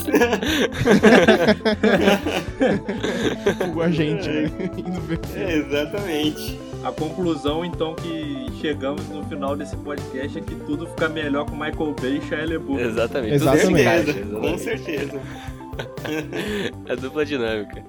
a 3.83 3.89
gente, 3.89 4.27
né? 4.27 4.51
Indo 4.77 5.01
ver. 5.01 5.19
Exatamente. 5.35 6.59
A 6.83 6.91
conclusão, 6.91 7.65
então, 7.65 7.95
que 7.95 8.45
chegamos 8.61 9.07
no 9.09 9.23
final 9.25 9.55
desse 9.55 9.75
podcast 9.77 10.37
é 10.37 10.41
que 10.41 10.55
tudo 10.55 10.87
fica 10.87 11.09
melhor 11.09 11.45
com 11.45 11.55
Michael 11.55 11.95
Bay 11.99 12.17
e 12.17 12.21
Shia 12.21 12.45
LaBeouf. 12.45 12.81
Exatamente. 12.81 13.33
Exatamente. 13.35 13.81
Encaixa, 13.81 14.13
Certeza, 14.13 14.39
com 14.39 14.57
certeza. 14.57 15.21
É 16.87 16.95
dupla 16.95 17.25
dinâmica. 17.25 17.83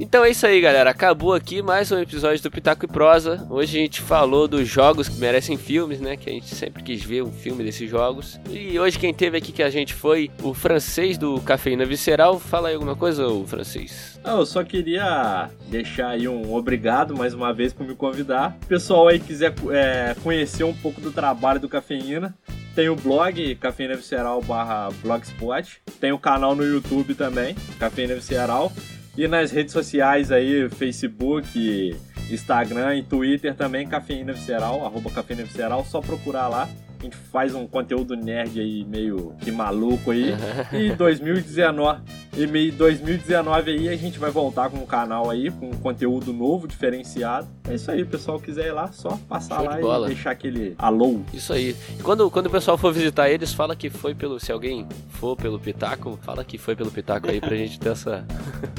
Então 0.00 0.24
é 0.24 0.30
isso 0.30 0.46
aí, 0.46 0.60
galera. 0.60 0.90
Acabou 0.90 1.34
aqui 1.34 1.60
mais 1.60 1.90
um 1.90 1.98
episódio 1.98 2.40
do 2.40 2.50
Pitaco 2.52 2.84
e 2.84 2.88
Prosa. 2.88 3.44
Hoje 3.50 3.78
a 3.78 3.80
gente 3.80 4.00
falou 4.00 4.46
dos 4.46 4.68
jogos 4.68 5.08
que 5.08 5.18
merecem 5.18 5.56
filmes, 5.56 6.00
né? 6.00 6.16
Que 6.16 6.30
a 6.30 6.32
gente 6.32 6.54
sempre 6.54 6.84
quis 6.84 7.02
ver 7.02 7.24
um 7.24 7.32
filme 7.32 7.64
desses 7.64 7.90
jogos. 7.90 8.38
E 8.48 8.78
hoje 8.78 8.96
quem 8.96 9.12
teve 9.12 9.36
aqui 9.36 9.50
que 9.50 9.62
a 9.62 9.70
gente 9.70 9.94
foi 9.94 10.30
o 10.40 10.54
francês 10.54 11.18
do 11.18 11.40
Cafeína 11.40 11.84
Visceral. 11.84 12.38
Fala 12.38 12.68
aí 12.68 12.74
alguma 12.74 12.94
coisa, 12.94 13.26
o 13.26 13.44
francês. 13.44 14.20
Eu 14.24 14.46
só 14.46 14.62
queria 14.62 15.50
deixar 15.66 16.10
aí 16.10 16.28
um 16.28 16.54
obrigado 16.54 17.16
mais 17.16 17.34
uma 17.34 17.52
vez 17.52 17.72
por 17.72 17.84
me 17.84 17.96
convidar. 17.96 18.56
pessoal 18.68 19.08
aí 19.08 19.18
quiser 19.18 19.52
é, 19.72 20.14
conhecer 20.22 20.62
um 20.62 20.74
pouco 20.74 21.00
do 21.00 21.10
trabalho 21.10 21.58
do 21.58 21.68
Cafeína, 21.68 22.36
tem 22.72 22.88
o 22.88 22.94
blog 22.94 23.56
Cafeína 23.56 23.96
Visceral 23.96 24.40
barra 24.42 24.90
blogspot. 25.02 25.80
Tem 26.00 26.12
o 26.12 26.18
canal 26.20 26.54
no 26.54 26.64
YouTube 26.64 27.16
também, 27.16 27.56
Cafeína 27.80 28.14
Visceral. 28.14 28.70
E 29.18 29.26
nas 29.26 29.50
redes 29.50 29.72
sociais 29.72 30.30
aí, 30.30 30.68
Facebook, 30.70 31.92
Instagram 32.30 32.98
e 32.98 33.02
Twitter 33.02 33.52
também, 33.52 33.84
Cafeína 33.84 34.32
Visceral, 34.32 34.86
arroba 34.86 35.10
Cafeína 35.10 35.42
Visceral, 35.42 35.84
só 35.84 36.00
procurar 36.00 36.46
lá. 36.46 36.68
A 37.00 37.04
gente 37.04 37.16
faz 37.16 37.54
um 37.54 37.66
conteúdo 37.66 38.16
nerd 38.16 38.60
aí, 38.60 38.84
meio 38.84 39.34
que 39.40 39.52
maluco 39.52 40.10
aí. 40.10 40.34
E 40.72 40.90
2019, 40.92 42.00
e 42.36 42.46
meio 42.46 42.72
2019 42.72 43.70
aí 43.70 43.88
a 43.88 43.96
gente 43.96 44.18
vai 44.18 44.30
voltar 44.30 44.68
com 44.68 44.78
o 44.78 44.86
canal 44.86 45.30
aí, 45.30 45.50
com 45.50 45.70
um 45.70 45.76
conteúdo 45.76 46.32
novo, 46.32 46.66
diferenciado. 46.66 47.46
É 47.68 47.74
isso 47.74 47.88
aí, 47.90 48.04
pessoal 48.04 48.40
quiser 48.40 48.66
ir 48.66 48.72
lá, 48.72 48.90
só 48.90 49.18
passar 49.28 49.56
Show 49.56 49.64
lá 49.64 49.76
de 49.76 49.82
bola. 49.82 50.06
e 50.06 50.14
deixar 50.14 50.32
aquele 50.32 50.74
alô. 50.76 51.20
Isso 51.32 51.52
aí. 51.52 51.76
E 51.98 52.02
quando, 52.02 52.28
quando 52.30 52.46
o 52.46 52.50
pessoal 52.50 52.76
for 52.76 52.92
visitar 52.92 53.30
eles, 53.30 53.52
fala 53.52 53.76
que 53.76 53.88
foi 53.88 54.14
pelo. 54.14 54.40
Se 54.40 54.50
alguém 54.50 54.86
for 55.10 55.36
pelo 55.36 55.58
Pitaco, 55.58 56.18
fala 56.22 56.44
que 56.44 56.58
foi 56.58 56.74
pelo 56.74 56.90
Pitaco 56.90 57.30
aí 57.30 57.40
pra 57.40 57.54
gente 57.54 57.78
ter 57.78 57.90
essa. 57.90 58.24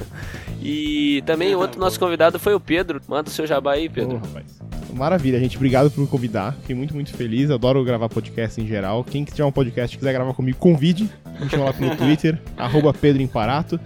e 0.61 1.23
também 1.25 1.55
o 1.55 1.59
outro 1.59 1.79
nosso 1.79 1.97
convidado 1.97 2.37
foi 2.37 2.53
o 2.53 2.59
Pedro. 2.59 3.01
Manda 3.07 3.29
o 3.29 3.31
seu 3.31 3.47
jabá 3.47 3.73
aí, 3.73 3.87
Pedro. 3.87 4.17
rapaz. 4.17 4.59
Maravilha, 4.93 5.39
gente. 5.39 5.55
Obrigado 5.55 5.91
por 5.91 6.07
convidar. 6.07 6.53
Fiquei 6.61 6.75
muito, 6.75 6.93
muito 6.93 7.13
feliz. 7.13 7.51
Adoro 7.51 7.83
gravar 7.83 8.09
podcast 8.09 8.59
em 8.59 8.67
geral. 8.67 9.03
Quem 9.03 9.23
tiver 9.23 9.45
um 9.45 9.51
podcast 9.51 9.97
quiser 9.97 10.13
gravar 10.13 10.33
comigo, 10.33 10.57
convide. 10.57 11.09
Me 11.39 11.49
chama 11.49 11.65
lá 11.65 11.75
no 11.79 11.95
Twitter, 11.95 12.39
arroba 12.57 12.93
Pedro 12.93 13.21
Imparato. 13.21 13.79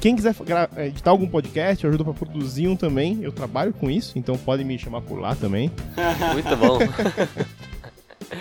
Quem 0.00 0.14
quiser 0.14 0.34
editar 0.78 1.10
algum 1.10 1.26
podcast, 1.26 1.82
eu 1.82 1.88
ajudo 1.88 2.04
pra 2.04 2.14
produzir 2.14 2.68
um 2.68 2.76
também. 2.76 3.18
Eu 3.20 3.32
trabalho 3.32 3.72
com 3.72 3.90
isso, 3.90 4.16
então 4.16 4.38
podem 4.38 4.64
me 4.64 4.78
chamar 4.78 5.02
por 5.02 5.18
lá 5.18 5.34
também. 5.34 5.72
Muito 6.32 6.56
bom. 6.56 6.78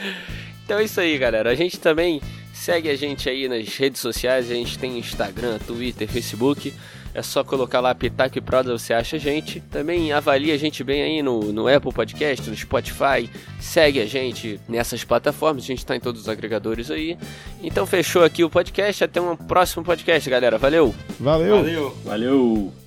então 0.63 0.77
é 0.77 0.83
isso 0.83 0.99
aí, 0.99 1.17
galera. 1.17 1.49
A 1.49 1.55
gente 1.55 1.79
também 1.79 2.21
segue 2.53 2.89
a 2.89 2.95
gente 2.95 3.27
aí 3.27 3.49
nas 3.49 3.75
redes 3.75 3.99
sociais. 3.99 4.51
A 4.51 4.53
gente 4.53 4.77
tem 4.77 4.99
Instagram, 4.99 5.57
Twitter, 5.57 6.07
Facebook. 6.07 6.71
É 7.17 7.23
só 7.23 7.43
colocar 7.43 7.79
lá 7.79 7.95
Pitaco 7.95 8.37
e 8.37 8.41
Prosa, 8.41 8.77
você 8.77 8.93
acha 8.93 9.15
a 9.15 9.19
gente. 9.19 9.59
Também 9.59 10.13
avalia 10.13 10.53
a 10.53 10.57
gente 10.57 10.83
bem 10.83 11.01
aí 11.01 11.23
no, 11.23 11.51
no 11.51 11.67
Apple 11.67 11.91
Podcast, 11.91 12.47
no 12.47 12.55
Spotify. 12.55 13.27
Segue 13.59 13.99
a 13.99 14.05
gente 14.05 14.59
nessas 14.69 15.03
plataformas. 15.03 15.63
A 15.63 15.65
gente 15.65 15.83
tá 15.83 15.95
em 15.95 15.99
todos 15.99 16.21
os 16.21 16.29
agregadores 16.29 16.91
aí. 16.91 17.17
Então 17.63 17.87
fechou 17.87 18.23
aqui 18.23 18.43
o 18.43 18.51
podcast. 18.51 19.03
Até 19.03 19.19
um 19.19 19.35
próximo 19.35 19.83
podcast, 19.83 20.29
galera. 20.29 20.59
Valeu! 20.59 20.93
Valeu! 21.19 21.55
Valeu. 21.57 21.97
Valeu! 22.05 22.86